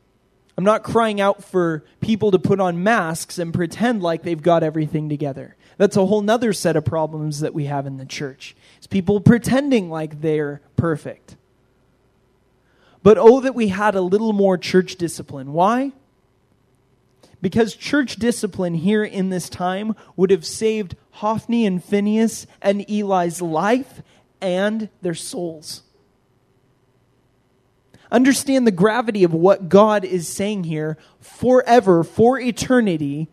I'm 0.56 0.64
not 0.64 0.82
crying 0.82 1.20
out 1.20 1.42
for 1.42 1.84
people 2.00 2.30
to 2.30 2.38
put 2.38 2.60
on 2.60 2.82
masks 2.82 3.38
and 3.38 3.54
pretend 3.54 4.02
like 4.02 4.22
they've 4.22 4.42
got 4.42 4.62
everything 4.62 5.08
together. 5.08 5.56
That's 5.78 5.96
a 5.96 6.06
whole 6.06 6.20
nother 6.20 6.52
set 6.52 6.76
of 6.76 6.84
problems 6.84 7.40
that 7.40 7.54
we 7.54 7.64
have 7.64 7.86
in 7.86 7.96
the 7.96 8.04
church. 8.04 8.54
It's 8.76 8.86
people 8.86 9.20
pretending 9.20 9.88
like 9.88 10.20
they're 10.20 10.60
perfect. 10.76 11.36
But 13.02 13.18
oh, 13.18 13.40
that 13.40 13.54
we 13.54 13.68
had 13.68 13.94
a 13.94 14.00
little 14.00 14.32
more 14.32 14.56
church 14.56 14.96
discipline. 14.96 15.52
Why? 15.52 15.92
Because 17.40 17.74
church 17.74 18.16
discipline 18.16 18.74
here 18.74 19.04
in 19.04 19.30
this 19.30 19.48
time 19.48 19.96
would 20.16 20.30
have 20.30 20.46
saved 20.46 20.94
Hophni 21.10 21.66
and 21.66 21.82
Phinehas 21.82 22.46
and 22.60 22.88
Eli's 22.88 23.42
life 23.42 24.02
and 24.40 24.88
their 25.02 25.14
souls. 25.14 25.82
Understand 28.12 28.66
the 28.66 28.72
gravity 28.72 29.24
of 29.24 29.32
what 29.32 29.68
God 29.68 30.04
is 30.04 30.28
saying 30.28 30.64
here 30.64 30.98
forever, 31.18 32.04
for 32.04 32.38
eternity. 32.38 33.28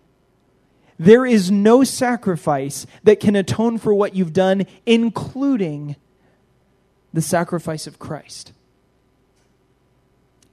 There 0.97 1.25
is 1.25 1.51
no 1.51 1.83
sacrifice 1.83 2.87
that 3.03 3.19
can 3.19 3.35
atone 3.35 3.77
for 3.77 3.93
what 3.93 4.15
you've 4.15 4.33
done, 4.33 4.65
including 4.85 5.97
the 7.13 7.21
sacrifice 7.21 7.87
of 7.87 7.99
Christ. 7.99 8.53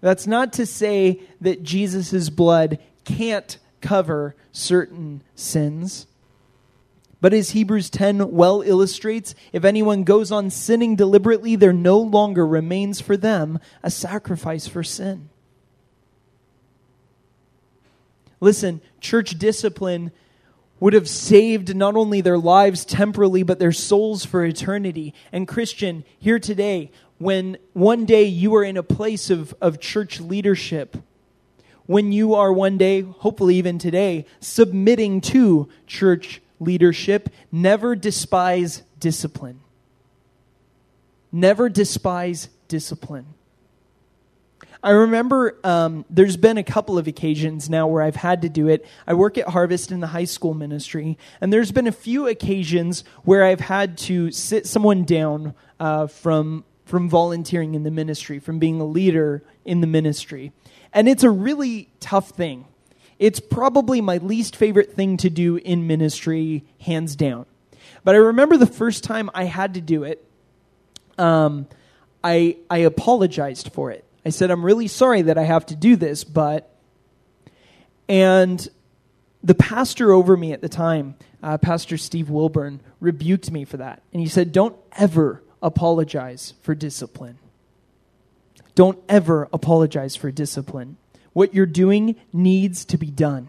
That's 0.06 0.28
not 0.28 0.52
to 0.52 0.66
say 0.66 1.20
that 1.40 1.64
Jesus' 1.64 2.30
blood 2.30 2.78
can't 3.04 3.58
cover 3.80 4.36
certain 4.52 5.20
sins. 5.34 6.06
But 7.20 7.34
as 7.34 7.50
Hebrews 7.50 7.90
10 7.90 8.30
well 8.30 8.62
illustrates, 8.62 9.34
if 9.52 9.64
anyone 9.64 10.04
goes 10.04 10.30
on 10.30 10.50
sinning 10.50 10.94
deliberately, 10.94 11.56
there 11.56 11.72
no 11.72 11.98
longer 11.98 12.46
remains 12.46 13.00
for 13.00 13.16
them 13.16 13.58
a 13.82 13.90
sacrifice 13.90 14.68
for 14.68 14.84
sin. 14.84 15.28
Listen, 18.38 18.80
church 19.00 19.36
discipline 19.36 20.12
would 20.78 20.92
have 20.92 21.08
saved 21.08 21.74
not 21.74 21.96
only 21.96 22.20
their 22.20 22.38
lives 22.38 22.84
temporally, 22.84 23.42
but 23.42 23.58
their 23.58 23.72
souls 23.72 24.24
for 24.24 24.44
eternity. 24.44 25.14
And, 25.32 25.48
Christian, 25.48 26.04
here 26.18 26.38
today, 26.38 26.92
when 27.18 27.56
one 27.72 28.04
day 28.04 28.24
you 28.24 28.54
are 28.56 28.64
in 28.64 28.76
a 28.76 28.82
place 28.82 29.30
of, 29.30 29.54
of 29.60 29.80
church 29.80 30.20
leadership, 30.20 30.96
when 31.86 32.12
you 32.12 32.34
are 32.34 32.52
one 32.52 32.78
day, 32.78 33.02
hopefully 33.02 33.56
even 33.56 33.78
today, 33.78 34.26
submitting 34.40 35.20
to 35.20 35.68
church 35.86 36.42
leadership, 36.58 37.28
never 37.52 37.94
despise 37.94 38.82
discipline. 38.98 39.60
Never 41.30 41.68
despise 41.68 42.48
discipline. 42.68 43.26
I 44.82 44.90
remember 44.90 45.58
um, 45.64 46.04
there's 46.10 46.36
been 46.36 46.58
a 46.58 46.62
couple 46.62 46.98
of 46.98 47.08
occasions 47.08 47.68
now 47.68 47.86
where 47.88 48.02
I've 48.02 48.16
had 48.16 48.42
to 48.42 48.48
do 48.48 48.68
it. 48.68 48.86
I 49.06 49.14
work 49.14 49.36
at 49.38 49.48
Harvest 49.48 49.90
in 49.90 50.00
the 50.00 50.06
high 50.08 50.24
school 50.24 50.54
ministry, 50.54 51.18
and 51.40 51.52
there's 51.52 51.72
been 51.72 51.86
a 51.86 51.92
few 51.92 52.28
occasions 52.28 53.02
where 53.24 53.44
I've 53.44 53.60
had 53.60 53.98
to 53.98 54.30
sit 54.30 54.66
someone 54.66 55.04
down 55.04 55.54
uh, 55.80 56.06
from 56.06 56.64
from 56.86 57.10
volunteering 57.10 57.74
in 57.74 57.82
the 57.82 57.90
ministry, 57.90 58.38
from 58.38 58.58
being 58.58 58.80
a 58.80 58.86
leader 58.86 59.42
in 59.64 59.80
the 59.80 59.86
ministry. 59.86 60.52
And 60.92 61.08
it's 61.08 61.24
a 61.24 61.30
really 61.30 61.90
tough 62.00 62.30
thing. 62.30 62.64
It's 63.18 63.40
probably 63.40 64.00
my 64.00 64.18
least 64.18 64.56
favorite 64.56 64.92
thing 64.92 65.16
to 65.18 65.28
do 65.28 65.56
in 65.56 65.86
ministry, 65.86 66.64
hands 66.80 67.16
down. 67.16 67.46
But 68.04 68.14
I 68.14 68.18
remember 68.18 68.56
the 68.56 68.66
first 68.66 69.04
time 69.04 69.30
I 69.34 69.44
had 69.44 69.74
to 69.74 69.80
do 69.80 70.04
it, 70.04 70.24
um, 71.18 71.66
I, 72.22 72.56
I 72.70 72.78
apologized 72.78 73.72
for 73.72 73.90
it. 73.90 74.04
I 74.24 74.30
said, 74.30 74.50
I'm 74.50 74.64
really 74.64 74.86
sorry 74.86 75.22
that 75.22 75.36
I 75.38 75.42
have 75.42 75.66
to 75.66 75.76
do 75.76 75.96
this, 75.96 76.24
but. 76.24 76.72
And 78.08 78.66
the 79.42 79.54
pastor 79.54 80.12
over 80.12 80.36
me 80.36 80.52
at 80.52 80.60
the 80.60 80.68
time, 80.68 81.16
uh, 81.42 81.58
Pastor 81.58 81.96
Steve 81.96 82.30
Wilburn, 82.30 82.80
rebuked 83.00 83.50
me 83.50 83.64
for 83.64 83.78
that. 83.78 84.02
And 84.12 84.20
he 84.20 84.28
said, 84.28 84.52
Don't 84.52 84.76
ever 84.92 85.42
apologize 85.66 86.54
for 86.62 86.76
discipline. 86.76 87.38
Don't 88.76 88.98
ever 89.08 89.48
apologize 89.52 90.14
for 90.14 90.30
discipline. 90.30 90.96
What 91.32 91.54
you're 91.54 91.66
doing 91.66 92.14
needs 92.32 92.84
to 92.86 92.96
be 92.96 93.10
done. 93.10 93.48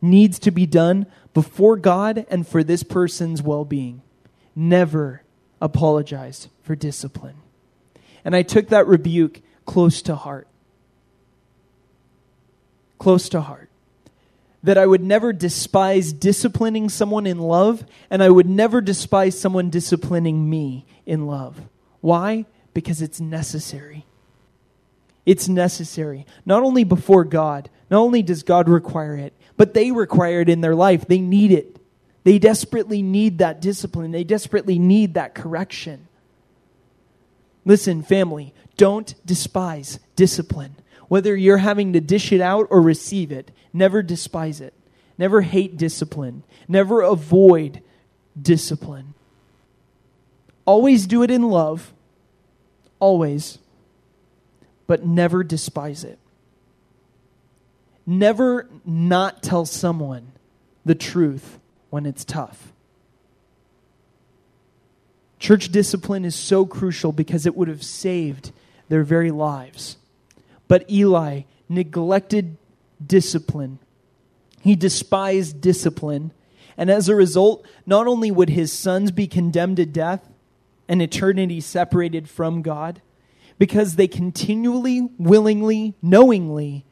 Needs 0.00 0.38
to 0.40 0.50
be 0.50 0.64
done 0.64 1.06
before 1.34 1.76
God 1.76 2.24
and 2.30 2.48
for 2.48 2.64
this 2.64 2.82
person's 2.82 3.42
well 3.42 3.66
being. 3.66 4.00
Never 4.56 5.22
apologize 5.60 6.48
for 6.62 6.74
discipline. 6.74 7.36
And 8.24 8.34
I 8.34 8.42
took 8.42 8.68
that 8.68 8.86
rebuke 8.86 9.42
close 9.66 10.00
to 10.02 10.16
heart. 10.16 10.48
Close 12.98 13.28
to 13.28 13.42
heart 13.42 13.68
that 14.62 14.78
I 14.78 14.86
would 14.86 15.02
never 15.02 15.32
despise 15.32 16.12
disciplining 16.12 16.88
someone 16.88 17.26
in 17.26 17.38
love, 17.38 17.84
and 18.10 18.22
I 18.22 18.30
would 18.30 18.48
never 18.48 18.80
despise 18.80 19.38
someone 19.38 19.70
disciplining 19.70 20.48
me 20.48 20.86
in 21.04 21.26
love. 21.26 21.60
Why? 22.00 22.46
Because 22.72 23.02
it's 23.02 23.20
necessary. 23.20 24.06
It's 25.26 25.48
necessary. 25.48 26.26
Not 26.46 26.62
only 26.62 26.84
before 26.84 27.24
God, 27.24 27.70
not 27.90 28.00
only 28.00 28.22
does 28.22 28.42
God 28.42 28.68
require 28.68 29.16
it, 29.16 29.32
but 29.56 29.74
they 29.74 29.90
require 29.90 30.40
it 30.40 30.48
in 30.48 30.60
their 30.60 30.74
life. 30.74 31.06
They 31.06 31.20
need 31.20 31.52
it. 31.52 31.76
They 32.24 32.38
desperately 32.38 33.02
need 33.02 33.38
that 33.38 33.60
discipline, 33.60 34.12
they 34.12 34.24
desperately 34.24 34.78
need 34.78 35.14
that 35.14 35.34
correction. 35.34 36.06
Listen, 37.64 38.02
family, 38.02 38.54
don't 38.76 39.14
despise 39.24 40.00
discipline. 40.16 40.76
Whether 41.08 41.36
you're 41.36 41.58
having 41.58 41.92
to 41.92 42.00
dish 42.00 42.32
it 42.32 42.40
out 42.40 42.66
or 42.70 42.80
receive 42.80 43.30
it, 43.30 43.50
never 43.72 44.02
despise 44.02 44.60
it. 44.60 44.74
Never 45.18 45.42
hate 45.42 45.76
discipline. 45.76 46.42
Never 46.68 47.02
avoid 47.02 47.82
discipline. 48.40 49.14
Always 50.64 51.06
do 51.06 51.22
it 51.22 51.30
in 51.30 51.42
love. 51.42 51.92
Always. 52.98 53.58
But 54.86 55.04
never 55.04 55.44
despise 55.44 56.04
it. 56.04 56.18
Never 58.06 58.68
not 58.84 59.42
tell 59.42 59.64
someone 59.64 60.32
the 60.84 60.94
truth 60.94 61.58
when 61.90 62.06
it's 62.06 62.24
tough. 62.24 62.72
Church 65.38 65.70
discipline 65.70 66.24
is 66.24 66.34
so 66.34 66.66
crucial 66.66 67.12
because 67.12 67.46
it 67.46 67.56
would 67.56 67.68
have 67.68 67.82
saved 67.82 68.52
their 68.88 69.02
very 69.02 69.30
lives. 69.30 69.96
But 70.68 70.88
Eli 70.90 71.42
neglected 71.68 72.56
discipline. 73.06 73.78
He 74.60 74.76
despised 74.76 75.60
discipline. 75.60 76.32
And 76.76 76.90
as 76.90 77.08
a 77.08 77.14
result, 77.14 77.66
not 77.84 78.06
only 78.06 78.30
would 78.30 78.50
his 78.50 78.72
sons 78.72 79.10
be 79.10 79.26
condemned 79.26 79.76
to 79.76 79.86
death 79.86 80.28
and 80.88 81.02
eternity 81.02 81.60
separated 81.60 82.28
from 82.28 82.62
God, 82.62 83.02
because 83.58 83.96
they 83.96 84.08
continually, 84.08 85.08
willingly, 85.18 85.94
knowingly 86.02 86.84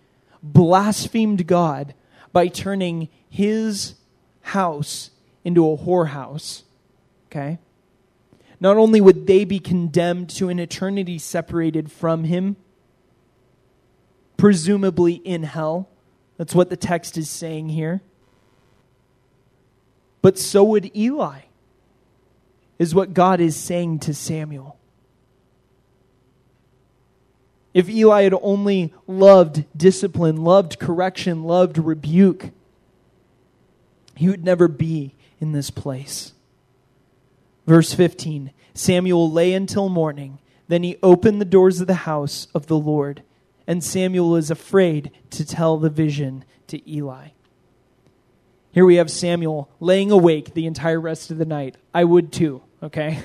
blasphemed 0.43 1.47
God 1.47 1.95
by 2.33 2.49
turning 2.49 3.09
his 3.29 3.95
house 4.43 5.11
into 5.45 5.69
a 5.69 5.77
whorehouse. 5.77 6.63
Okay? 7.27 7.59
Not 8.61 8.77
only 8.77 9.01
would 9.01 9.27
they 9.27 9.45
be 9.45 9.59
condemned 9.59 10.29
to 10.31 10.49
an 10.49 10.59
eternity 10.59 11.19
separated 11.19 11.91
from 11.91 12.25
him, 12.25 12.57
presumably 14.37 15.15
in 15.15 15.45
hell, 15.45 15.89
that's 16.41 16.55
what 16.55 16.71
the 16.71 16.77
text 16.77 17.19
is 17.19 17.29
saying 17.29 17.69
here. 17.69 18.01
But 20.23 20.39
so 20.39 20.65
would 20.65 20.97
Eli, 20.97 21.41
is 22.79 22.95
what 22.95 23.13
God 23.13 23.43
is 23.43 23.55
saying 23.55 23.99
to 23.99 24.15
Samuel. 24.15 24.79
If 27.75 27.91
Eli 27.91 28.23
had 28.23 28.33
only 28.41 28.95
loved 29.07 29.67
discipline, 29.77 30.39
loved 30.39 30.79
correction, 30.79 31.45
loved 31.45 31.77
rebuke, 31.77 32.53
he 34.17 34.31
would 34.31 34.43
never 34.43 34.67
be 34.67 35.15
in 35.41 35.53
this 35.53 35.69
place. 35.69 36.33
Verse 37.67 37.93
15 37.93 38.51
Samuel 38.73 39.31
lay 39.31 39.53
until 39.53 39.91
morning. 39.91 40.39
Then 40.69 40.85
he 40.85 40.97
opened 41.03 41.39
the 41.39 41.45
doors 41.45 41.83
of 41.83 41.87
the 41.87 41.93
house 41.93 42.49
of 42.55 42.67
the 42.67 42.79
Lord 42.79 43.25
and 43.71 43.85
Samuel 43.85 44.35
is 44.35 44.51
afraid 44.51 45.13
to 45.31 45.47
tell 45.47 45.77
the 45.77 45.91
vision 45.91 46.45
to 46.67 46.91
Eli. 46.91 47.29
Here 48.73 48.85
we 48.85 48.97
have 48.97 49.09
Samuel 49.09 49.71
laying 49.79 50.11
awake 50.11 50.55
the 50.55 50.67
entire 50.67 51.01
rest 51.01 51.31
of 51.31 51.39
the 51.39 51.45
night. 51.45 51.77
I 51.95 52.03
would 52.03 52.33
too, 52.33 52.65
okay? 52.83 53.21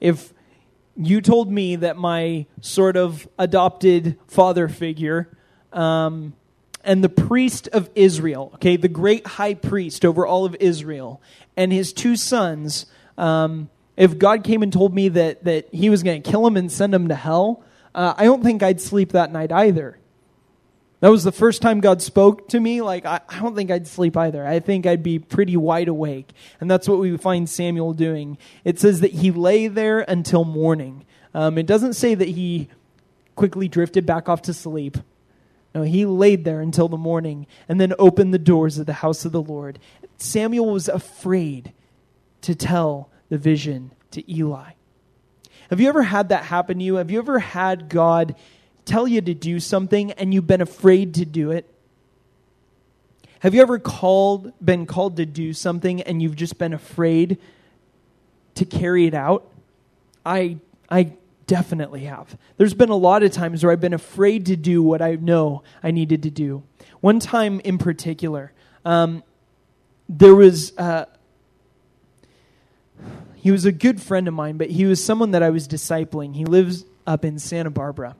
If 0.00 0.34
you 0.96 1.20
told 1.20 1.48
me 1.48 1.76
that 1.76 1.96
my 1.96 2.46
sort 2.60 2.96
of 2.96 3.28
adopted 3.38 4.18
father 4.26 4.66
figure 4.66 5.28
um, 5.72 6.32
and 6.82 7.04
the 7.04 7.08
priest 7.08 7.68
of 7.68 7.88
Israel, 7.94 8.50
okay, 8.54 8.76
the 8.76 8.88
great 8.88 9.28
high 9.28 9.54
priest 9.54 10.04
over 10.04 10.26
all 10.26 10.44
of 10.44 10.56
Israel, 10.58 11.22
and 11.56 11.72
his 11.72 11.92
two 11.92 12.16
sons, 12.16 12.86
um, 13.16 13.70
if 13.96 14.18
God 14.18 14.42
came 14.42 14.64
and 14.64 14.72
told 14.72 14.92
me 14.92 15.08
that, 15.10 15.44
that 15.44 15.72
he 15.72 15.88
was 15.88 16.02
going 16.02 16.20
to 16.20 16.28
kill 16.28 16.44
him 16.44 16.56
and 16.56 16.70
send 16.72 16.92
him 16.92 17.06
to 17.06 17.14
hell, 17.14 17.62
uh, 17.98 18.14
I 18.16 18.26
don't 18.26 18.44
think 18.44 18.62
I'd 18.62 18.80
sleep 18.80 19.10
that 19.10 19.32
night 19.32 19.50
either. 19.50 19.98
That 21.00 21.08
was 21.08 21.24
the 21.24 21.32
first 21.32 21.60
time 21.60 21.80
God 21.80 22.00
spoke 22.00 22.48
to 22.50 22.60
me. 22.60 22.80
Like, 22.80 23.04
I, 23.04 23.20
I, 23.28 23.40
don't 23.40 23.56
think 23.56 23.72
I'd 23.72 23.88
sleep 23.88 24.16
either. 24.16 24.46
I 24.46 24.60
think 24.60 24.86
I'd 24.86 25.02
be 25.02 25.18
pretty 25.18 25.56
wide 25.56 25.88
awake. 25.88 26.30
And 26.60 26.70
that's 26.70 26.88
what 26.88 27.00
we 27.00 27.16
find 27.16 27.50
Samuel 27.50 27.94
doing. 27.94 28.38
It 28.62 28.78
says 28.78 29.00
that 29.00 29.14
he 29.14 29.32
lay 29.32 29.66
there 29.66 30.00
until 30.00 30.44
morning. 30.44 31.06
Um, 31.34 31.58
it 31.58 31.66
doesn't 31.66 31.94
say 31.94 32.14
that 32.14 32.28
he 32.28 32.68
quickly 33.34 33.66
drifted 33.66 34.06
back 34.06 34.28
off 34.28 34.42
to 34.42 34.54
sleep. 34.54 34.98
No, 35.74 35.82
he 35.82 36.06
laid 36.06 36.44
there 36.44 36.60
until 36.60 36.86
the 36.86 36.96
morning 36.96 37.48
and 37.68 37.80
then 37.80 37.94
opened 37.98 38.32
the 38.32 38.38
doors 38.38 38.78
of 38.78 38.86
the 38.86 38.92
house 38.92 39.24
of 39.24 39.32
the 39.32 39.42
Lord. 39.42 39.80
Samuel 40.18 40.70
was 40.70 40.88
afraid 40.88 41.72
to 42.42 42.54
tell 42.54 43.10
the 43.28 43.38
vision 43.38 43.90
to 44.12 44.32
Eli. 44.32 44.74
Have 45.70 45.80
you 45.80 45.88
ever 45.88 46.02
had 46.02 46.30
that 46.30 46.44
happen 46.44 46.78
to 46.78 46.84
you? 46.84 46.94
Have 46.96 47.10
you 47.10 47.18
ever 47.18 47.38
had 47.38 47.88
God 47.88 48.34
tell 48.84 49.06
you 49.06 49.20
to 49.20 49.34
do 49.34 49.60
something 49.60 50.12
and 50.12 50.32
you've 50.32 50.46
been 50.46 50.62
afraid 50.62 51.14
to 51.14 51.24
do 51.24 51.50
it? 51.50 51.72
Have 53.40 53.54
you 53.54 53.62
ever 53.62 53.78
called 53.78 54.52
been 54.64 54.86
called 54.86 55.16
to 55.18 55.26
do 55.26 55.52
something 55.52 56.02
and 56.02 56.20
you've 56.22 56.36
just 56.36 56.58
been 56.58 56.72
afraid 56.72 57.38
to 58.56 58.64
carry 58.64 59.06
it 59.06 59.14
out? 59.14 59.46
I 60.24 60.56
I 60.90 61.12
definitely 61.46 62.04
have. 62.04 62.36
There's 62.56 62.74
been 62.74 62.88
a 62.88 62.96
lot 62.96 63.22
of 63.22 63.30
times 63.30 63.62
where 63.62 63.72
I've 63.72 63.80
been 63.80 63.94
afraid 63.94 64.46
to 64.46 64.56
do 64.56 64.82
what 64.82 65.02
I 65.02 65.16
know 65.16 65.62
I 65.82 65.90
needed 65.90 66.22
to 66.24 66.30
do. 66.30 66.62
One 67.00 67.20
time 67.20 67.60
in 67.60 67.78
particular, 67.78 68.52
um, 68.84 69.22
there 70.08 70.34
was 70.34 70.76
uh, 70.78 71.04
he 73.48 73.50
was 73.50 73.64
a 73.64 73.72
good 73.72 73.98
friend 73.98 74.28
of 74.28 74.34
mine, 74.34 74.58
but 74.58 74.68
he 74.68 74.84
was 74.84 75.02
someone 75.02 75.30
that 75.30 75.42
I 75.42 75.48
was 75.48 75.66
discipling. 75.66 76.36
He 76.36 76.44
lives 76.44 76.84
up 77.06 77.24
in 77.24 77.38
Santa 77.38 77.70
Barbara 77.70 78.14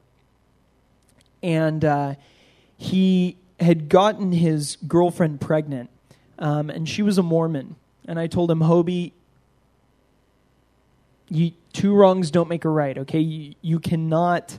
and 1.42 1.84
uh, 1.84 2.14
he 2.78 3.36
had 3.60 3.90
gotten 3.90 4.32
his 4.32 4.76
girlfriend 4.88 5.38
pregnant, 5.38 5.90
um, 6.38 6.70
and 6.70 6.88
she 6.88 7.02
was 7.02 7.18
a 7.18 7.22
Mormon. 7.22 7.76
And 8.06 8.18
I 8.18 8.26
told 8.26 8.50
him, 8.50 8.60
Hobie, 8.60 9.12
you, 11.28 11.52
two 11.74 11.94
wrongs 11.94 12.30
don't 12.30 12.48
make 12.48 12.64
a 12.64 12.70
right, 12.70 12.96
okay? 12.96 13.20
You, 13.20 13.54
you 13.60 13.78
cannot 13.80 14.58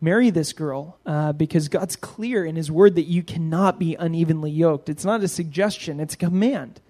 marry 0.00 0.30
this 0.30 0.52
girl 0.52 0.98
uh, 1.06 1.34
because 1.34 1.68
God's 1.68 1.94
clear 1.94 2.44
in 2.44 2.56
His 2.56 2.68
Word 2.68 2.96
that 2.96 3.04
you 3.06 3.22
cannot 3.22 3.78
be 3.78 3.94
unevenly 3.94 4.50
yoked. 4.50 4.88
It's 4.88 5.04
not 5.04 5.22
a 5.22 5.28
suggestion, 5.28 6.00
it's 6.00 6.14
a 6.14 6.18
command. 6.18 6.80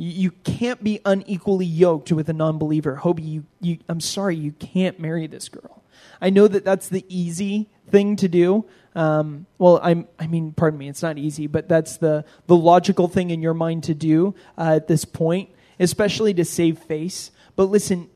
You, 0.00 0.30
can't 0.30 0.82
be 0.82 1.00
unequally 1.04 1.66
yoked 1.66 2.12
with 2.12 2.28
a 2.28 2.32
non 2.32 2.56
believer. 2.56 3.00
Hobie, 3.02 3.26
you, 3.26 3.44
you, 3.60 3.78
I'm 3.88 4.00
sorry, 4.00 4.36
you 4.36 4.52
can't 4.52 5.00
marry 5.00 5.26
this 5.26 5.48
girl. 5.48 5.82
I 6.20 6.30
know 6.30 6.46
that 6.46 6.64
that's 6.64 6.88
the 6.88 7.04
easy 7.08 7.68
thing 7.88 8.14
to 8.16 8.28
do. 8.28 8.64
Um, 8.94 9.46
well, 9.58 9.80
I'm, 9.82 10.06
I 10.18 10.28
mean, 10.28 10.52
pardon 10.52 10.78
me, 10.78 10.88
it's 10.88 11.02
not 11.02 11.18
easy, 11.18 11.48
but 11.48 11.68
that's 11.68 11.96
the, 11.96 12.24
the 12.46 12.56
logical 12.56 13.08
thing 13.08 13.30
in 13.30 13.42
your 13.42 13.54
mind 13.54 13.84
to 13.84 13.94
do 13.94 14.36
uh, 14.56 14.74
at 14.76 14.86
this 14.86 15.04
point, 15.04 15.50
especially 15.80 16.32
to 16.34 16.44
save 16.44 16.78
face. 16.78 17.32
But 17.56 17.64
listen, 17.64 18.08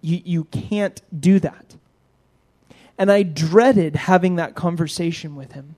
you, 0.00 0.20
you 0.24 0.44
can't 0.44 1.02
do 1.18 1.40
that. 1.40 1.74
And 2.98 3.10
I 3.10 3.24
dreaded 3.24 3.96
having 3.96 4.36
that 4.36 4.54
conversation 4.54 5.34
with 5.34 5.52
him. 5.52 5.76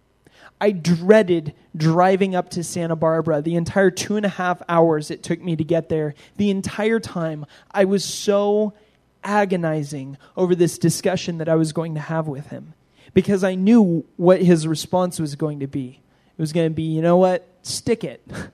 I 0.60 0.72
dreaded 0.72 1.54
driving 1.76 2.34
up 2.34 2.50
to 2.50 2.64
Santa 2.64 2.96
Barbara 2.96 3.40
the 3.40 3.54
entire 3.54 3.90
two 3.90 4.16
and 4.16 4.26
a 4.26 4.30
half 4.30 4.60
hours 4.68 5.10
it 5.10 5.22
took 5.22 5.40
me 5.40 5.56
to 5.56 5.64
get 5.64 5.88
there. 5.88 6.14
The 6.36 6.50
entire 6.50 7.00
time, 7.00 7.46
I 7.70 7.84
was 7.84 8.04
so 8.04 8.74
agonizing 9.22 10.16
over 10.36 10.54
this 10.54 10.78
discussion 10.78 11.38
that 11.38 11.48
I 11.48 11.54
was 11.54 11.72
going 11.72 11.94
to 11.94 12.00
have 12.00 12.26
with 12.26 12.48
him 12.48 12.74
because 13.14 13.44
I 13.44 13.54
knew 13.54 14.04
what 14.16 14.42
his 14.42 14.66
response 14.66 15.18
was 15.18 15.34
going 15.34 15.60
to 15.60 15.66
be. 15.66 16.00
It 16.36 16.40
was 16.40 16.52
going 16.52 16.68
to 16.68 16.74
be, 16.74 16.82
you 16.82 17.02
know 17.02 17.16
what? 17.16 17.46
Stick 17.62 18.04
it. 18.04 18.26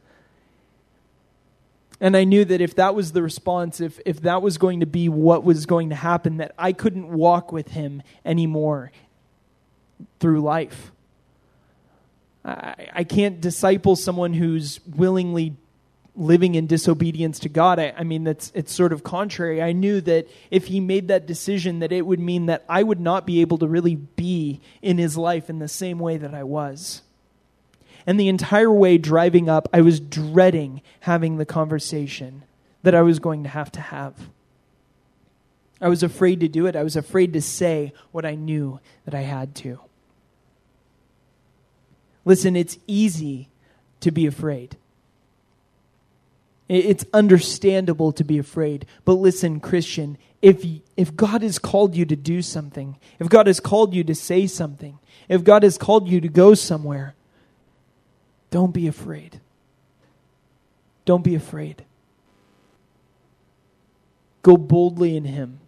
and 2.01 2.17
I 2.17 2.25
knew 2.25 2.45
that 2.45 2.61
if 2.61 2.75
that 2.77 2.95
was 2.95 3.13
the 3.13 3.23
response, 3.23 3.81
if, 3.81 4.01
if 4.05 4.21
that 4.23 4.43
was 4.43 4.59
going 4.59 4.81
to 4.81 4.87
be 4.87 5.09
what 5.09 5.45
was 5.45 5.67
going 5.67 5.91
to 5.91 5.95
happen, 5.95 6.39
that 6.39 6.55
I 6.59 6.73
couldn't 6.73 7.09
walk 7.09 7.53
with 7.53 7.69
him 7.69 8.03
anymore 8.25 8.91
through 10.19 10.41
life. 10.41 10.93
I, 12.45 12.89
I 12.93 13.05
can't 13.05 13.41
disciple 13.41 13.97
someone 13.97 14.35
who's 14.35 14.81
willingly 14.87 15.57
living 16.17 16.55
in 16.55 16.67
disobedience 16.67 17.41
to 17.41 17.49
God. 17.49 17.79
I, 17.79 17.93
I, 17.97 18.05
mean, 18.05 18.25
that's 18.25 18.53
it's 18.55 18.73
sort 18.73 18.93
of 18.93 19.03
contrary. 19.03 19.63
I 19.63 19.73
knew 19.73 20.01
that 20.03 20.29
if 20.51 20.67
he 20.67 20.81
made 20.81 21.09
that 21.09 21.27
decision, 21.27 21.81
that 21.81 21.93
it 21.93 22.07
would 22.07 22.21
mean 22.21 22.47
that 22.47 22.65
I 22.69 22.83
would 22.83 23.01
not 23.01 23.27
be 23.27 23.41
able 23.41 23.59
to 23.59 23.67
really 23.67 23.97
be 23.97 24.61
in 24.83 24.99
his 24.99 25.17
life 25.17 25.51
in 25.51 25.59
the 25.59 25.69
same 25.69 25.99
way 25.99 26.17
that 26.17 26.35
I 26.35 26.45
was. 26.45 27.03
And 28.07 28.21
the 28.21 28.29
entire 28.29 28.71
way 28.71 28.99
driving 28.99 29.49
up, 29.49 29.69
I 29.73 29.81
was 29.81 29.99
dreading 29.99 30.83
having 31.01 31.39
the 31.39 31.47
conversation 31.47 32.45
that 32.83 32.95
I 32.95 33.03
was 33.03 33.19
going 33.19 33.43
to 33.45 33.49
have 33.49 33.73
to 33.73 33.81
have. 33.81 34.29
I 35.81 35.89
was 35.89 36.03
afraid 36.03 36.41
to 36.41 36.49
do 36.49 36.67
it. 36.67 36.77
I 36.77 36.83
was 36.83 36.97
afraid 36.97 37.33
to 37.33 37.43
say 37.43 37.93
what 38.13 38.25
I 38.25 38.35
knew 38.35 38.79
that 39.07 39.15
I 39.15 39.23
had 39.23 39.55
to. 39.57 39.81
Listen, 42.25 42.57
it's 42.57 42.79
easy 42.87 43.49
to 44.01 44.11
be 44.11 44.27
afraid. 44.27 44.77
It's 46.69 47.05
understandable 47.13 48.13
to 48.13 48.25
be 48.25 48.39
afraid. 48.39 48.87
But 49.05 49.15
listen, 49.15 49.61
Christian, 49.61 50.17
if, 50.41 50.65
if 50.97 51.15
God 51.15 51.43
has 51.43 51.59
called 51.59 51.95
you 51.95 52.07
to 52.07 52.17
do 52.17 52.41
something, 52.41 52.97
if 53.19 53.29
God 53.29 53.47
has 53.47 53.61
called 53.61 53.95
you 53.95 54.03
to 54.05 54.15
say 54.15 54.47
something, 54.47 54.99
if 55.29 55.45
God 55.45 55.63
has 55.63 55.77
called 55.77 56.09
you 56.09 56.21
to 56.23 56.29
go 56.29 56.55
somewhere, 56.55 57.15
don't 58.51 58.73
be 58.73 58.87
afraid. 58.87 59.41
Don't 61.05 61.25
be 61.25 61.35
afraid. 61.35 61.85
Go 64.43 64.57
boldly 64.57 65.17
in 65.17 65.25
Him. 65.25 65.61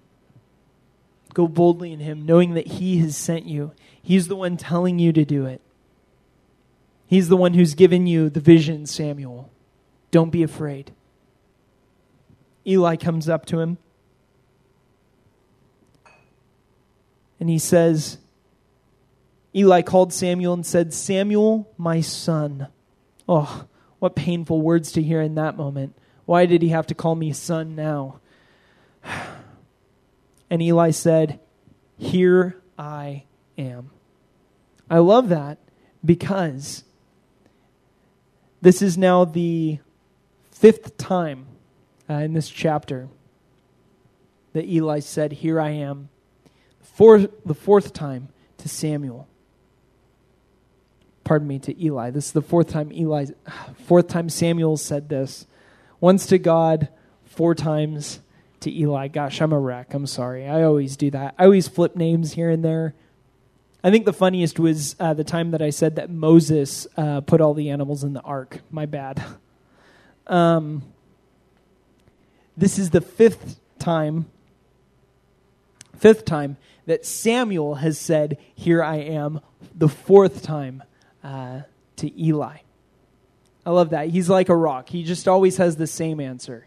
Go 1.34 1.46
boldly 1.46 1.92
in 1.92 2.00
Him, 2.00 2.24
knowing 2.24 2.54
that 2.54 2.66
He 2.66 2.98
has 2.98 3.16
sent 3.16 3.44
you. 3.44 3.72
He's 4.02 4.28
the 4.28 4.36
one 4.36 4.57
telling 4.57 4.98
you 4.98 5.12
to 5.12 5.24
do 5.24 5.44
it. 5.44 5.61
He's 7.07 7.28
the 7.28 7.36
one 7.36 7.54
who's 7.54 7.74
given 7.74 8.07
you 8.07 8.28
the 8.28 8.40
vision, 8.40 8.86
Samuel. 8.86 9.50
Don't 10.11 10.30
be 10.30 10.42
afraid. 10.42 10.92
Eli 12.66 12.96
comes 12.96 13.28
up 13.28 13.46
to 13.46 13.61
him 13.61 13.78
and 17.38 17.48
he 17.48 17.59
says, 17.59 18.18
Eli 19.54 19.82
called 19.82 20.12
Samuel 20.12 20.52
and 20.52 20.66
said, 20.66 20.92
Samuel, 20.92 21.70
my 21.78 22.00
son. 22.00 22.68
Oh, 23.28 23.66
what 23.98 24.16
painful 24.16 24.61
words 24.61 24.92
to 24.92 25.02
hear 25.02 25.20
in 25.20 25.34
that 25.36 25.57
moment. 25.57 25.94
Why 26.24 26.46
did 26.46 26.62
he 26.62 26.68
have 26.68 26.86
to 26.88 26.94
call 26.94 27.14
me 27.14 27.32
son 27.32 27.74
now? 27.74 28.20
And 30.48 30.62
Eli 30.62 30.92
said, 30.92 31.40
Here 31.98 32.57
I 32.78 33.24
am. 33.59 33.90
I 34.88 34.98
love 34.98 35.28
that 35.30 35.59
because 36.04 36.84
this 38.61 38.82
is 38.82 38.96
now 38.96 39.24
the 39.24 39.78
fifth 40.50 40.96
time 40.96 41.46
uh, 42.09 42.14
in 42.14 42.32
this 42.32 42.48
chapter 42.48 43.09
that 44.52 44.64
Eli 44.64 45.00
said, 45.00 45.32
Here 45.32 45.61
I 45.61 45.70
am. 45.70 46.09
For 46.80 47.18
the 47.18 47.54
fourth 47.54 47.92
time 47.92 48.28
to 48.59 48.68
Samuel. 48.68 49.28
Pardon 51.24 51.48
me, 51.48 51.59
to 51.59 51.82
Eli. 51.82 52.11
This 52.11 52.26
is 52.26 52.32
the 52.32 52.40
fourth 52.40 52.68
time 52.68 52.90
Eli, 52.92 53.26
fourth 53.84 54.09
time 54.09 54.28
Samuel 54.28 54.76
said 54.76 55.09
this. 55.09 55.46
Once 56.00 56.26
to 56.26 56.38
God, 56.38 56.88
four 57.24 57.54
times 57.54 58.20
to 58.61 58.72
Eli. 58.72 59.09
Gosh, 59.09 59.42
I'm 59.42 59.52
a 59.52 59.59
wreck. 59.59 59.92
I'm 59.92 60.07
sorry. 60.07 60.46
I 60.48 60.62
always 60.62 60.96
do 60.96 61.11
that. 61.11 61.34
I 61.38 61.44
always 61.44 61.68
flip 61.68 61.96
names 61.96 62.32
here 62.32 62.48
and 62.48 62.64
there. 62.64 62.94
I 63.87 63.91
think 63.93 64.05
the 64.05 64.12
funniest 64.12 64.59
was 64.59 64.97
uh, 64.99 65.14
the 65.14 65.22
time 65.22 65.53
that 65.53 65.62
I 65.62 65.70
said 65.70 65.95
that 65.95 66.11
Moses 66.11 66.89
uh, 66.97 67.20
put 67.20 67.41
all 67.41 67.55
the 67.55 67.70
animals 67.70 68.03
in 68.03 68.14
the 68.14 68.20
ark. 68.20 68.61
My 68.70 68.84
bad. 68.84 69.22
Um, 70.28 70.82
this 72.57 72.80
is 72.80 72.91
the 72.91 73.01
fifth 73.01 73.61
time, 73.78 74.26
fifth 75.97 76.24
time 76.24 76.57
that 76.87 77.07
Samuel 77.07 77.76
has 77.76 77.97
said, 77.97 78.37
Here 78.57 78.82
I 78.82 78.97
am, 78.97 79.41
the 79.72 79.89
fourth 79.89 80.43
time 80.43 80.82
uh, 81.22 81.61
to 81.95 82.20
Eli. 82.20 82.57
I 83.64 83.70
love 83.70 83.91
that. 83.91 84.09
He's 84.09 84.28
like 84.28 84.49
a 84.49 84.57
rock. 84.57 84.89
He 84.89 85.05
just 85.05 85.28
always 85.28 85.59
has 85.59 85.76
the 85.76 85.87
same 85.87 86.18
answer. 86.18 86.66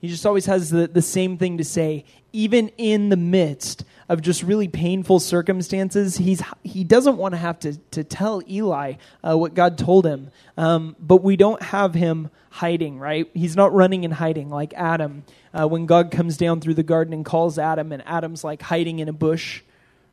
He 0.00 0.08
just 0.08 0.24
always 0.24 0.46
has 0.46 0.70
the, 0.70 0.86
the 0.86 1.02
same 1.02 1.38
thing 1.38 1.58
to 1.58 1.64
say, 1.64 2.04
even 2.32 2.68
in 2.76 3.08
the 3.08 3.16
midst 3.16 3.84
of 4.08 4.22
just 4.22 4.42
really 4.42 4.68
painful 4.68 5.20
circumstances. 5.20 6.16
He's, 6.16 6.42
he 6.62 6.84
doesn't 6.84 7.16
want 7.16 7.32
to 7.32 7.38
have 7.38 7.58
to, 7.60 7.76
to 7.90 8.04
tell 8.04 8.42
Eli 8.48 8.94
uh, 9.26 9.36
what 9.36 9.54
God 9.54 9.76
told 9.76 10.06
him, 10.06 10.30
um, 10.56 10.96
but 10.98 11.22
we 11.22 11.36
don't 11.36 11.62
have 11.62 11.94
him 11.94 12.30
hiding, 12.50 12.98
right? 12.98 13.28
He's 13.34 13.56
not 13.56 13.72
running 13.72 14.04
and 14.04 14.14
hiding 14.14 14.50
like 14.50 14.72
Adam. 14.74 15.24
Uh, 15.52 15.66
when 15.66 15.86
God 15.86 16.10
comes 16.10 16.36
down 16.36 16.60
through 16.60 16.74
the 16.74 16.82
garden 16.82 17.12
and 17.12 17.24
calls 17.24 17.58
Adam, 17.58 17.92
and 17.92 18.02
Adam's 18.06 18.44
like 18.44 18.62
hiding 18.62 19.00
in 19.00 19.08
a 19.08 19.12
bush, 19.12 19.62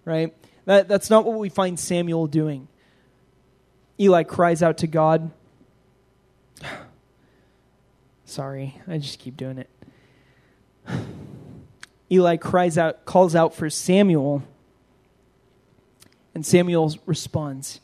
right? 0.03 0.33
That, 0.65 0.87
that's 0.87 1.09
not 1.09 1.25
what 1.25 1.37
we 1.37 1.49
find 1.49 1.79
Samuel 1.79 2.27
doing. 2.27 2.67
Eli 3.99 4.23
cries 4.23 4.63
out 4.63 4.79
to 4.79 4.87
God. 4.87 5.31
Sorry, 8.25 8.81
I 8.87 8.97
just 8.97 9.19
keep 9.19 9.37
doing 9.37 9.57
it. 9.57 9.69
Eli 12.11 12.37
cries 12.37 12.77
out, 12.77 13.05
calls 13.05 13.35
out 13.35 13.53
for 13.53 13.69
Samuel, 13.69 14.43
and 16.33 16.45
Samuel 16.45 16.93
responds, 17.05 17.79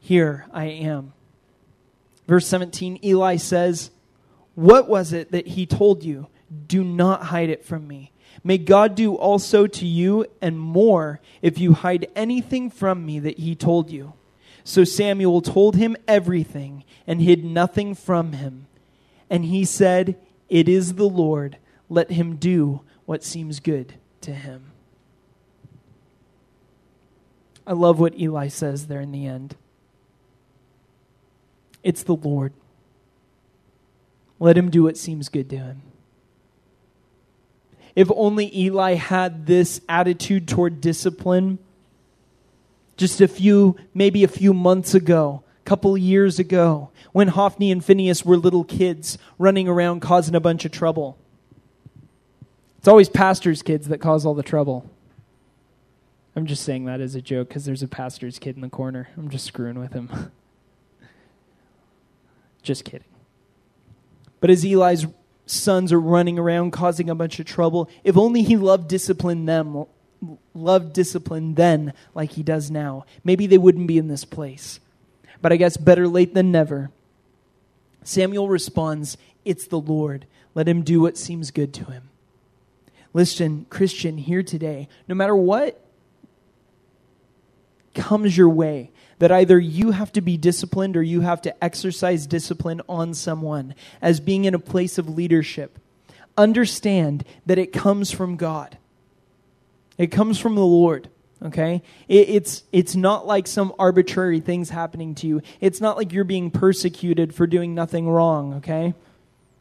Here 0.00 0.46
I 0.52 0.64
am. 0.64 1.12
Verse 2.26 2.46
17 2.46 2.98
Eli 3.04 3.36
says, 3.36 3.90
What 4.54 4.88
was 4.88 5.12
it 5.12 5.30
that 5.32 5.48
he 5.48 5.66
told 5.66 6.02
you? 6.02 6.28
Do 6.66 6.82
not 6.82 7.24
hide 7.24 7.50
it 7.50 7.64
from 7.64 7.86
me. 7.86 8.12
May 8.44 8.58
God 8.58 8.94
do 8.94 9.14
also 9.14 9.66
to 9.66 9.86
you 9.86 10.26
and 10.40 10.58
more 10.58 11.20
if 11.42 11.58
you 11.58 11.74
hide 11.74 12.08
anything 12.16 12.70
from 12.70 13.06
me 13.06 13.18
that 13.20 13.38
he 13.38 13.54
told 13.54 13.90
you. 13.90 14.14
So 14.64 14.84
Samuel 14.84 15.42
told 15.42 15.76
him 15.76 15.96
everything 16.08 16.84
and 17.06 17.20
hid 17.20 17.44
nothing 17.44 17.94
from 17.94 18.32
him. 18.32 18.66
And 19.28 19.44
he 19.44 19.64
said, 19.64 20.16
It 20.48 20.68
is 20.68 20.94
the 20.94 21.08
Lord. 21.08 21.58
Let 21.92 22.10
him 22.10 22.36
do 22.36 22.80
what 23.04 23.22
seems 23.22 23.60
good 23.60 23.96
to 24.22 24.32
him. 24.32 24.72
I 27.66 27.74
love 27.74 28.00
what 28.00 28.18
Eli 28.18 28.48
says 28.48 28.86
there 28.86 29.02
in 29.02 29.12
the 29.12 29.26
end. 29.26 29.56
It's 31.82 32.02
the 32.02 32.14
Lord. 32.14 32.54
Let 34.40 34.56
him 34.56 34.70
do 34.70 34.84
what 34.84 34.96
seems 34.96 35.28
good 35.28 35.50
to 35.50 35.58
him. 35.58 35.82
If 37.94 38.10
only 38.16 38.50
Eli 38.56 38.94
had 38.94 39.44
this 39.44 39.82
attitude 39.86 40.48
toward 40.48 40.80
discipline 40.80 41.58
just 42.96 43.20
a 43.20 43.28
few, 43.28 43.76
maybe 43.92 44.24
a 44.24 44.28
few 44.28 44.54
months 44.54 44.94
ago, 44.94 45.44
a 45.60 45.68
couple 45.68 45.98
years 45.98 46.38
ago, 46.38 46.88
when 47.12 47.28
Hophni 47.28 47.70
and 47.70 47.84
Phinehas 47.84 48.24
were 48.24 48.38
little 48.38 48.64
kids 48.64 49.18
running 49.38 49.68
around 49.68 50.00
causing 50.00 50.34
a 50.34 50.40
bunch 50.40 50.64
of 50.64 50.72
trouble. 50.72 51.18
It's 52.82 52.88
always 52.88 53.08
pastors' 53.08 53.62
kids 53.62 53.86
that 53.86 53.98
cause 53.98 54.26
all 54.26 54.34
the 54.34 54.42
trouble. 54.42 54.90
I'm 56.34 56.46
just 56.46 56.64
saying 56.64 56.86
that 56.86 57.00
as 57.00 57.14
a 57.14 57.22
joke 57.22 57.46
because 57.46 57.64
there's 57.64 57.84
a 57.84 57.86
pastor's 57.86 58.40
kid 58.40 58.56
in 58.56 58.60
the 58.60 58.68
corner. 58.68 59.08
I'm 59.16 59.30
just 59.30 59.46
screwing 59.46 59.78
with 59.78 59.92
him. 59.92 60.10
just 62.64 62.84
kidding. 62.84 63.06
But 64.40 64.50
as 64.50 64.64
Eli's 64.64 65.06
sons 65.46 65.92
are 65.92 66.00
running 66.00 66.40
around 66.40 66.72
causing 66.72 67.08
a 67.08 67.14
bunch 67.14 67.38
of 67.38 67.46
trouble, 67.46 67.88
if 68.02 68.16
only 68.16 68.42
he 68.42 68.56
loved 68.56 68.88
discipline 68.88 69.44
them, 69.44 69.84
loved 70.52 70.92
discipline 70.92 71.54
then 71.54 71.92
like 72.16 72.32
he 72.32 72.42
does 72.42 72.68
now, 72.68 73.06
maybe 73.22 73.46
they 73.46 73.58
wouldn't 73.58 73.86
be 73.86 73.96
in 73.96 74.08
this 74.08 74.24
place. 74.24 74.80
But 75.40 75.52
I 75.52 75.56
guess 75.56 75.76
better 75.76 76.08
late 76.08 76.34
than 76.34 76.50
never. 76.50 76.90
Samuel 78.02 78.48
responds, 78.48 79.16
It's 79.44 79.68
the 79.68 79.78
Lord. 79.78 80.26
Let 80.52 80.66
him 80.66 80.82
do 80.82 81.00
what 81.00 81.16
seems 81.16 81.52
good 81.52 81.72
to 81.74 81.84
him. 81.84 82.08
Listen, 83.14 83.66
Christian, 83.68 84.18
here 84.18 84.42
today, 84.42 84.88
no 85.06 85.14
matter 85.14 85.36
what 85.36 85.84
comes 87.94 88.36
your 88.36 88.48
way, 88.48 88.90
that 89.18 89.30
either 89.30 89.58
you 89.58 89.90
have 89.92 90.10
to 90.12 90.20
be 90.20 90.36
disciplined 90.36 90.96
or 90.96 91.02
you 91.02 91.20
have 91.20 91.42
to 91.42 91.64
exercise 91.64 92.26
discipline 92.26 92.80
on 92.88 93.14
someone 93.14 93.74
as 94.00 94.18
being 94.18 94.46
in 94.46 94.54
a 94.54 94.58
place 94.58 94.98
of 94.98 95.08
leadership, 95.08 95.78
understand 96.36 97.24
that 97.46 97.58
it 97.58 97.72
comes 97.72 98.10
from 98.10 98.36
God. 98.36 98.78
It 99.98 100.08
comes 100.08 100.38
from 100.38 100.54
the 100.54 100.64
Lord. 100.64 101.08
Okay? 101.44 101.82
It, 102.08 102.28
it's, 102.30 102.62
it's 102.72 102.96
not 102.96 103.26
like 103.26 103.46
some 103.46 103.74
arbitrary 103.78 104.40
things 104.40 104.70
happening 104.70 105.14
to 105.16 105.26
you. 105.26 105.42
It's 105.60 105.80
not 105.80 105.96
like 105.96 106.12
you're 106.12 106.24
being 106.24 106.50
persecuted 106.50 107.34
for 107.34 107.46
doing 107.46 107.74
nothing 107.74 108.08
wrong. 108.08 108.54
Okay? 108.54 108.94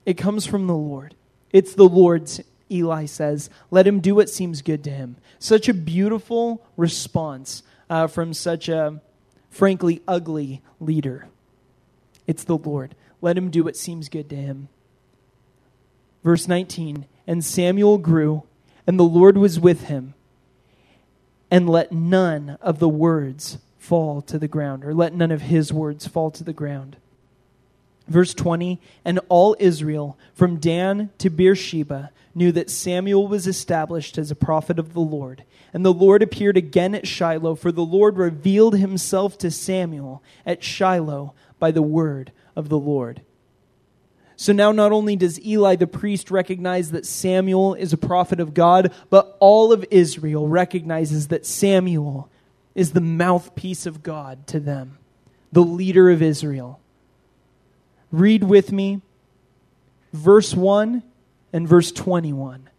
It 0.06 0.16
comes 0.16 0.46
from 0.46 0.68
the 0.68 0.76
Lord. 0.76 1.16
It's 1.52 1.76
the 1.76 1.88
Lord's 1.88 2.42
Eli 2.72 3.06
says, 3.06 3.50
Let 3.70 3.88
him 3.88 4.00
do 4.00 4.16
what 4.16 4.30
seems 4.30 4.62
good 4.62 4.84
to 4.86 4.90
him. 4.90 5.18
Such 5.40 5.68
a 5.68 5.74
beautiful 5.74 6.66
response 6.78 7.64
uh, 7.90 8.08
from 8.08 8.34
such 8.34 8.70
a, 8.70 9.02
frankly, 9.50 10.02
ugly 10.08 10.62
leader. 10.80 11.28
It's 12.26 12.44
the 12.44 12.58
Lord. 12.58 12.96
Let 13.22 13.38
him 13.38 13.50
do 13.50 13.64
what 13.64 13.76
seems 13.76 14.10
good 14.10 14.30
to 14.30 14.36
him. 14.36 14.70
Verse 16.24 16.48
19 16.48 17.06
And 17.28 17.44
Samuel 17.44 17.98
grew, 17.98 18.44
and 18.88 19.00
the 19.00 19.04
Lord 19.04 19.38
was 19.38 19.60
with 19.60 19.86
him, 19.86 20.14
and 21.50 21.70
let 21.70 21.92
none 21.92 22.58
of 22.62 22.80
the 22.80 22.90
words 22.90 23.58
fall 23.78 24.22
to 24.22 24.40
the 24.40 24.48
ground, 24.48 24.86
or 24.86 24.94
let 24.94 25.14
none 25.14 25.32
of 25.32 25.42
his 25.42 25.74
words 25.74 26.08
fall 26.08 26.32
to 26.32 26.44
the 26.44 26.54
ground. 26.54 26.98
Verse 28.08 28.34
20 28.34 28.80
And 29.04 29.20
all 29.30 29.56
Israel, 29.60 30.18
from 30.34 30.58
Dan 30.58 31.10
to 31.18 31.30
Beersheba, 31.30 32.12
knew 32.34 32.52
that 32.52 32.70
Samuel 32.70 33.28
was 33.28 33.48
established 33.48 34.18
as 34.18 34.32
a 34.32 34.36
prophet 34.36 34.80
of 34.80 34.94
the 34.94 35.02
Lord. 35.02 35.44
And 35.74 35.86
the 35.86 35.94
Lord 35.94 36.22
appeared 36.22 36.58
again 36.58 36.96
at 36.96 37.08
Shiloh, 37.08 37.56
for 37.56 37.72
the 37.72 37.86
Lord 37.86 38.18
revealed 38.18 38.78
himself 38.78 39.38
to 39.40 39.52
Samuel 39.52 40.24
at 40.46 40.64
Shiloh 40.64 41.34
by 41.60 41.72
the 41.72 41.82
word 41.82 42.32
of 42.56 42.70
the 42.70 42.80
Lord. 42.80 43.22
So 44.36 44.54
now, 44.54 44.72
not 44.72 44.92
only 44.92 45.16
does 45.16 45.40
Eli 45.46 45.76
the 45.76 45.86
priest 45.86 46.32
recognize 46.32 46.92
that 46.92 47.06
Samuel 47.06 47.76
is 47.76 47.94
a 47.94 47.98
prophet 47.98 48.40
of 48.40 48.56
God, 48.56 48.92
but 49.12 49.38
all 49.40 49.72
of 49.72 49.86
Israel 49.92 50.48
recognizes 50.48 51.28
that 51.28 51.46
Samuel 51.46 52.28
is 52.74 52.94
the 52.94 53.02
mouthpiece 53.02 53.86
of 53.86 54.02
God 54.02 54.48
to 54.48 54.60
them, 54.60 54.98
the 55.52 55.62
leader 55.62 56.10
of 56.10 56.24
Israel. 56.24 56.80
Read 58.12 58.44
with 58.44 58.72
me 58.72 59.02
verse 60.12 60.54
1 60.54 61.04
and 61.54 61.68
verse 61.68 61.92
21. 61.92 62.70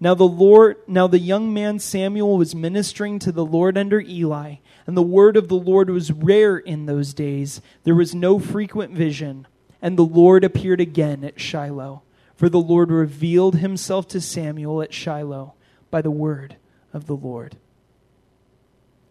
Now 0.00 0.14
the 0.14 0.24
Lord 0.24 0.76
now 0.86 1.06
the 1.06 1.18
young 1.18 1.54
man 1.54 1.78
Samuel 1.78 2.36
was 2.36 2.54
ministering 2.54 3.18
to 3.20 3.32
the 3.32 3.44
Lord 3.44 3.78
under 3.78 4.00
Eli, 4.00 4.56
and 4.86 4.96
the 4.96 5.02
word 5.02 5.36
of 5.36 5.48
the 5.48 5.56
Lord 5.56 5.88
was 5.88 6.12
rare 6.12 6.58
in 6.58 6.86
those 6.86 7.14
days. 7.14 7.60
There 7.84 7.94
was 7.94 8.14
no 8.14 8.38
frequent 8.38 8.92
vision, 8.92 9.46
and 9.80 9.96
the 9.96 10.04
Lord 10.04 10.44
appeared 10.44 10.80
again 10.80 11.24
at 11.24 11.40
Shiloh. 11.40 12.02
For 12.36 12.48
the 12.48 12.60
Lord 12.60 12.90
revealed 12.90 13.56
himself 13.56 14.08
to 14.08 14.20
Samuel 14.20 14.82
at 14.82 14.92
Shiloh 14.92 15.54
by 15.90 16.02
the 16.02 16.10
word 16.10 16.56
of 16.92 17.06
the 17.06 17.16
Lord. 17.16 17.56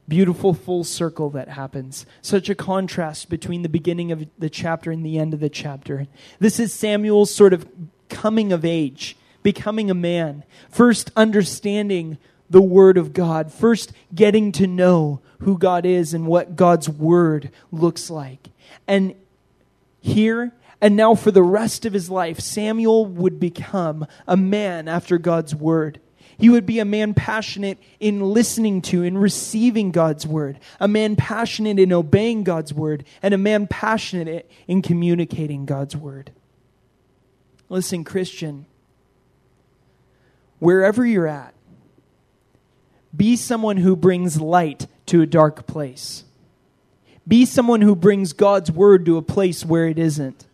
Beautiful 0.08 0.54
full 0.54 0.84
circle 0.84 1.30
that 1.30 1.48
happens. 1.48 2.06
Such 2.22 2.50
a 2.50 2.56
contrast 2.56 3.30
between 3.30 3.62
the 3.62 3.70
beginning 3.70 4.12
of 4.12 4.28
the 4.38 4.50
chapter 4.50 4.92
and 4.92 5.06
the 5.06 5.18
end 5.18 5.34
of 5.34 5.40
the 5.40 5.50
chapter. 5.50 6.08
This 6.40 6.60
is 6.60 6.74
Samuel's 6.74 7.34
sort 7.34 7.54
of 7.54 7.66
coming 8.10 8.52
of 8.52 8.66
age, 8.66 9.16
becoming 9.42 9.90
a 9.90 9.96
man, 9.96 10.44
first 10.70 11.12
understanding 11.16 12.18
the 12.50 12.62
Word 12.62 12.98
of 12.98 13.14
God, 13.14 13.52
first 13.52 13.92
getting 14.14 14.52
to 14.54 14.68
know 14.68 15.22
who 15.40 15.58
God 15.58 15.86
is 15.86 16.14
and 16.14 16.28
what 16.28 16.56
God's 16.56 16.88
Word 16.88 17.52
looks 17.72 18.10
like. 18.10 18.50
And 18.88 19.16
here, 20.02 20.52
and 20.82 20.96
now 20.96 21.16
for 21.16 21.32
the 21.32 21.44
rest 21.44 21.86
of 21.86 21.94
his 21.94 22.10
life, 22.10 22.40
Samuel 22.40 23.06
would 23.06 23.40
become 23.40 24.06
a 24.28 24.38
man 24.38 24.88
after 24.88 25.18
God's 25.18 25.56
Word. 25.56 26.00
He 26.38 26.50
would 26.50 26.66
be 26.66 26.80
a 26.80 26.86
man 26.86 27.14
passionate 27.14 27.78
in 28.00 28.20
listening 28.20 28.82
to 28.84 29.04
and 29.04 29.22
receiving 29.22 29.92
God's 29.92 30.26
word, 30.26 30.60
a 30.80 30.88
man 30.88 31.16
passionate 31.16 31.80
in 31.80 31.94
obeying 31.94 32.44
God's 32.44 32.74
word, 32.74 33.06
and 33.22 33.34
a 33.34 33.38
man 33.38 33.68
passionate 33.68 34.50
in 34.68 34.82
communicating 34.82 35.66
God's 35.66 35.96
word. 35.96 36.32
Listen, 37.70 38.04
Christian, 38.04 38.66
wherever 40.60 41.06
you're 41.06 41.28
at, 41.28 41.54
be 43.16 43.36
someone 43.36 43.78
who 43.78 43.96
brings 43.96 44.40
light 44.42 44.88
to 45.08 45.22
a 45.22 45.28
dark 45.28 45.68
place. 45.68 46.24
Be 47.28 47.46
someone 47.46 47.82
who 47.82 47.96
brings 47.96 48.34
God's 48.34 48.72
word 48.72 49.06
to 49.06 49.18
a 49.18 49.22
place 49.22 49.64
where 49.64 49.88
it 49.88 49.98
isn't. 49.98 50.46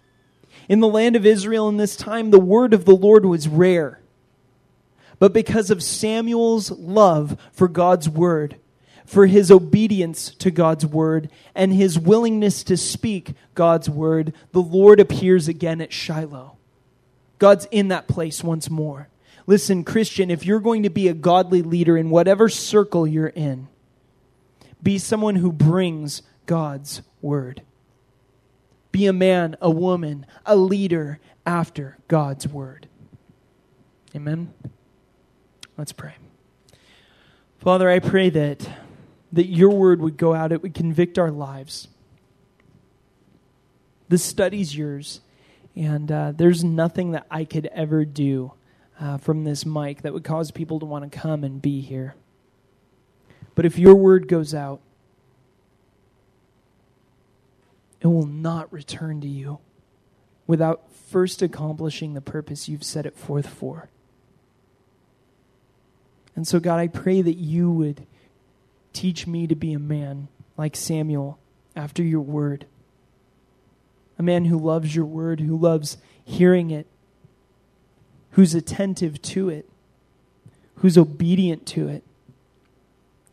In 0.67 0.81
the 0.81 0.87
land 0.87 1.15
of 1.15 1.25
Israel 1.25 1.67
in 1.67 1.77
this 1.77 1.95
time, 1.95 2.29
the 2.29 2.39
word 2.39 2.73
of 2.73 2.85
the 2.85 2.95
Lord 2.95 3.25
was 3.25 3.47
rare. 3.47 3.99
But 5.17 5.33
because 5.33 5.71
of 5.71 5.83
Samuel's 5.83 6.71
love 6.71 7.37
for 7.51 7.67
God's 7.67 8.07
word, 8.07 8.57
for 9.05 9.25
his 9.25 9.49
obedience 9.49 10.29
to 10.35 10.51
God's 10.51 10.85
word, 10.85 11.31
and 11.55 11.73
his 11.73 11.97
willingness 11.97 12.63
to 12.65 12.77
speak 12.77 13.33
God's 13.55 13.89
word, 13.89 14.33
the 14.51 14.61
Lord 14.61 14.99
appears 14.99 15.47
again 15.47 15.81
at 15.81 15.91
Shiloh. 15.91 16.58
God's 17.39 17.67
in 17.71 17.87
that 17.87 18.07
place 18.07 18.43
once 18.43 18.69
more. 18.69 19.09
Listen, 19.47 19.83
Christian, 19.83 20.29
if 20.29 20.45
you're 20.45 20.59
going 20.59 20.83
to 20.83 20.89
be 20.89 21.07
a 21.07 21.13
godly 21.13 21.61
leader 21.61 21.97
in 21.97 22.11
whatever 22.11 22.49
circle 22.49 23.07
you're 23.07 23.27
in, 23.27 23.67
be 24.83 24.97
someone 24.97 25.35
who 25.35 25.51
brings 25.51 26.21
God's 26.45 27.01
word. 27.21 27.63
Be 28.91 29.07
a 29.07 29.13
man, 29.13 29.57
a 29.61 29.71
woman, 29.71 30.25
a 30.45 30.55
leader 30.55 31.19
after 31.45 31.97
God's 32.07 32.47
word. 32.47 32.87
Amen. 34.15 34.53
Let's 35.77 35.91
pray. 35.91 36.13
Father, 37.59 37.89
I 37.89 37.99
pray 37.99 38.29
that 38.29 38.69
that 39.31 39.47
your 39.47 39.69
word 39.69 40.01
would 40.01 40.17
go 40.17 40.33
out, 40.33 40.51
it 40.51 40.63
would 40.63 40.73
convict 40.73 41.19
our 41.19 41.31
lives. 41.31 41.87
the 44.09 44.17
study's 44.17 44.75
yours. 44.75 45.21
And 45.75 46.11
uh, 46.11 46.33
there's 46.35 46.63
nothing 46.63 47.11
that 47.11 47.25
I 47.29 47.45
could 47.45 47.67
ever 47.67 48.05
do 48.05 48.53
uh, 48.99 49.17
from 49.17 49.43
this 49.43 49.65
mic 49.65 50.01
that 50.01 50.13
would 50.13 50.23
cause 50.23 50.51
people 50.51 50.79
to 50.79 50.85
want 50.85 51.09
to 51.09 51.17
come 51.17 51.43
and 51.43 51.61
be 51.61 51.81
here. 51.81 52.15
But 53.55 53.65
if 53.65 53.77
your 53.77 53.95
word 53.95 54.27
goes 54.27 54.53
out, 54.53 54.81
it 58.01 58.07
will 58.07 58.25
not 58.25 58.71
return 58.71 59.21
to 59.21 59.27
you 59.27 59.59
without 60.47 60.91
first 60.91 61.41
accomplishing 61.41 62.13
the 62.13 62.21
purpose 62.21 62.69
you've 62.69 62.83
set 62.83 63.05
it 63.05 63.15
forth 63.15 63.47
for. 63.47 63.89
And 66.35 66.47
so, 66.47 66.59
God, 66.59 66.79
I 66.79 66.87
pray 66.87 67.21
that 67.21 67.35
you 67.35 67.69
would 67.69 68.07
teach 68.93 69.27
me 69.27 69.45
to 69.47 69.55
be 69.55 69.73
a 69.73 69.79
man 69.79 70.29
like 70.57 70.75
Samuel 70.75 71.37
after 71.75 72.01
your 72.01 72.21
word. 72.21 72.65
A 74.19 74.23
man 74.23 74.45
who 74.45 74.59
loves 74.59 74.95
your 74.95 75.05
word, 75.05 75.39
who 75.39 75.57
loves 75.57 75.97
hearing 76.23 76.69
it, 76.69 76.85
who's 78.31 78.53
attentive 78.53 79.21
to 79.23 79.49
it, 79.49 79.67
who's 80.75 80.97
obedient 80.97 81.65
to 81.67 81.87
it, 81.87 82.03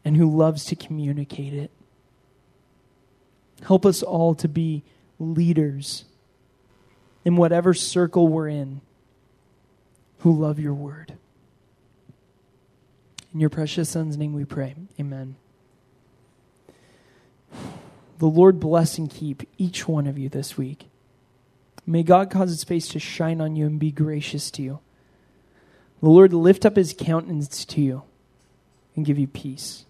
and 0.04 0.16
who 0.16 0.30
loves 0.30 0.64
to 0.66 0.76
communicate 0.76 1.52
it. 1.52 1.70
Help 3.62 3.84
us 3.84 4.02
all 4.02 4.34
to 4.36 4.48
be 4.48 4.84
leaders 5.18 6.04
in 7.24 7.36
whatever 7.36 7.74
circle 7.74 8.28
we're 8.28 8.48
in 8.48 8.80
who 10.20 10.32
love 10.32 10.60
your 10.60 10.74
word. 10.74 11.14
In 13.34 13.40
your 13.40 13.50
precious 13.50 13.88
Son's 13.88 14.16
name 14.16 14.32
we 14.32 14.44
pray. 14.44 14.74
Amen. 14.98 15.36
The 18.18 18.26
Lord 18.26 18.60
bless 18.60 18.98
and 18.98 19.10
keep 19.10 19.42
each 19.58 19.88
one 19.88 20.06
of 20.06 20.18
you 20.18 20.28
this 20.28 20.56
week. 20.56 20.88
May 21.86 22.02
God 22.02 22.30
cause 22.30 22.50
his 22.50 22.64
face 22.64 22.88
to 22.88 22.98
shine 22.98 23.40
on 23.40 23.56
you 23.56 23.66
and 23.66 23.78
be 23.78 23.90
gracious 23.90 24.50
to 24.52 24.62
you. 24.62 24.80
The 26.02 26.08
Lord 26.08 26.32
lift 26.32 26.66
up 26.66 26.76
his 26.76 26.94
countenance 26.96 27.64
to 27.64 27.80
you 27.80 28.02
and 28.94 29.06
give 29.06 29.18
you 29.18 29.26
peace. 29.26 29.85